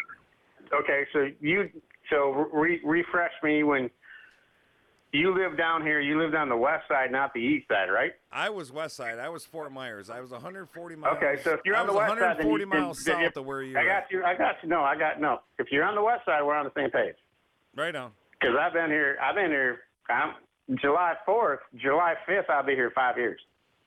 [0.74, 1.70] Okay, so you
[2.10, 3.90] so re- refresh me when
[5.14, 6.02] you live down here.
[6.02, 8.12] You lived on the west side, not the east side, right?
[8.34, 9.18] I was west side.
[9.18, 10.10] I was Fort Myers.
[10.10, 11.18] I was 140 miles.
[11.18, 13.16] Okay, so if you're I on the west side, then 140 you, then- miles then
[13.16, 13.78] south if- of where you.
[13.78, 14.24] I got you.
[14.26, 14.68] I got you.
[14.68, 15.40] No, I got no.
[15.58, 17.16] If you're on the west side, we're on the same page.
[17.76, 18.12] Right on.
[18.42, 19.18] Because I've been here.
[19.22, 19.82] I've been here.
[20.10, 20.34] I'm,
[20.82, 22.50] July 4th, July 5th.
[22.50, 23.40] I'll be here five years.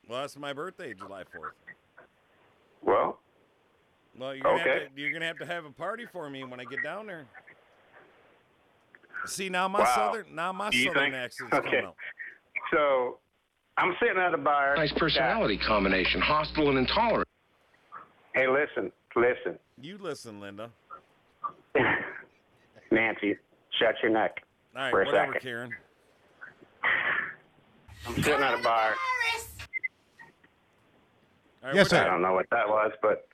[0.08, 1.52] Well, that's my birthday, July 4th.
[2.82, 3.18] Well,
[4.18, 6.60] Well, you're gonna, have to, you're gonna have to have a party for me when
[6.60, 7.24] I get down there.
[9.26, 9.94] See now my Wow.
[9.96, 11.66] southern now my You southern think- accent's okay.
[11.70, 11.96] coming out.
[12.70, 13.18] so
[13.78, 14.76] I'm sitting at a bar.
[14.76, 17.26] Nice personality combination, hostile and intolerant.
[18.34, 20.70] Hey, listen, listen, You listen, Linda.
[22.90, 23.36] Nancy,
[23.80, 24.43] shut your neck
[24.76, 25.40] All right, for a whatever, second.
[25.42, 25.70] Karen.
[28.06, 28.94] I'm sitting at a bar.
[31.62, 32.02] All right, Yes, sir.
[32.02, 33.28] I don't know what that was, but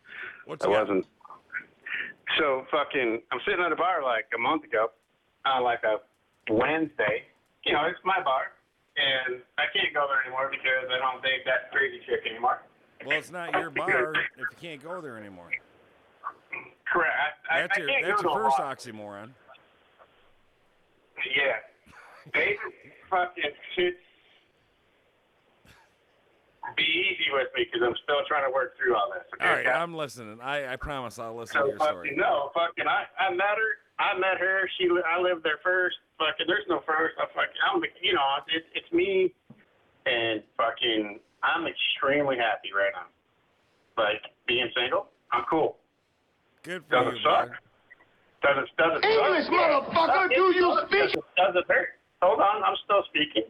[0.47, 1.07] What's it you wasn't.
[2.39, 4.91] So fucking, I'm sitting at a bar like a month ago,
[5.45, 5.97] on like a
[6.53, 7.25] Wednesday.
[7.65, 8.53] You know, it's my bar,
[8.97, 12.61] and I can't go there anymore because I don't date that crazy chick anymore.
[13.05, 15.51] Well, it's not your bar if you can't go there anymore.
[16.93, 17.39] Correct.
[17.51, 18.77] I, That's I, your I can't that's go your to a first bar.
[18.77, 19.31] oxymoron.
[21.37, 22.33] Yeah.
[22.35, 22.57] They
[23.09, 23.95] fucking should
[26.77, 29.25] be easy with me because I'm still trying to work through all this.
[29.35, 29.49] Okay?
[29.49, 30.39] All right, I'm listening.
[30.41, 32.09] I, I promise I'll listen to So your story.
[32.11, 33.71] fucking no, fucking I, I met her.
[33.99, 34.69] I met her.
[34.79, 35.97] She I lived there first.
[36.19, 37.17] Fucking there's no first.
[37.19, 39.35] I fucking I'm you know it's it's me,
[40.07, 43.09] and fucking I'm extremely happy right now.
[44.03, 45.77] Like being single, I'm cool.
[46.63, 47.49] Good for Doesn't you, suck.
[48.41, 48.67] Brother.
[48.79, 49.53] Doesn't doesn't English, suck.
[49.53, 49.81] Yeah.
[49.81, 50.89] motherfucker, It do you sucks.
[50.89, 51.01] speak?
[51.13, 51.89] Doesn't, doesn't hurt.
[52.23, 53.49] Hold on, I'm still speaking.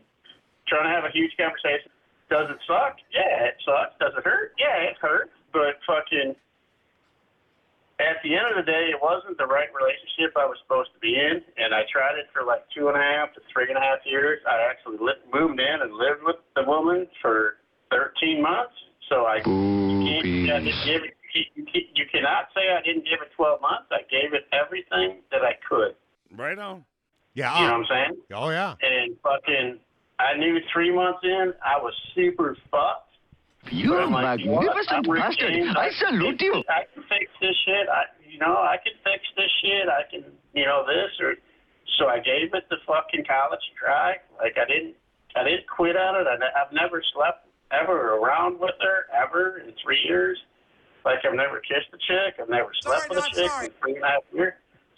[0.69, 1.91] Trying to have a huge conversation.
[2.31, 2.97] Does it suck?
[3.11, 3.99] Yeah, it sucks.
[3.99, 4.55] Does it hurt?
[4.59, 5.35] Yeah, it hurts.
[5.53, 6.37] But fucking,
[7.99, 11.01] at the end of the day, it wasn't the right relationship I was supposed to
[11.03, 13.77] be in, and I tried it for like two and a half to three and
[13.77, 14.39] a half years.
[14.47, 17.59] I actually li- moved in and lived with the woman for
[17.91, 18.73] 13 months.
[19.11, 21.45] So I, you can't, I didn't give it, you,
[21.75, 23.87] you- you cannot say I didn't give it 12 months.
[23.91, 25.95] I gave it everything that I could.
[26.37, 26.85] Right on.
[27.35, 27.59] Yeah.
[27.61, 28.21] You know what I'm saying?
[28.35, 28.75] Oh, yeah.
[28.83, 29.79] and fucking,
[30.19, 33.07] I knew three months in I was super fucked.
[33.71, 34.67] You are I'm like, you know what?
[34.67, 35.53] magnificent I'm Rick bastard.
[35.53, 35.77] James.
[35.77, 36.55] I salute you.
[36.69, 37.87] I can fix this shit.
[37.89, 39.87] I, you know, I can fix this shit.
[39.89, 40.25] I can,
[40.55, 41.35] you know, this or.
[41.99, 44.17] So I gave it the fucking college try.
[44.39, 44.95] Like I didn't,
[45.37, 46.27] I didn't quit on it.
[46.27, 50.39] I, I've never slept ever around with her ever in three years.
[51.05, 52.37] Like I've never kissed a chick.
[52.41, 54.55] I've never slept with a chick in three and a half years.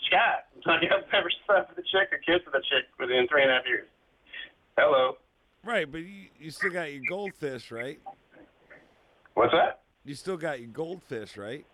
[0.06, 3.42] Scott, like I've never slept with a chick or kissed with a chick within three
[3.42, 3.88] and a half years.
[4.76, 5.16] Hello.
[5.64, 8.00] Right, but you, you still got your goldfish, right?
[9.34, 9.80] What's that?
[10.04, 11.64] You still got your goldfish, right?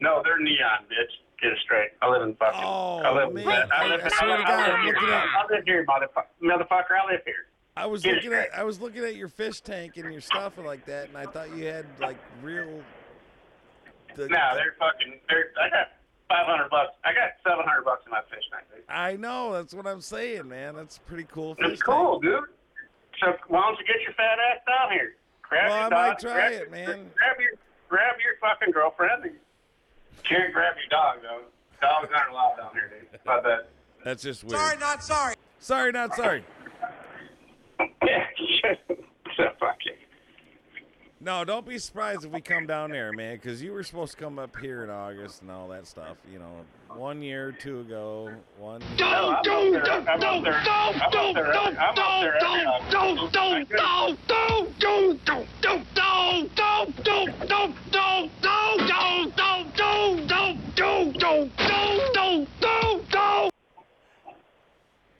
[0.00, 1.08] No, they're neon, bitch.
[1.40, 1.90] Get it straight.
[2.02, 2.60] I live in fucking.
[2.62, 3.46] Oh, I live, man.
[3.72, 4.96] I live, I- I swear to I live I'm here.
[4.98, 6.30] I live here, motherfucker.
[6.42, 7.46] Motherfucker, I live here.
[7.76, 8.48] I was Get looking at.
[8.56, 11.24] I was looking at your fish tank and your stuff and like that, and I
[11.24, 12.80] thought you had like real.
[14.14, 15.18] The, No, they're fucking.
[15.28, 15.52] They're.
[15.60, 15.88] I got
[16.28, 16.90] five hundred bucks.
[17.04, 18.64] I got seven hundred bucks in my fish tank.
[18.74, 18.84] Dude.
[18.88, 20.76] I know that's what I'm saying, man.
[20.76, 21.54] That's pretty cool.
[21.54, 22.24] Fish It's cool, tank.
[22.24, 22.44] dude.
[23.20, 25.14] So why don't you get your fat ass down here?
[25.48, 26.08] Grab Well, your I dog.
[26.08, 26.86] might try grab it, your, man.
[27.16, 27.52] Grab your
[27.88, 29.24] grab your fucking girlfriend.
[29.24, 29.34] And
[30.28, 31.40] can't grab your dog though.
[31.80, 33.20] Dogs aren't allowed down here, dude.
[33.24, 33.68] But that.
[34.04, 34.58] That's just weird.
[34.60, 35.34] Sorry, not sorry.
[35.58, 36.44] Sorry, not sorry.
[38.04, 38.24] Yeah,
[39.36, 39.92] so fucking.
[41.20, 44.18] No, don't be surprised if we come down there, man, because you were supposed to
[44.18, 46.16] come up here in August and all that stuff.
[46.30, 46.50] You know,
[46.96, 48.32] one year two ago.
[48.58, 48.82] One.
[48.98, 52.66] No, I'm up there- I'm up there- I'm up there every- I'm up there every
[52.66, 52.92] August.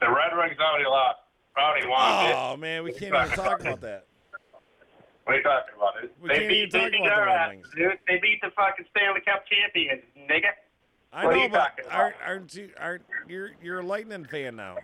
[0.00, 1.18] The Red Wings already lost.
[1.56, 2.32] Already won.
[2.34, 4.06] Oh man, we can't even talk about that.
[5.32, 6.10] What are you talking about, dude?
[6.20, 7.68] We they can't beat, even they beat about the their Red ass, Wings.
[7.74, 7.98] dude.
[8.06, 10.52] They beat the fucking Stanley Cup champions, nigga.
[11.12, 11.98] I what are know, you but talking about?
[11.98, 12.70] aren't, aren't you?
[12.78, 14.76] Aren't you're you're a Lightning fan now?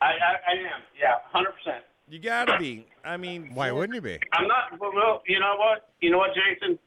[0.00, 0.82] I, I, I am.
[0.98, 1.84] Yeah, hundred percent.
[2.08, 2.86] You gotta be.
[3.04, 4.18] I mean, Why wouldn't you be?
[4.32, 4.78] I'm not.
[4.80, 5.90] Well, well, you know what?
[6.00, 6.78] You know what, Jason?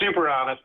[0.00, 0.62] Super honest.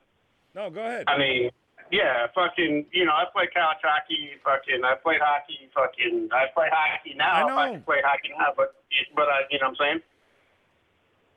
[0.55, 1.05] No, go ahead.
[1.07, 1.49] I mean,
[1.91, 2.87] yeah, fucking.
[2.91, 4.31] You know, I play college hockey.
[4.43, 5.69] Fucking, I played hockey.
[5.75, 7.47] Fucking, I play hockey now.
[7.47, 8.75] I If I can play hockey now, but
[9.15, 10.01] but I, you know what I'm saying.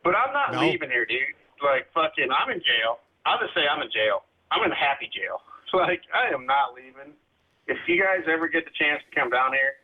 [0.03, 0.61] But I'm not No.
[0.61, 1.35] leaving here, dude.
[1.63, 3.01] Like fucking, I'm in jail.
[3.27, 4.25] I'll just say I'm in jail.
[4.51, 5.43] I'm in happy jail.
[5.73, 7.15] Like I am not leaving.
[7.69, 9.75] If you guys ever get the chance to come down here,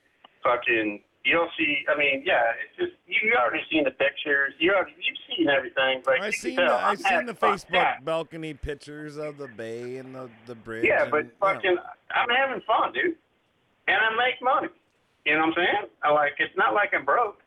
[0.42, 1.84] fucking, you'll see.
[1.88, 4.52] I mean, yeah, it's just you already seen the pictures.
[4.58, 6.02] You already you've seen everything.
[6.04, 7.34] Like I you can seen the I'm I seen the.
[7.34, 8.00] Facebook Yeah.
[8.02, 10.86] balcony pictures of the bay and the the bridge.
[10.88, 11.54] Yeah, but and, you know.
[11.54, 11.76] fucking,
[12.10, 13.14] I'm having fun, dude,
[13.86, 14.66] and I make money.
[15.24, 15.90] You know what I'm saying?
[16.02, 16.32] I like.
[16.40, 17.38] It's not like I'm broke.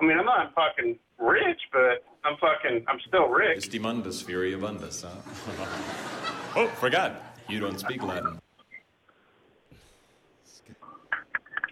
[0.00, 2.84] I mean, I'm not fucking rich, but I'm fucking.
[2.88, 3.68] I'm still rich.
[3.68, 6.60] Isti mundus furiabundus, huh?
[6.60, 7.36] oh, forgot.
[7.48, 8.40] You don't speak Latin.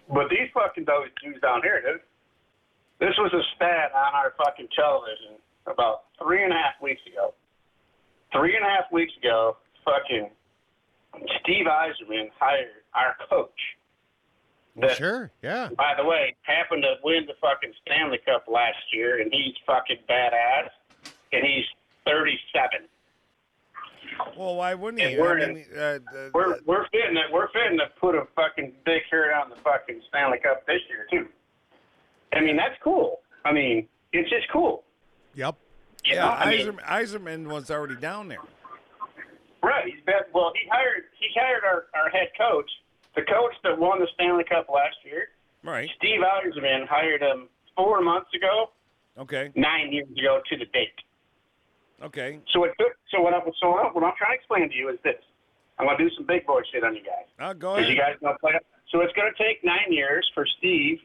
[0.09, 2.01] But these fucking those dudes down here, dude.
[2.99, 7.33] This was a stat on our fucking television about three and a half weeks ago.
[8.31, 10.29] Three and a half weeks ago, fucking
[11.41, 13.59] Steve Yzerman hired our coach.
[14.75, 15.31] Well, that- sure.
[15.41, 15.69] Yeah.
[15.77, 19.97] by the way, happened to win the fucking Stanley Cup last year, and he's fucking
[20.09, 20.69] badass,
[21.31, 21.65] and he's
[22.05, 22.87] 37.
[24.37, 25.13] Well, why wouldn't he?
[25.13, 28.13] And we're I in- mean, uh, uh, We're we're fitting to we're fitting to put
[28.15, 31.27] a fucking big hurt on the fucking Stanley Cup this year too.
[32.31, 33.21] I mean that's cool.
[33.43, 34.83] I mean it's just cool.
[35.33, 35.55] Yep.
[36.05, 36.29] You yeah, know?
[36.31, 38.37] I mean, Yzerman, Yzerman was already down there.
[39.63, 39.85] right.
[39.85, 40.51] He's been well.
[40.61, 42.69] He hired he hired our our head coach,
[43.15, 45.29] the coach that won the Stanley Cup last year.
[45.63, 45.89] Right.
[45.97, 48.71] Steve Yzerman hired him four months ago,
[49.17, 49.51] Okay.
[49.55, 50.97] nine years ago to the date.
[52.03, 52.39] Okay.
[52.51, 52.93] So it took.
[53.11, 55.21] So what I'm so what I'm trying to explain to you is this.
[55.79, 57.25] I'm gonna do some big boy shit on you guys.
[57.39, 57.89] Uh, go ahead.
[57.89, 58.51] you guys don't play.
[58.91, 60.99] So it's gonna take nine years for Steve,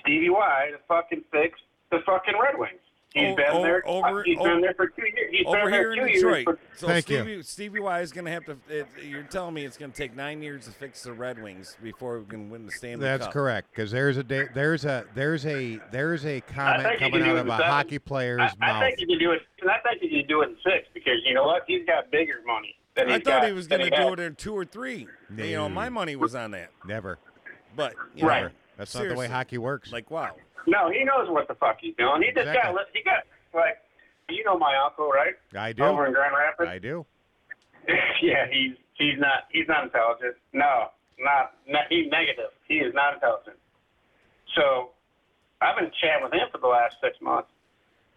[0.00, 1.58] Stevie Y, to fucking fix
[1.90, 2.80] the fucking Red Wings.
[3.16, 3.82] He's O- been o- there.
[3.88, 5.30] over- he's o- been there for two years.
[5.30, 6.34] He's Over been there here in two Detroit.
[6.34, 6.44] years.
[6.44, 7.22] For, So Thank you.
[7.22, 8.58] Stevie, Stevie Y is going to have to.
[8.68, 11.78] It, you're telling me it's going to take nine years to fix the Red Wings
[11.82, 13.32] before we can win the Stanley That's Cup.
[13.32, 13.70] correct.
[13.70, 17.50] Because there's a there's a there's a there's a I comment coming out of a
[17.50, 17.66] seven.
[17.66, 18.82] hockey player's I, I mouth.
[18.82, 19.40] think you can do it.
[19.62, 21.62] I think you can do it in six because you know what?
[21.66, 22.76] He's got bigger money.
[22.94, 24.12] Than I thought got, he was going to do had.
[24.18, 25.06] it in two or three.
[25.30, 25.44] No.
[25.44, 25.94] You know, my hmm.
[25.94, 26.70] money was on that.
[26.86, 27.18] Never.
[27.74, 28.78] But you know, Right.
[28.78, 29.92] That's not the way hockey works.
[29.92, 30.36] Like wow.
[30.66, 32.22] No, he knows what the fuck he's doing.
[32.22, 32.74] He just Exactly.
[32.74, 32.86] got.
[32.92, 33.24] He got
[33.54, 33.78] like.
[34.28, 35.34] You know my uncle, right?
[35.56, 35.84] I do.
[35.84, 36.68] Over in Grand Rapids.
[36.68, 37.06] I do.
[38.22, 40.34] yeah, he's he's not he's not intelligent.
[40.52, 42.50] No, not, not he's negative.
[42.66, 43.56] He is not intelligent.
[44.58, 44.90] So
[45.62, 47.48] I've been chatting with him for the last six months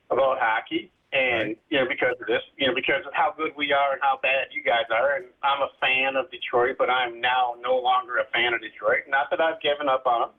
[0.09, 3.69] about hockey, and you know because of this, you know because of how good we
[3.71, 5.21] are and how bad you guys are.
[5.21, 9.05] And I'm a fan of Detroit, but I'm now no longer a fan of Detroit.
[9.07, 10.33] Not that I've given up on them.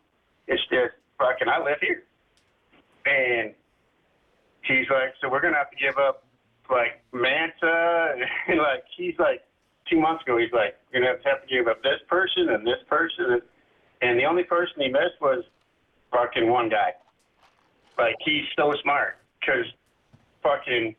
[0.51, 2.03] It's just fucking I live here,
[3.07, 3.55] and
[4.67, 6.25] he's like, so we're gonna have to give up
[6.69, 8.17] like Manta,
[8.49, 9.47] and like he's like
[9.89, 12.51] two months ago, he's like, you're gonna have to have to give up this person
[12.51, 13.43] and this person, and,
[14.03, 15.45] and the only person he missed was
[16.11, 16.95] fucking one guy.
[17.97, 19.67] Like he's so smart because
[20.43, 20.97] fucking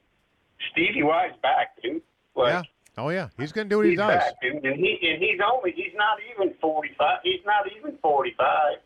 [0.72, 2.02] Stevie Y's back, dude.
[2.36, 2.62] Like yeah.
[2.98, 3.28] Oh yeah.
[3.38, 4.08] He's gonna do what he does.
[4.08, 7.20] back, dude, and he and he's only he's not even forty five.
[7.24, 8.78] He's not even forty five.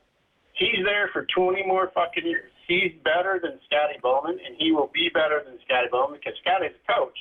[0.55, 2.51] He's there for twenty more fucking years.
[2.67, 6.71] he's better than Scotty Bowman, and he will be better than Scotty Bowman because Scotty's
[6.87, 7.17] a coach.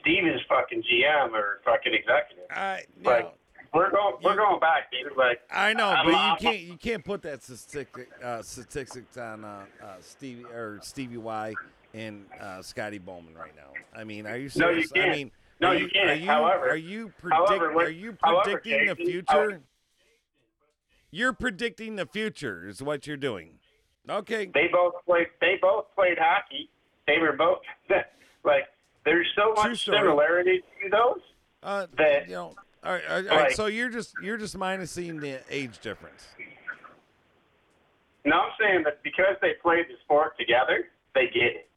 [0.00, 2.44] Steve is fucking GM or fucking executive.
[2.50, 3.32] I, you like know,
[3.72, 5.16] we're going, we're going back, dude.
[5.16, 7.88] Like I know, I'm- but you I'm- can't you can't put that statistic
[8.22, 11.52] uh, statistics on uh, uh, Stevie or Stevie Y
[11.94, 13.72] and uh, Scotty Bowman right now.
[13.98, 15.10] I mean, are you No, you can't.
[15.10, 15.30] I mean,
[15.60, 16.10] No, are you can't.
[16.10, 19.60] Are you, However- are you predict, however, are you however, predicting the Jason, future?
[21.14, 23.58] However- You're predicting the future is what you're doing.
[24.08, 24.46] Okay.
[24.52, 25.28] They both played.
[25.40, 26.68] They both played hockey.
[27.06, 27.60] They were both
[28.44, 28.64] like.
[29.04, 31.20] There's so much similarity to those
[31.62, 35.20] Uh, that you know, all right, all right, Like- so you're just you're just minusing
[35.20, 36.26] the age difference.
[38.24, 41.68] No, I'm saying that because they played the sport together, they get it.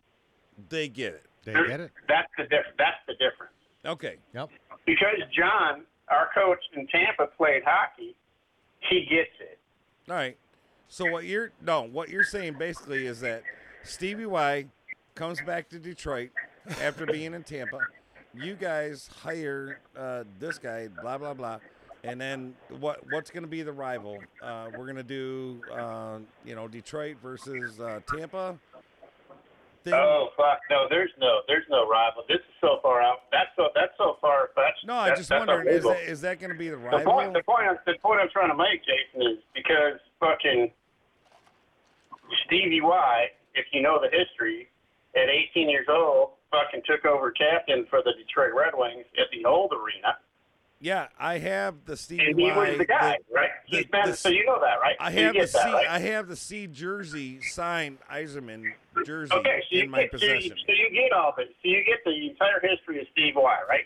[0.70, 1.26] They get it.
[1.44, 1.92] They There- get it.
[2.08, 3.54] That's the diff- That's the difference.
[3.86, 4.18] Okay.
[4.34, 4.50] Yep.
[4.86, 8.16] Because John, our coach in Tampa, played hockey,
[8.90, 9.60] he gets it.
[10.10, 10.38] All right.
[10.90, 13.44] So what you're no, what you're saying basically is that
[13.84, 14.66] Stevie Y
[15.16, 16.30] comes back to Detroit
[16.82, 17.80] after being in Tampa.
[18.34, 21.60] You guys hire uh, this guy, blah blah blah,
[22.04, 23.02] and then what?
[23.12, 24.20] What's going to be the rival?
[24.42, 28.58] Uh, we're going to do, uh, you know, Detroit versus uh, Tampa.
[29.92, 30.00] Thing.
[30.00, 30.60] Oh fuck!
[30.70, 32.24] No, there's no, there's no rival.
[32.28, 33.24] This is so far out.
[33.32, 34.86] That's so, that's so far fetched.
[34.86, 37.00] no, I That's- just that's wondering is that is that going to be the rival?
[37.00, 40.72] The point, the point, I'm- the point I'm trying to make, Jason, is because fucking
[42.46, 44.70] Stevie Y, if you know the history,
[45.16, 49.46] at 18 years old, fucking took over captain for the Detroit Red Wings at the
[49.46, 50.18] old arena,
[50.80, 52.56] Yeah, I have the Stevie and he Y.
[52.70, 53.49] was the guy, right?
[53.70, 54.95] the- He's been, the- so you know that, right?
[54.99, 55.58] I have the C.
[55.58, 55.88] that, right?
[55.90, 58.64] I have the C jersey signed Yzerman
[59.06, 60.58] jersey Okay, so you, in my get, so, you, possession.
[60.68, 61.49] so you get all of it.
[61.64, 63.86] So you get the entire history of Steve Y, right?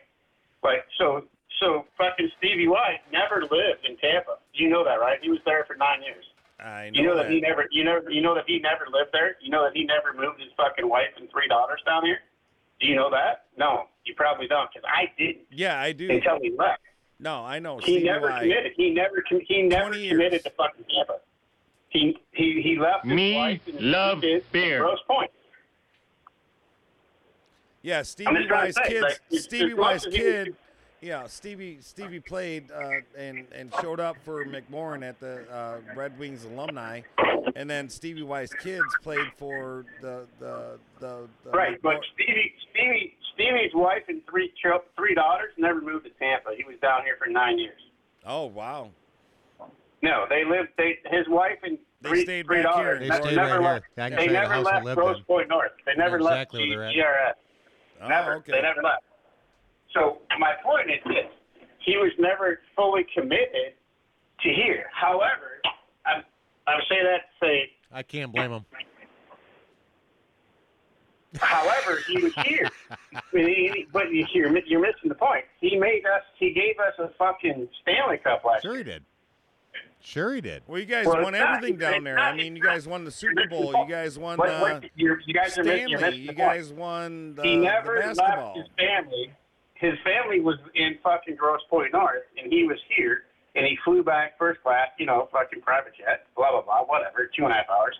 [0.63, 1.23] Like, so,
[1.61, 4.37] so fucking Stevie Y never lived in Tampa.
[4.53, 5.17] You know that, right?
[5.21, 6.25] He was there for nine years.
[6.59, 7.31] I know, You know that, that.
[7.31, 9.37] he never, you know, you know that he never lived there.
[9.41, 12.19] You know that he never moved his fucking wife and three daughters down here.
[12.81, 13.45] Do you know that?
[13.57, 16.09] No, you probably don't, because I didn't Yeah, I do.
[16.09, 16.81] until he left.
[17.19, 17.77] No, I know.
[17.77, 18.39] He Stevie never Y.
[18.41, 18.71] committed.
[18.75, 20.11] He never, com- he never 20 years.
[20.13, 21.17] committed to fucking Tampa.
[21.89, 24.21] He he he left his Me wife and love
[24.51, 24.79] beer.
[24.79, 25.31] Grosse Pointe.
[27.83, 29.01] Yeah, I'm Stevie just trying Y's to say, kids.
[29.31, 30.55] like, Stevie as much Y's as he- kid.
[31.01, 36.17] Yeah, Stevie Stevie played uh, and and showed up for McMorrin at the uh, Red
[36.19, 37.01] Wings alumni,
[37.55, 43.17] and then Stevie Y's kids played for the the the, the Right, but Stevie, Stevie,
[43.33, 46.51] Stevie's wife and three chil- three daughters never moved to Tampa.
[46.55, 47.81] He was down here for nine years.
[48.27, 48.91] oh wow,
[50.03, 50.69] No, they lived.
[50.77, 52.99] They his wife and They three, stayed three back daughters here.
[52.99, 53.85] They never, stayed never right left.
[53.95, 54.09] here.
[54.11, 55.23] They show you the never left lived Grosse in.
[55.23, 55.71] Pointe North.
[55.87, 56.91] They never know left exactly where.
[56.91, 57.33] GRS.
[58.03, 58.33] Oh, Never.
[58.35, 58.51] okay.
[58.51, 59.03] They never left.
[59.93, 61.25] So my point is this:
[61.79, 63.73] he was never fully committed
[64.41, 64.85] to here.
[64.93, 65.61] However,
[66.05, 66.23] I'm
[66.67, 68.65] I'm saying that to say I can't blame him.
[71.39, 72.69] However, he was here.
[73.15, 75.45] I mean, he- but you- you're, you're missing the point.
[75.61, 76.23] He made us.
[76.37, 79.03] He gave us a fucking Stanley Cup last Sure he did.
[80.01, 80.63] Sure he did.
[80.67, 82.15] Well, you guys Well, won it's not- everything down it's there.
[82.15, 83.73] not- I mean, you guys won the Super Bowl.
[83.77, 86.17] You guys won What- uh, what- you're- you guys are missing- you're Stanley.
[86.19, 89.31] missing You guys won the, he never the left his family.
[89.81, 93.23] His family was in fucking Grosse Pointe North, and he was here,
[93.55, 94.89] and he flew back first class.
[94.99, 97.29] You know, fucking private jet, blah blah blah, whatever.
[97.35, 97.97] Two and a half hours.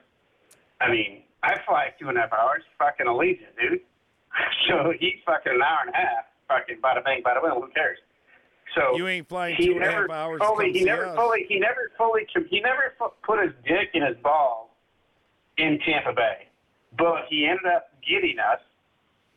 [0.80, 3.82] I mean, I fly two and a half hours, fucking Allegiant, dude.
[4.70, 7.62] So he's fucking an hour and a half, fucking bada bang, bada boom.
[7.64, 7.98] Who cares?
[8.74, 11.16] So You ain't flying two and a half hours Fully, he never us.
[11.18, 12.94] fully, he never fully, he never
[13.24, 14.70] put his dick in his balls
[15.58, 16.48] in Tampa Bay,
[16.98, 18.62] but he ended up getting us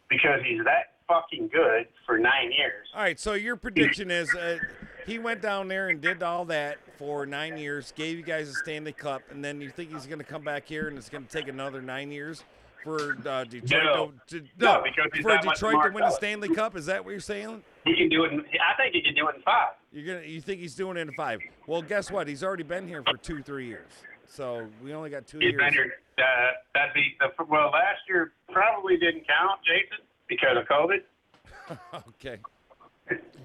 [0.09, 2.87] because he's that fucking good for nine years.
[2.95, 4.59] All right, so your prediction is uh,
[5.07, 8.53] he went down there and did all that for nine years, gave you guys a
[8.55, 11.25] Stanley Cup, and then you think he's going to come back here and it's going
[11.25, 12.45] to take another nine years
[12.83, 14.13] for uh, Detroit No.
[14.29, 16.11] to, to No, because for Detroit to win the.
[16.11, 16.77] Stanley Cup?
[16.77, 17.63] Is that what you're saying?
[17.85, 18.33] He can do it.
[18.33, 19.71] In, I think he can do it in five.
[19.93, 21.41] You're gonna you think he's doing it in five?
[21.67, 22.29] Well, guess what?
[22.29, 23.89] He's already been here for two, three years.
[24.27, 25.61] So we only got two He's years.
[25.63, 25.93] been here.
[26.19, 26.23] Uh,
[26.75, 27.71] that'd be the, well.
[27.71, 31.01] Last year probably didn't count, Jason, because of COVID.
[32.09, 32.39] okay.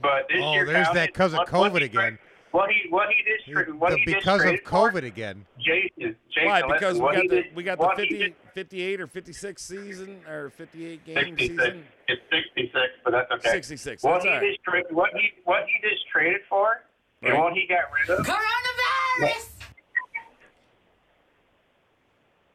[0.02, 1.00] But this Oh, year there's counted.
[1.00, 2.20] that because of What- what COVID he- again.
[2.52, 5.04] What he what he did tra- what The he did because of trade for, COVID
[5.06, 5.46] again.
[5.60, 6.62] Jason, Jason, Why?
[6.64, 10.22] Because we got the did- we got the what 50, did- 58 or 56 season
[10.28, 11.48] or 58 game 66.
[11.64, 11.86] season.
[12.08, 12.76] It's 66,
[13.06, 13.50] but that's okay.
[13.52, 14.50] 66, What that's he all right.
[14.50, 16.82] just tra- what he what he just traded for
[17.22, 18.26] and what he got rid of.
[18.26, 19.50] Coronavirus!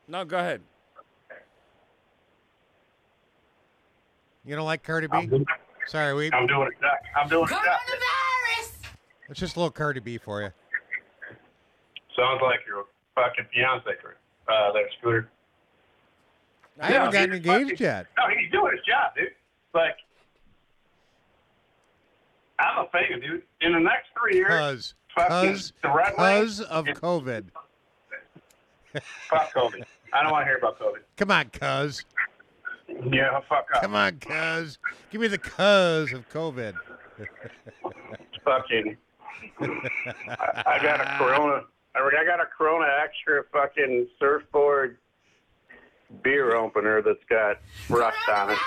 [0.08, 0.60] No, go ahead.
[4.44, 5.44] You don't like Cardi B?
[5.86, 6.30] Sorry, we.
[6.32, 6.74] I'm doing it.
[7.16, 7.50] I'm doing it.
[7.50, 8.72] Coronavirus!
[9.30, 10.50] It's just a little Cardi B for you.
[12.16, 12.84] Sounds like your
[13.14, 13.84] fucking fiance.
[14.02, 14.14] Chris.
[14.48, 15.28] uh, there, Scooter.
[16.80, 18.06] I haven't gotten engaged fucking- yet.
[18.18, 19.28] No, he's doing his job, dude.
[19.74, 19.96] Like,
[22.58, 23.42] I'm a fan, dude.
[23.60, 27.46] In the next three years, Cause, fucking cause, the cause Wings, of COVID.
[29.28, 29.84] fuck COVID.
[30.12, 30.98] I don't want to hear about COVID.
[31.16, 32.04] Come on, cuz.
[32.88, 33.82] Yeah, fuck up.
[33.82, 34.78] Come on, cuz.
[35.10, 36.74] Give me the cuz of COVID.
[38.44, 38.96] Fucking.
[39.60, 41.62] I, I got a Corona.
[41.94, 44.98] I got a Corona extra fucking surfboard
[46.22, 47.58] beer opener that's got
[47.88, 48.58] rust on it.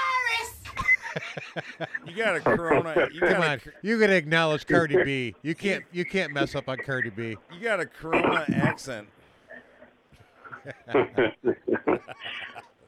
[2.05, 3.09] You got a Corona.
[3.11, 5.35] You Come got on, you gotta acknowledge Cardi B.
[5.41, 7.37] You can't, you can't mess up on Cardi B.
[7.51, 9.07] you got a Corona accent.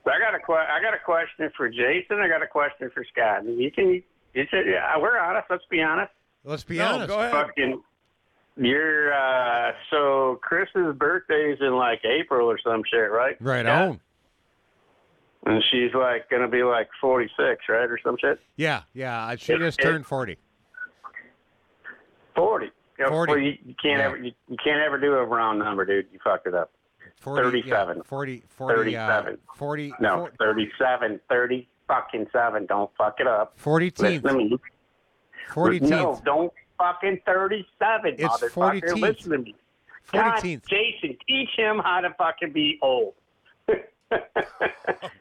[0.09, 2.19] I got a que- I got a question for Jason.
[2.19, 3.45] I got a question for Scott.
[3.45, 4.03] You can.
[4.33, 5.47] You said yeah, we're honest.
[5.49, 6.11] Let's be honest.
[6.43, 7.07] Let's be No, honest.
[7.07, 7.31] go ahead.
[7.31, 7.81] Fucking.
[8.57, 13.37] You're uh so Chris's birthday's in like April or some shit, right?
[13.39, 13.83] Right Yeah.
[13.85, 13.99] on.
[15.45, 18.39] And she's like gonna be like 46, right, or some shit.
[18.57, 19.25] Yeah, yeah.
[19.25, 20.37] I- She It- just it- turned forty.
[22.35, 22.71] 40.
[22.97, 23.31] You know, 40.
[23.31, 24.05] Well, you, you can't Yeah.
[24.07, 26.07] ever you, you can't ever do a round number, dude.
[26.11, 26.71] You fucked it up.
[27.19, 28.03] 40 yeah, 37.
[28.03, 29.23] 40, 40, uh,
[29.55, 32.65] 40, No, 37, 30 fucking seven.
[32.65, 33.53] Don't fuck it up.
[33.57, 34.57] 40 Listen to me.
[35.53, 38.51] 40 No, don't fucking 37, It's motherfucker.
[38.51, 39.55] 40 Listen to me.
[40.13, 43.13] God, 40 Jason, teach him how to fucking be old.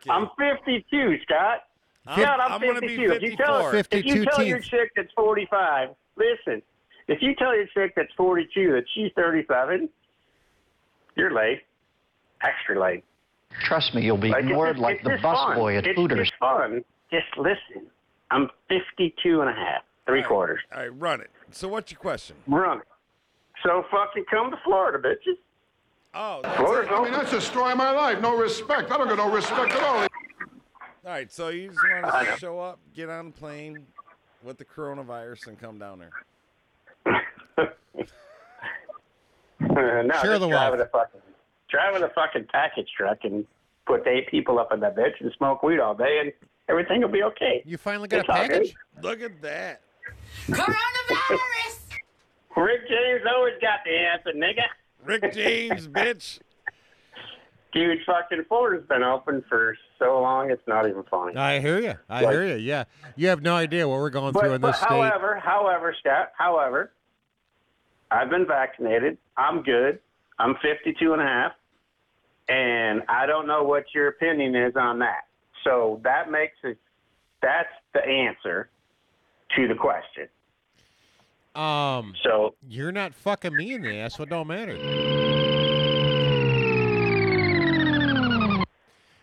[0.08, 1.64] I'm 52, Scott.
[2.06, 3.12] I'm- Scott, I'm, I'm gonna be 52.
[3.12, 3.98] If you tell, 54.
[3.98, 6.62] if you tell your chick that's 45, listen,
[7.08, 9.90] if you tell your chick that's 42 that she's 37,
[11.16, 11.62] you're late.
[12.43, 13.05] Extra late.
[13.65, 15.56] Trust me, you'll be Like, it's ignored just- like it's the just fun.
[15.56, 16.28] busboy at it's Hooters.
[16.28, 16.85] just fun.
[17.10, 17.90] Just listen.
[18.31, 20.60] I'm 52 and a half, three quarters.
[20.74, 21.31] All right, run it.
[21.51, 22.36] So what's your question?
[22.47, 22.85] Run it.
[23.62, 25.36] So fucking come to Florida, bitches.
[26.15, 26.94] Oh, that's Florida's it.
[26.94, 27.12] open.
[27.12, 28.20] That's destroying my life.
[28.20, 28.90] No respect.
[28.90, 29.98] I don't get no respect at all.
[30.01, 30.09] All
[31.15, 33.86] right, so you just want I to show up, get on a plane
[34.43, 36.10] with the coronavirus, and come down there.
[39.60, 41.06] no, Share just the driving wealth.
[41.68, 43.46] A fucking driving a fucking package truck and
[43.86, 46.32] put eight people up in that bitch and smoke weed all day and
[46.68, 47.62] everything will be okay.
[47.64, 48.52] You finally got It's a all good.
[48.52, 48.74] package?
[49.02, 49.80] Look at that.
[50.46, 51.78] Coronavirus!
[52.56, 54.62] Rick James always got the answer, nigga.
[55.04, 56.40] Rick James, bitch.
[57.72, 61.36] Dude, fucking Florida's been open for so long, it's not even funny.
[61.36, 61.94] I hear you.
[62.08, 62.54] I Like- hear you.
[62.56, 62.84] Yeah,
[63.14, 64.88] you have no idea what we're going But, through in but this state.
[64.88, 66.90] however, however, Scott, however,
[68.10, 69.18] I've been vaccinated.
[69.36, 70.00] I'm good.
[70.38, 71.52] I'm 52 and a half.
[72.48, 75.26] And I don't know what your opinion is on that.
[75.64, 76.78] So that makes it,
[77.42, 78.70] that's the answer
[79.56, 80.28] to the question.
[81.54, 84.76] Um, So you're not fucking me in the ass, so it don't matter.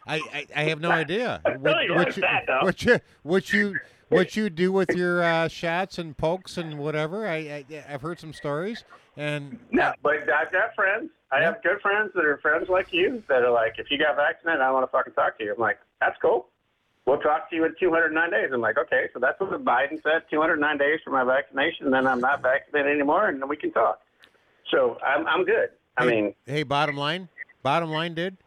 [0.07, 2.23] I, I, I have no idea what, what, you,
[2.61, 3.75] what you what you
[4.09, 7.27] what you do with your uh, shots and pokes and whatever.
[7.27, 8.83] I, I I've heard some stories,
[9.17, 11.09] and No, but I've got friends.
[11.31, 14.15] I have good friends that are friends like you that are like, if you got
[14.15, 15.53] vaccinated, I want to fucking talk to you.
[15.53, 16.47] I'm like, that's cool.
[17.05, 18.49] We'll talk to you in 209 days.
[18.53, 22.07] I'm like, okay, so that's what the Biden said, 209 days for my vaccination, then
[22.07, 23.99] I'm not vaccinated anymore, and then we can talk.
[24.71, 25.69] So I'm I'm good.
[25.97, 27.29] I Hey, mean, hey, bottom line,
[27.63, 28.37] bottom line, dude,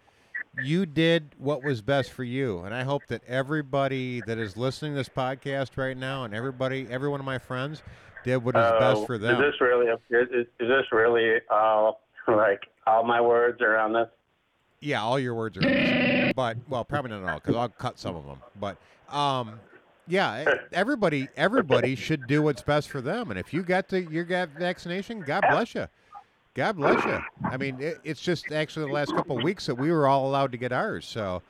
[0.63, 4.93] you did what was best for you, and I hope that everybody that is listening
[4.93, 7.83] to this podcast right now, and everybody, every one of my friends,
[8.25, 9.43] did what is uh, best for them.
[9.43, 9.87] Is this really?
[9.87, 14.09] Is, is, is this really all like all my words are on this?
[14.81, 16.33] Yeah, all your words are, in this.
[16.37, 18.39] but well, probably not all because I'll cut some of them.
[18.59, 18.77] But
[19.15, 19.61] um,
[20.07, 24.25] yeah, everybody, everybody should do what's best for them, and if you got the your
[24.25, 25.87] got vaccination, God bless you.
[26.59, 27.21] God bless you.
[27.45, 30.27] I mean, it, it's just actually the last couple of weeks that we were all
[30.27, 31.07] allowed to get ours.
[31.07, 31.41] So,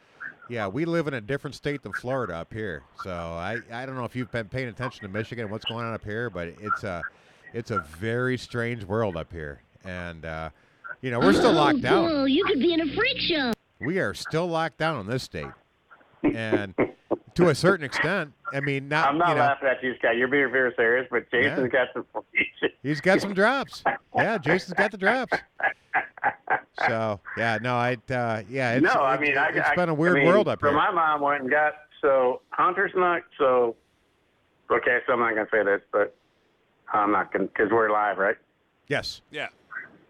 [0.51, 2.83] yeah, we live in a different state than Florida up here.
[3.03, 5.87] So I, I don't know if you've been paying attention to Michigan and what's going
[5.87, 7.03] on up here, but it's a
[7.55, 10.51] it's a very strange world up here, and uh,
[11.01, 12.11] you know we're still locked down.
[12.11, 13.55] Oh, you could be in a freak show.
[13.81, 15.47] We are still locked down in this state,
[16.23, 16.75] and
[17.39, 20.17] to a certain extent, I mean, not I'm not you know, laughing at you, Scott.
[20.17, 22.05] You're being very serious, but Jason's got some.
[22.83, 23.83] he's got some drops.
[24.17, 25.39] Yeah, Jason's got the drops.
[26.87, 29.89] So yeah, no, I uh, yeah, it's, no, I it's- mean, I, it's I, been
[29.89, 30.77] a weird I mean, world up so here.
[30.77, 33.75] my mom went and got so Hunter's not so.
[34.71, 36.15] Okay, so I'm not gonna say this, but
[36.93, 38.37] I'm not gonna because we're live, right?
[38.89, 39.23] Yes.
[39.31, 39.49] Yeah.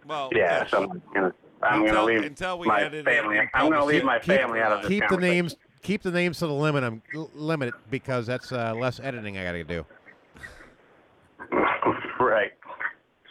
[0.07, 3.39] Well, Yeah, so I'm gonna I'm Until- gonna leave until we my it family.
[3.55, 4.05] I'm gonna leave it.
[4.05, 6.85] my Keep- family out of this keep the names keep the names to the limit.
[6.85, 7.03] I'm
[7.35, 9.87] limit because that's uh, less editing I got to do.
[12.21, 12.53] right.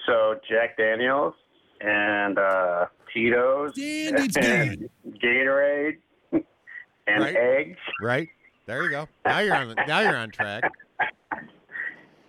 [0.06, 1.34] So Jack Daniels,
[1.82, 3.78] and uh, Cheetos
[4.38, 4.90] and
[5.22, 5.98] Gatorade
[6.32, 6.44] and
[7.24, 7.36] Right.
[7.36, 7.78] eggs.
[8.02, 8.30] Right
[8.66, 9.08] there, you go.
[9.26, 9.76] Now you're on.
[9.88, 10.64] Now you're on track.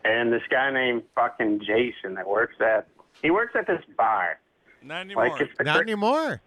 [0.04, 2.86] And this guy named fucking Jason that works at
[3.20, 4.38] he works at this bar.
[4.80, 6.40] Not Like Not cr- anymore.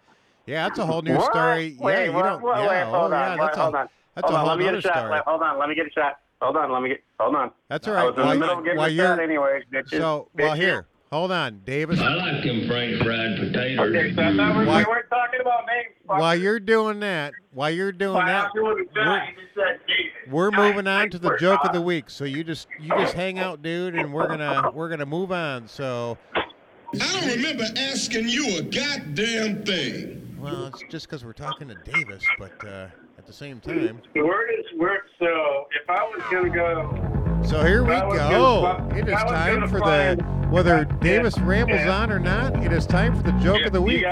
[0.46, 1.32] Yeah, that's a whole new What?
[1.32, 1.76] story.
[1.78, 2.42] Wait, yeah, you don't.
[2.42, 3.88] what, yeah, wait, oh, hold yeah, on, that's hold a, on.
[4.14, 4.96] That's hold a on, whole let me get other a shot.
[4.96, 5.10] story.
[5.12, 6.18] Let- hold on, let me get a shot.
[6.40, 7.02] Hold on, let me get.
[7.20, 7.50] Hold on.
[7.68, 8.00] That's all right.
[8.00, 8.16] I right.
[8.16, 9.62] was in the While- middle of getting while a shot anyways.
[9.72, 9.90] Bitches.
[9.90, 12.00] So, well, here, hold on, Davis.
[12.00, 13.78] I like them French fried potatoes.
[13.94, 15.94] Okay, so I thought we, Why- we weren't talking about names.
[16.08, 16.18] fuck.
[16.18, 19.28] While you're doing that, while you're doing Why that, doing the we're, shot?
[19.28, 20.32] You just said David.
[20.32, 22.10] we're moving on to the joke of the week.
[22.10, 25.68] So you just you just hang out, dude, and we're gonna we're gonna move on.
[25.68, 30.21] So, I don't remember asking you a goddamn thing.
[30.42, 34.00] Well, it's just because we're talking to Davis, but uh, at the same time.
[34.14, 35.00] The word is word.
[35.18, 38.78] So if I was gonna go, So here we go.
[38.78, 42.02] gonna It is time for the whether Davis rambles yeah.
[42.02, 42.62] on or not.
[42.62, 44.02] It is time for the joke Yeah, of the week.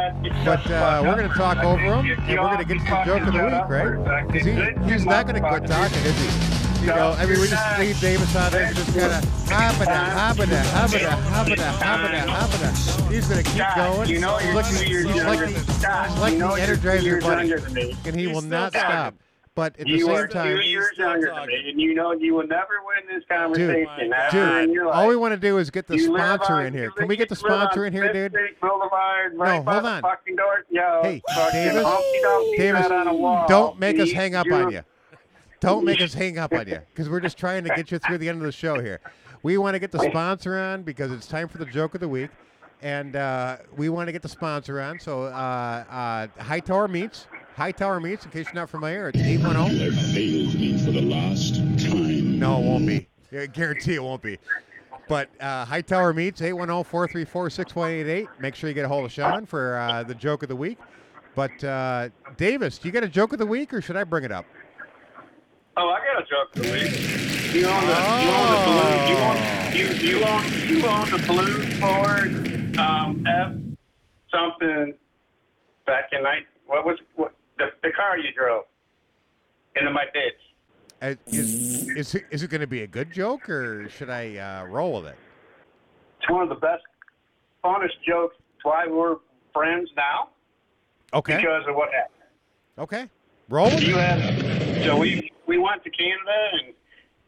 [0.44, 3.02] But uh, we're going to talk over him, and we're going to get to the
[3.04, 4.26] joke of the week, shut up for a right?
[4.26, 6.59] Because he, he's not going to quit talking, is he?
[6.80, 9.84] You know, I mean, we just leave Davis out there, just kind of habada,
[10.16, 13.10] habada, habada, habada, habada, habada.
[13.12, 14.08] He's going to keep going.
[14.08, 17.20] you know He's like he's like the, he's like You know the you're two Energizer
[17.20, 17.96] Bunny, younger than me.
[18.06, 19.14] and he will not stop.
[19.56, 22.12] But at the You same are time, two years younger than me, and you know
[22.12, 24.94] you will never win this conversation dude, ever in your life.
[24.94, 26.90] all we want to do is get the You sponsor on- in here.
[26.92, 28.32] Can we get the sponsor in here, dude?
[28.62, 30.00] Boulevard, right No, hold on.
[30.02, 30.64] Fucking door.
[30.70, 31.20] Yo, Hey,
[31.52, 31.84] Davis,
[32.56, 33.46] Davis, on a wall.
[33.48, 34.80] don't make us hang up on you.
[35.60, 38.18] Don't make us hang up on you because we're just trying to get you through
[38.18, 39.00] the end of the show here.
[39.42, 42.08] We want to get the sponsor on because it's time for the joke of the
[42.08, 42.30] week,
[42.82, 44.98] and uh, we want to get the sponsor on.
[44.98, 47.26] So, uh, uh, Hightower Meats,
[47.56, 48.24] Hightower Meats.
[48.24, 49.90] In case you're not familiar, it's eight one zero.
[49.90, 52.38] Have failed me for the last time.
[52.38, 53.08] No, it won't be.
[53.32, 54.38] I guarantee it won't be.
[55.08, 58.28] But uh, Hightower Meats, 810-434-6188.
[58.38, 60.78] Make sure you get a hold of Sean for uh, the joke of the week.
[61.34, 64.22] But uh, Davis, do you got a joke of the week, or should I bring
[64.24, 64.46] it up?
[65.76, 67.60] Oh, I got a joke for you.
[67.60, 69.08] You own the you own the balloon.
[69.08, 69.36] You own
[69.72, 73.52] you you own you own the balloon Ford um, F
[74.32, 74.94] something
[75.86, 76.46] back in night.
[76.66, 78.64] What was what the the car you drove
[79.76, 80.34] into my ditch?
[81.02, 84.36] Uh, is is it, is it going to be a good joke, or should I
[84.36, 85.16] uh, roll with it?
[86.20, 86.82] It's one of the best,
[87.64, 88.36] funnest jokes.
[88.62, 89.16] Why we're
[89.54, 90.28] friends now
[91.14, 91.36] Okay.
[91.38, 92.28] because of what happened.
[92.78, 93.08] Okay.
[93.50, 94.00] Roll You it.
[94.00, 96.72] had so we we went to Canada and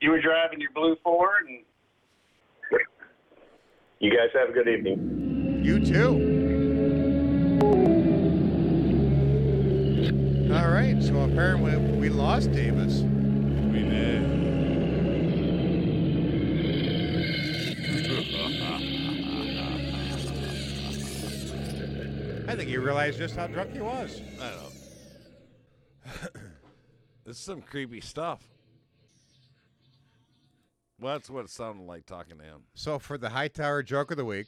[0.00, 1.58] you were driving your blue Ford and
[3.98, 5.60] you guys have a good evening.
[5.64, 6.40] You too.
[10.54, 11.02] All right.
[11.02, 13.00] So apparently we lost Davis.
[13.72, 14.22] We did.
[22.48, 24.20] I think he realized just how drunk he was.
[24.40, 24.71] I don't know.
[27.24, 28.46] this is some creepy stuff.
[31.00, 32.62] Well, that's what it sounded like talking to him.
[32.74, 34.46] So for the Hightower joke of the week,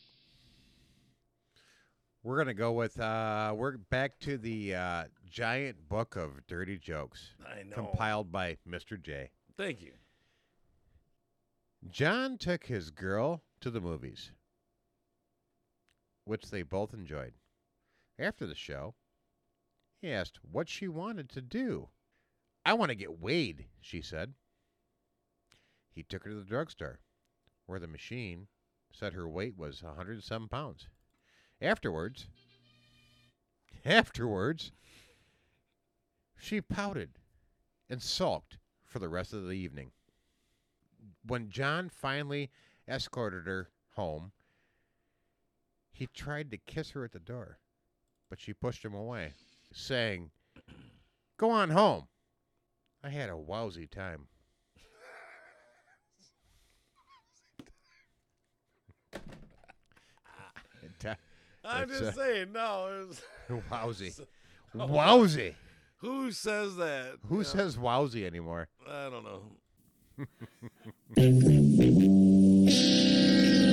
[2.22, 7.35] we're gonna go with uh, we're back to the uh, giant book of dirty jokes,
[7.44, 7.74] I know.
[7.74, 9.01] compiled by Mr.
[9.01, 9.31] J.
[9.56, 9.93] Thank you.
[11.90, 14.31] John took his girl to the movies,
[16.24, 17.35] which they both enjoyed.
[18.18, 18.94] After the show,
[20.05, 21.89] he asked what she wanted to do.
[22.62, 24.35] I want to get weighed, she said.
[25.94, 27.01] He took her to the drugstore,
[27.64, 28.48] where the machine
[28.93, 30.89] said her weight was a 107 pounds.
[31.62, 32.26] Afterwards,
[33.86, 34.72] afterwards,
[36.36, 37.18] she pouted
[37.89, 39.93] and sulked for the rest of the evening.
[41.26, 42.51] When John finally
[42.86, 44.32] escorted her home,
[45.93, 47.59] he tried to kiss her at the door,
[48.28, 49.32] but she pushed him away,
[49.74, 50.30] saying,
[51.36, 52.06] Go on home.
[53.02, 54.28] I had a lousy time.
[61.64, 62.88] I'm just uh, saying, no.
[62.88, 63.22] It was,
[63.70, 64.26] Wowsy.
[64.74, 65.55] Wowsy.
[65.98, 67.16] Who says that?
[67.28, 68.68] Who You know, says wowsy anymore?
[68.86, 69.42] I don't know.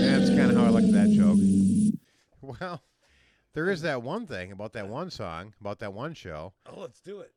[0.01, 1.39] That's kind of how I look at that joke.
[2.41, 2.81] Well,
[3.53, 6.53] there is that one thing about that one song, about that one show.
[6.65, 7.31] Oh, let's do it.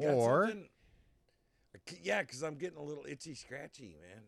[0.00, 0.68] Got Or something?
[2.02, 4.22] Yeah, because I'm getting a little itchy, scratchy, man.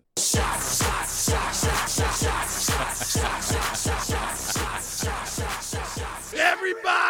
[6.36, 7.04] Everybody!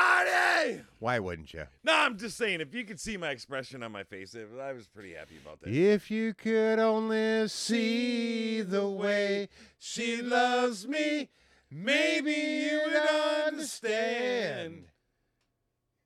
[1.04, 1.64] why wouldn't you?
[1.82, 4.72] No, I'm just saying, if you could see my expression on my face, it, I
[4.72, 5.70] was pretty happy about that.
[5.70, 11.28] If you could only see the way she loves me,
[11.74, 12.96] maybe you would
[13.46, 14.84] understand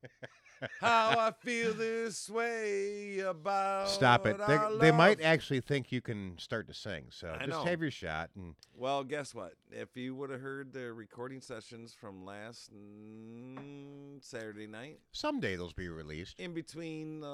[0.81, 3.89] how I feel this way about.
[3.89, 4.37] Stop it.
[4.47, 7.05] They, our they might actually think you can start to sing.
[7.11, 7.63] So I just know.
[7.63, 8.29] have your shot.
[8.35, 9.53] And Well, guess what?
[9.71, 15.73] If you would have heard the recording sessions from last mm, Saturday night, someday those
[15.73, 16.39] be released.
[16.39, 17.27] in between, uh,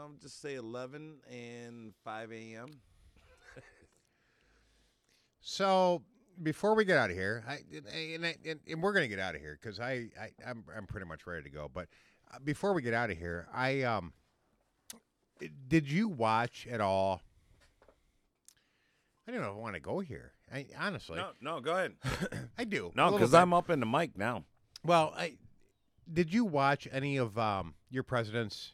[0.00, 2.66] I'll just say 11 and 5 a.m.
[5.40, 6.02] So
[6.42, 7.58] before we get out of here, I,
[8.14, 10.64] and, I, and, and we're going to get out of here because I, I I'm
[10.76, 11.70] I'm pretty much ready to go.
[11.72, 11.88] But
[12.32, 14.12] uh, before we get out of here, I um,
[15.68, 17.22] did you watch at all?
[19.26, 20.32] I don't know if I want to go here.
[20.52, 21.92] I honestly, No, no, go ahead.
[22.58, 22.92] I do.
[22.94, 23.34] No, because.
[23.34, 24.44] I'm up in the mic now.
[24.84, 25.34] Well, I
[26.10, 28.72] did you watch any of um your president's?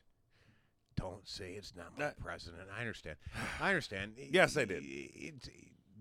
[0.97, 2.69] Don't say it's not my president.
[2.77, 3.16] I understand.
[3.61, 4.12] I understand.
[4.31, 4.85] Yes, I did.
[4.85, 5.49] It-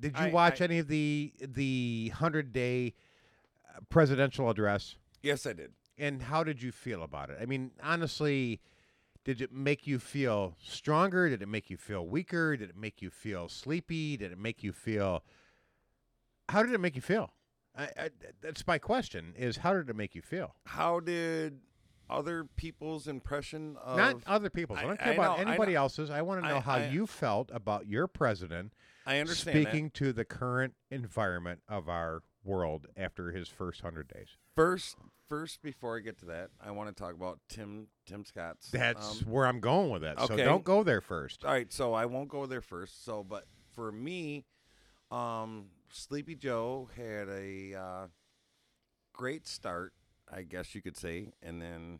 [0.03, 2.93] did you I- watch I- any of the the hundred day
[3.75, 4.95] uh, presidential address?
[5.21, 5.71] Yes, I did.
[5.97, 7.37] And how did you feel about it?
[7.41, 8.59] I mean, honestly,
[9.23, 11.29] did it make you feel stronger?
[11.29, 12.57] Did it make you feel weaker?
[12.57, 14.17] Did it make you feel sleepy?
[14.17, 15.23] Did it make you feel?
[16.49, 17.31] How did it make you feel?
[17.77, 18.09] I, I,
[18.41, 19.33] that's my question.
[19.37, 20.55] Is how did it make you feel?
[20.65, 21.59] How did
[22.09, 24.79] other people's impression of Not other people's.
[24.79, 25.79] I, don't care about know, I anybody know.
[25.79, 26.09] else's.
[26.11, 28.73] I want to know I- how I- you felt about your president.
[29.05, 29.69] I understand that.
[29.69, 34.37] speaking to the current environment of our world after his first hundred days.
[34.55, 34.97] First,
[35.27, 38.69] first, before I get to that, I want to talk about Tim Tim Scott's.
[38.71, 40.19] That's um, where I'm going with that.
[40.27, 41.43] So don't go there first.
[41.43, 43.03] All right, so I won't go there first.
[43.05, 44.45] So, but for me,
[45.11, 48.07] um, Sleepy Joe had a uh,
[49.13, 49.93] great start,
[50.31, 51.99] I guess you could say, and then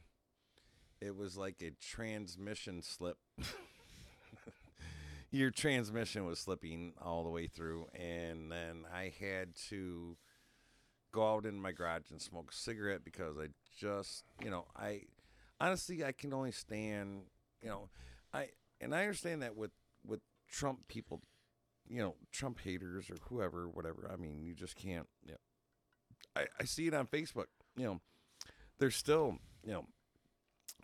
[1.01, 3.17] it was like a transmission slip.
[5.33, 10.15] Your transmission was slipping all the way through, and then I had to
[11.11, 15.01] go out in my garage and smoke a cigarette because I just, you know, I
[15.59, 17.23] honestly I can only stand,
[17.63, 17.89] you know,
[18.31, 18.49] I
[18.79, 19.71] and I understand that with
[20.05, 21.23] with Trump people,
[21.89, 24.11] you know, Trump haters or whoever, whatever.
[24.13, 25.07] I mean, you just can't.
[25.25, 25.37] You know,
[26.35, 27.47] I I see it on Facebook.
[27.75, 28.01] You know,
[28.77, 29.87] there's still you know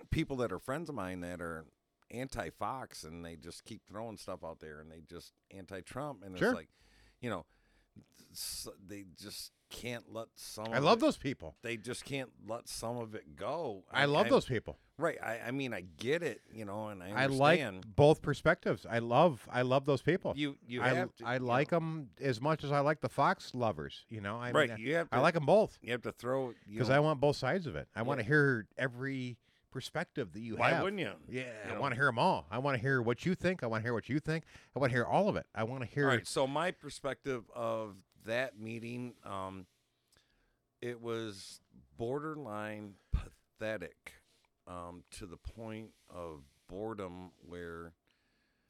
[0.10, 1.66] people that are friends of mine that are
[2.12, 6.50] anti-Fox and they just keep throwing stuff out there and they just anti-Trump and Sure.
[6.50, 6.70] it's like,
[7.22, 7.46] you know,
[8.88, 10.68] they just can't let some.
[10.72, 11.56] I love it- those people.
[11.62, 13.84] They just can't let some of it go.
[13.92, 14.78] I love those people.
[14.98, 15.18] Right.
[15.24, 17.62] I, I mean, I get it, you know, and I I like
[17.96, 18.86] both perspectives.
[18.90, 20.34] I love I love those people.
[20.36, 23.54] You- you I, have to, I like them as much as I like the Fox
[23.56, 24.06] lovers.
[24.10, 24.70] You know, I right.
[24.70, 27.20] mean, you have to, I like them both You have to throw because I want
[27.22, 27.88] both sides of it.
[27.96, 29.38] I want to hear every
[29.72, 30.84] perspective that you Why have.
[30.84, 31.12] wouldn't you?
[31.30, 32.46] Yeah, You I want to hear them all.
[32.52, 33.64] I want to hear what you think.
[33.64, 34.44] I want to hear what you think.
[34.76, 35.46] I want to hear all of it.
[35.56, 36.06] I want to hear.
[36.06, 36.28] All right.
[36.28, 39.66] So my perspective of that meeting, um,
[40.82, 41.62] it was
[41.98, 44.14] borderline pathetic,
[44.68, 47.94] um, to the point of boredom where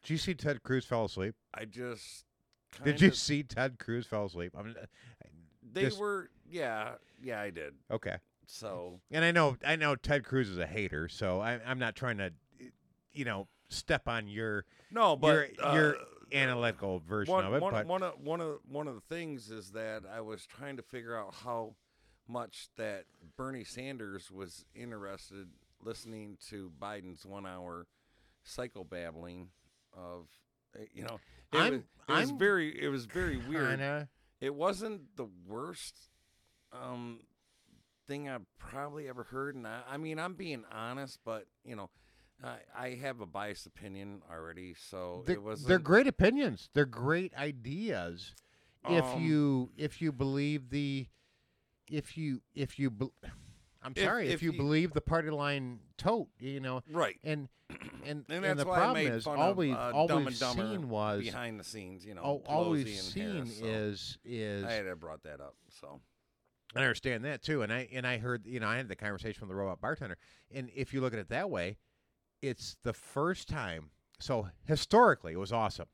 [0.04, 1.36] Did you see Ted Cruz fell asleep?
[1.54, 2.26] I just.
[2.84, 4.54] Did you see Ted Cruz fell asleep?
[4.58, 4.76] I mean,
[5.72, 6.30] They just- were.
[6.50, 6.96] Yeah.
[7.22, 7.74] Yeah, I did.
[7.92, 8.18] okay.
[8.52, 11.96] So And I know I know Ted Cruz is a hater, so I, I'm not
[11.96, 12.34] trying to,
[13.14, 16.04] you know, step on your No, but, your, your uh,
[16.34, 17.62] analytical version one, of it.
[17.62, 20.78] one, but one of one of one of the things is that I was trying
[20.78, 21.76] to figure out how
[22.28, 23.06] much that
[23.38, 25.48] Bernie Sanders was interested
[25.84, 27.86] listening to Biden's one hour
[28.48, 29.48] psychobabbling
[29.94, 30.26] of
[30.76, 31.20] uh, you know
[31.54, 33.70] it I'm- was, it I'm very it was very weird.
[33.70, 34.10] kinda-
[34.42, 36.10] It wasn't the worst
[36.74, 37.20] um
[38.10, 41.90] thing I've probably ever heard, and I, I mean I'm being honest, but you know.
[42.42, 46.70] I, I have a biased opinion already, so they're, it was they're great opinions.
[46.74, 48.34] They're great ideas.
[48.88, 51.08] if Um, you if you believe the
[51.92, 53.12] if you if you bel
[53.84, 57.18] I'm If- sorry if, if you, you- believe the party line tote, you know, Right.
[57.26, 57.50] And
[58.06, 60.64] and And and, that's the problem is all of, uh, all Dumb we've and Dumber
[60.70, 64.72] seen was behind the scenes, you know, All, we've seen Harris, so is is I
[64.72, 65.56] had brought that up.
[65.82, 66.00] So
[66.76, 69.42] I understand that too, and I and I heard you know I had the conversation
[69.42, 70.18] with the robot bartender,
[70.54, 71.78] and if you look at it that way,
[72.42, 73.92] it's the first time.
[74.20, 75.88] So historically, it was awesome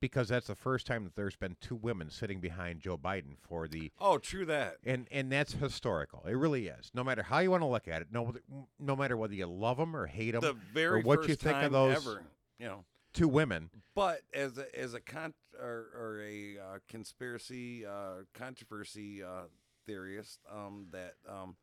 [0.00, 3.68] because that's the first time that there's been two women sitting behind Joe Biden for
[3.68, 4.76] the Oh, true that.
[4.84, 6.24] and and that's historical.
[6.26, 6.90] It really is.
[6.94, 8.34] No matter how you want to look at it, no
[8.78, 11.34] no matter whether you love them or hate them, the very or what first you
[11.36, 12.22] think time of those ever,
[12.58, 12.84] you know.
[13.12, 13.70] two women.
[13.94, 19.42] But as a as a con or, or a uh, conspiracy uh, controversy uh,
[19.86, 21.56] theorist, um, that um,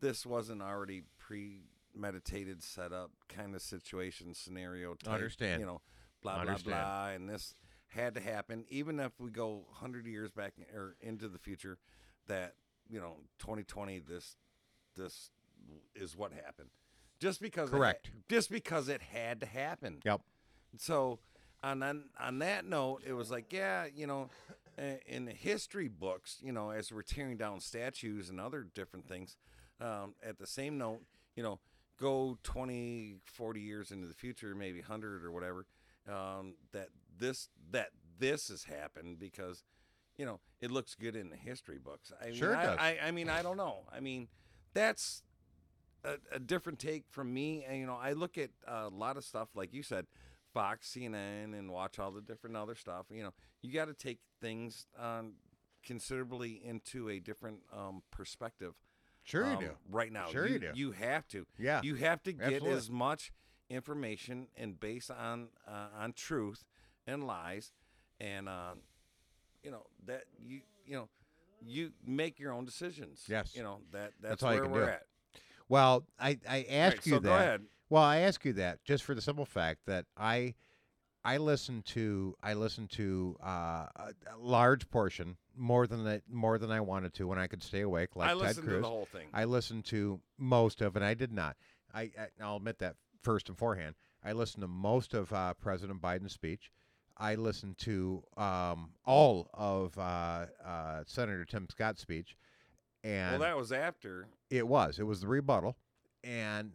[0.00, 4.94] this wasn't already premeditated, set up kind of situation scenario.
[4.94, 5.60] Type, Understand.
[5.60, 5.80] You know,
[6.22, 6.64] blah Understand.
[6.64, 7.54] blah blah, and this
[7.88, 11.78] had to happen, even if we go hundred years back or into the future.
[12.28, 12.54] that
[12.88, 14.36] you know 2020 this
[14.96, 15.30] this
[15.94, 16.68] is what happened
[17.20, 18.10] just because it Correct.
[18.28, 20.20] just because it had to happen Yep.
[20.78, 21.20] so
[21.62, 24.28] on on, on that note it was like yeah you know
[25.06, 29.36] in the history books you know as we're tearing down statues and other different things
[29.80, 31.02] um, at the same note
[31.36, 31.58] you know
[32.00, 35.66] go 20 40 years into the future maybe 100 or whatever
[36.08, 36.88] um, that
[37.18, 39.64] this that this has happened because
[40.16, 42.78] you know it looks good in the history books i mean Sure I, does.
[42.78, 44.28] I, I mean i don't know i mean
[44.74, 45.22] that's
[46.04, 47.64] a, a different take from me.
[47.68, 50.06] And you know, I look at a lot of stuff like you said,
[50.52, 53.06] Fox, CNN, and watch all the different other stuff.
[53.10, 55.34] You know, you got to take things um,
[55.84, 58.74] considerably into a different um, perspective.
[59.24, 59.70] Sure you um, do.
[59.90, 60.70] Right now, Sure you, you do.
[60.74, 61.46] You have to.
[61.58, 62.72] Yeah, You have to get absolutely.
[62.72, 63.32] as much
[63.70, 66.64] information and based on uh, on truth
[67.06, 67.72] and lies,
[68.20, 68.80] and um,
[69.62, 71.08] you know that you you know
[71.64, 73.22] you make your own decisions.
[73.28, 73.54] Yes.
[73.54, 74.90] You know that That's that's, where can we're do.
[74.90, 75.02] at.
[75.68, 77.60] Well, I, I ask Right, you so that.
[77.92, 80.54] Well, I ask you that just for the simple fact that I
[81.22, 86.70] I listen to I listen to uh, a, large portion more than I, more than
[86.70, 88.82] I wanted to when I could stay awake, like I Ted listened to Cruz.
[88.82, 89.26] the whole thing.
[89.34, 91.58] I listened to most of, and I did not.
[91.92, 93.94] I, I I'll admit that first and forehand.
[94.24, 96.70] I listened to most of uh, President Biden's speech.
[97.18, 102.38] I listened to um, all of uh, uh, Senator Tim Scott's speech,
[103.04, 104.28] and Well, that was after.
[104.48, 104.98] it was.
[104.98, 105.76] It was the rebuttal,
[106.24, 106.72] and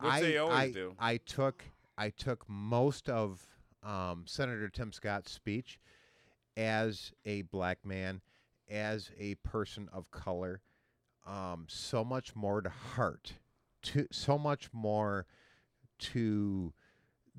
[0.00, 0.94] Which I, they always I, do.
[0.98, 1.64] I took
[1.96, 3.46] I took most of
[3.82, 5.78] um, Senator Tim Scott's speech
[6.56, 8.20] as a black man,
[8.68, 10.60] as a person of color,
[11.26, 13.34] um, so much more to heart,
[13.82, 15.26] to so much more
[15.98, 16.72] to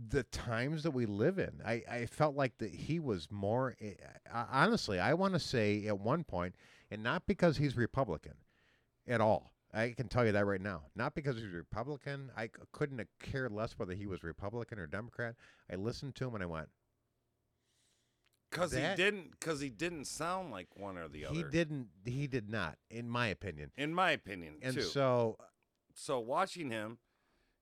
[0.09, 1.61] the times that we live in.
[1.65, 3.93] I, I felt like that he was more eh,
[4.31, 4.99] uh, honestly.
[4.99, 6.55] I want to say at one point,
[6.91, 8.35] and not because he's Republican
[9.07, 9.53] at all.
[9.73, 10.83] I can tell you that right now.
[10.95, 12.31] Not because he's Republican.
[12.37, 15.35] I couldn't have cared less whether he was Republican or Democrat.
[15.71, 16.69] I listened to him and I went,
[18.49, 21.35] Because he didn't, because he didn't sound like one or the other.
[21.35, 21.89] he didn't.
[22.05, 23.71] He did not, in my opinion.
[23.77, 24.55] in my opinion.
[24.61, 24.81] And too.
[24.81, 25.43] so, uh,
[25.93, 26.97] so watching him,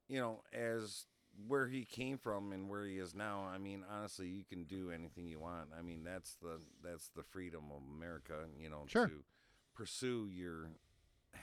[0.08, 1.06] you know, as
[1.48, 4.92] where he came from and where he is now, I mean, honestly, you can do
[4.92, 5.70] anything you want.
[5.78, 9.08] I mean, that's the that's the freedom of America, you know, Sure.
[9.08, 9.24] to
[9.74, 10.70] pursue your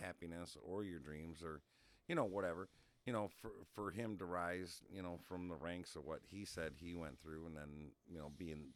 [0.00, 1.60] happiness or your dreams or
[2.08, 2.68] you know whatever.
[3.06, 6.44] You know, for for him to rise, you know, from the ranks of what he
[6.44, 8.66] said he went through and then, you know, being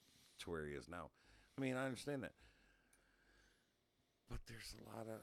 [0.40, 1.10] to where he is now.
[1.56, 2.32] I mean, I understand that.
[4.28, 5.20] But there's a lot of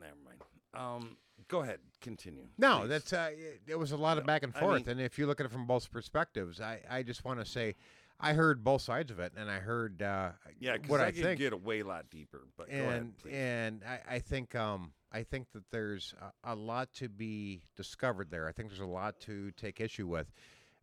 [0.00, 0.38] never mind.
[0.74, 1.16] Um,
[1.48, 2.46] go ahead, continue.
[2.56, 2.88] No, please.
[2.88, 5.18] that's uh, it- it was a lot of back and I forth, mean- and if
[5.18, 7.74] you look at it from both perspectives, I, I just want to say,
[8.20, 11.38] I heard both sides of it, and I heard uh, Yeah, what I, I think,
[11.38, 12.48] get a way lot deeper.
[12.56, 16.14] But go ahead, and and I, I think um I think that there's
[16.44, 18.48] a, a lot to be discovered there.
[18.48, 20.32] I think there's a lot to take issue with,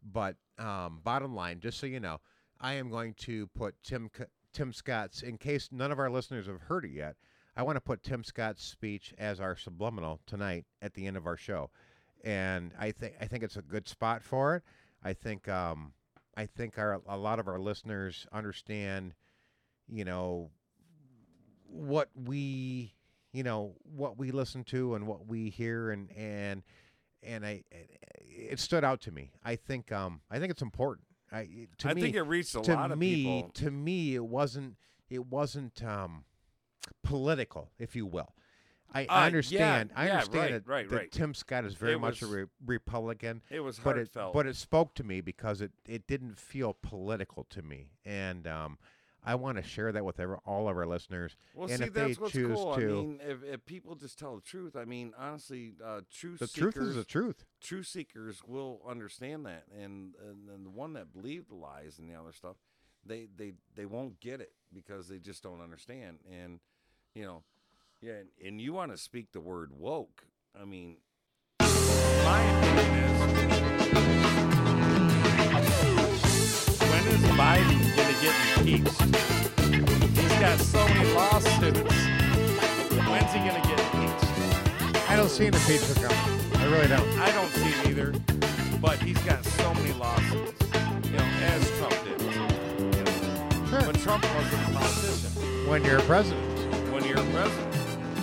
[0.04, 2.20] but um, bottom line, just so you know,
[2.60, 4.10] I am going to put Tim
[4.54, 7.16] Tim Scott's in case none of our listeners have heard it yet.
[7.58, 11.26] I want to put Tim Scott's speech as our subliminal tonight at the end of
[11.26, 11.70] our show,
[12.24, 14.64] and I think I think it's a good spot for it.
[15.04, 15.94] I think um,
[16.38, 19.14] I think our a lot of our listeners understand,
[19.88, 20.52] you know,
[21.68, 22.94] what we
[23.34, 26.64] you know what we listen to and what we hear and and
[27.24, 27.64] and I
[28.20, 29.32] it stood out to me.
[29.44, 31.08] I think um I think it's important.
[31.32, 33.50] I to I me, think it reached a lot of me, people.
[33.56, 34.76] To me, it wasn't
[35.10, 36.26] it wasn't um
[37.04, 38.34] political, if you will.
[38.96, 39.92] I, Uh, I yeah, understand.
[39.96, 41.12] I yeah, understand right, that, right, that right.
[41.12, 43.42] Tim Scott is very It much a re- Republican.
[43.50, 44.34] it was but it heartfelt.
[44.34, 48.78] but it spoke to me because it it didn't feel political to me, and um,
[49.28, 51.36] I want to share that with every, all of our listeners.
[51.56, 52.76] Well, and see, if that's they what's choose cool.
[52.76, 56.40] to, I mean, if, if people just tell the truth, I mean, honestly, uh, truth
[56.40, 57.44] the seekers, truth is the truth.
[57.60, 62.10] Truth seekers will understand that, and and, and the one that believe the lies and
[62.10, 62.56] the other stuff,
[63.06, 66.20] they they they won't get it because they just don't understand.
[66.32, 66.60] And
[67.14, 67.44] you know,
[68.02, 68.14] yeah,
[68.46, 70.26] and, you want to speak the word woke.
[70.60, 70.98] I mean,
[71.60, 73.20] my opinion is,
[76.82, 79.02] when is Biden going to get impeached?
[80.18, 81.80] He's got so many lawsuits.
[83.10, 85.10] When's he going to get impeached?
[85.10, 86.42] I don't see an impeachment coming.
[86.56, 87.08] I really don't.
[87.20, 88.14] I don't see it either.
[88.82, 90.54] But he's got so many lawsuits,
[91.06, 92.22] you know, as Trump did.
[92.22, 92.48] You know.
[93.72, 95.32] But Trump wasn't a politician
[95.68, 97.75] When you're a president, when you're a president.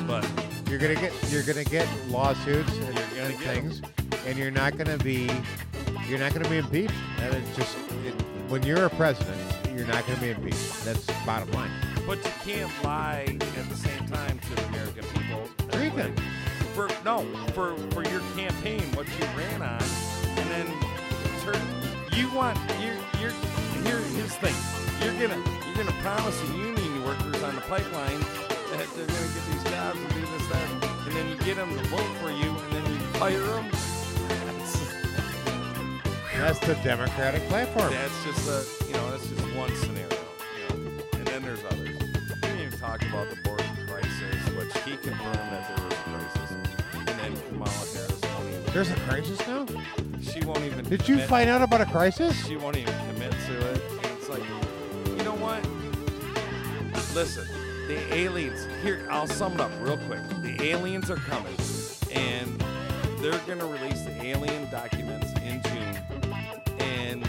[0.07, 0.29] But
[0.69, 3.83] you're gonna get you're gonna get lawsuits and, You're gonna and get things,
[4.27, 5.31] and you're not gonna be
[6.09, 6.95] you're not gonna be impeached.
[7.19, 8.15] And it's just it,
[8.49, 9.41] when you're a president,
[9.75, 10.85] you're not gonna be impeached.
[10.85, 11.71] That's bottom line.
[12.07, 15.49] but you can't lie at the same time to the American people.
[15.73, 16.15] speaking.
[16.75, 17.25] For no,
[17.55, 19.83] for for your campaign, what you ran on,
[20.39, 20.67] and then
[21.45, 21.61] turn.
[22.17, 23.33] You want you're you're
[23.85, 24.01] here.
[24.23, 24.55] The thing.
[25.03, 29.45] You're gonna you're gonna promise the union workers on the pipeline that they're gonna get
[29.51, 32.51] these jobs and do this that, and then you get them to vote for you,
[32.51, 33.71] and then you fire them.
[36.37, 37.93] That's the Democratic platform.
[37.93, 40.09] That's just a, you know, that's just one scenario.
[40.11, 41.89] You know, and then there's others.
[41.89, 46.03] We didn't even talk about the border crisis, which he confirmed that there was a
[46.03, 46.51] crisis.
[46.95, 48.73] And then Kamala Harris won't even.
[48.73, 49.67] There's a crisis now?
[50.21, 50.85] She won't even.
[50.85, 52.35] Did you commit- find out about a crisis?
[52.45, 53.83] She won't even commit to it.
[53.93, 54.43] And it's like,
[55.17, 55.63] you know what?
[57.15, 57.47] Listen,
[57.87, 58.67] the aliens.
[58.83, 60.21] Here, I'll sum it up real quick.
[60.43, 61.57] The aliens are coming,
[62.13, 62.63] and
[63.19, 65.99] they're gonna release the alien documents in June.
[66.79, 67.25] And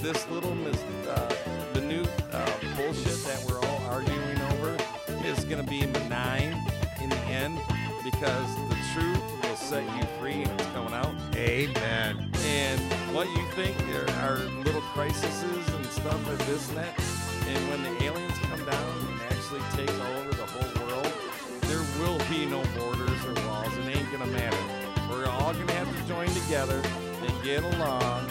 [0.00, 1.34] this little mis- uh,
[1.74, 4.76] minute uh, bullshit that we're all arguing over
[5.24, 6.56] is gonna be benign
[7.02, 7.58] in the end
[8.04, 11.14] because the truth will set you free, and it's coming out.
[11.34, 12.30] Amen.
[12.44, 12.80] And
[13.14, 17.00] what you think are, are little crises and stuff and this and that.
[17.46, 18.38] And when the aliens
[19.50, 21.12] come down and take over the whole world,
[21.62, 23.76] there will be no borders or walls.
[23.78, 24.56] It ain't gonna matter.
[25.08, 26.80] We're all gonna have to join together
[27.22, 28.26] and get along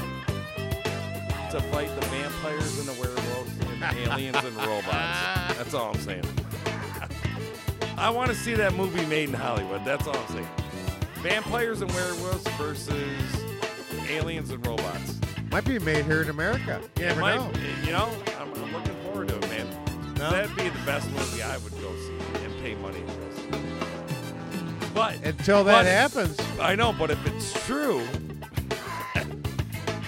[1.52, 5.58] to fight the vampires and the werewolves and the aliens and the robots.
[5.58, 6.24] That's all I'm saying.
[7.98, 9.84] I want to see that movie made in Hollywood.
[9.84, 10.48] That's all I'm saying.
[11.22, 13.44] Vampires and werewolves versus
[14.10, 15.20] aliens and robots.
[15.52, 16.80] Might be made here in America.
[16.98, 17.52] You never might- know.
[17.84, 18.10] You know,
[18.40, 18.96] I'm, I'm looking
[20.20, 20.30] No?
[20.32, 24.90] That'd be the best movie I would go see and pay money to go see.
[24.94, 26.38] But Until that but- happens.
[26.60, 28.06] I know, but if it's true,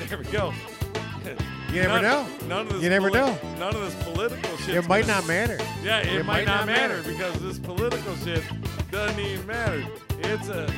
[0.09, 0.53] there we go.
[1.71, 2.27] You never None- know.
[2.49, 3.37] None of this You never poli- know.
[3.57, 4.75] None of this political shit.
[4.75, 5.57] It might not matter.
[5.81, 7.09] Yeah, it, It might, might not not matter, matter.
[7.09, 8.43] because this political shit
[8.91, 9.85] doesn't even matter.
[10.19, 10.69] It's a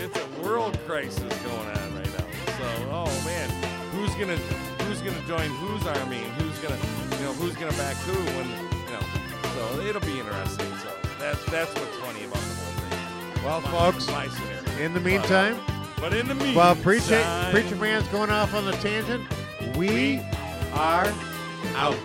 [0.00, 2.26] it's a world crisis going on right now.
[2.58, 3.50] So, oh man,
[3.90, 4.36] who's gonna
[4.84, 6.78] who's gonna join whose army and who's gonna
[7.16, 8.46] you know who's gonna back who when
[9.00, 9.06] know.
[9.54, 10.66] So it'll be interesting.
[10.78, 13.44] So that's that's what's funny about the whole thing.
[13.44, 14.24] Well, My- folks, my
[14.80, 15.60] in the But, uh, meantime,
[16.00, 19.26] but in the meantime, while preacher, preacher man's going off on the tangent,
[19.76, 20.20] we
[20.72, 21.12] are
[21.74, 21.96] out.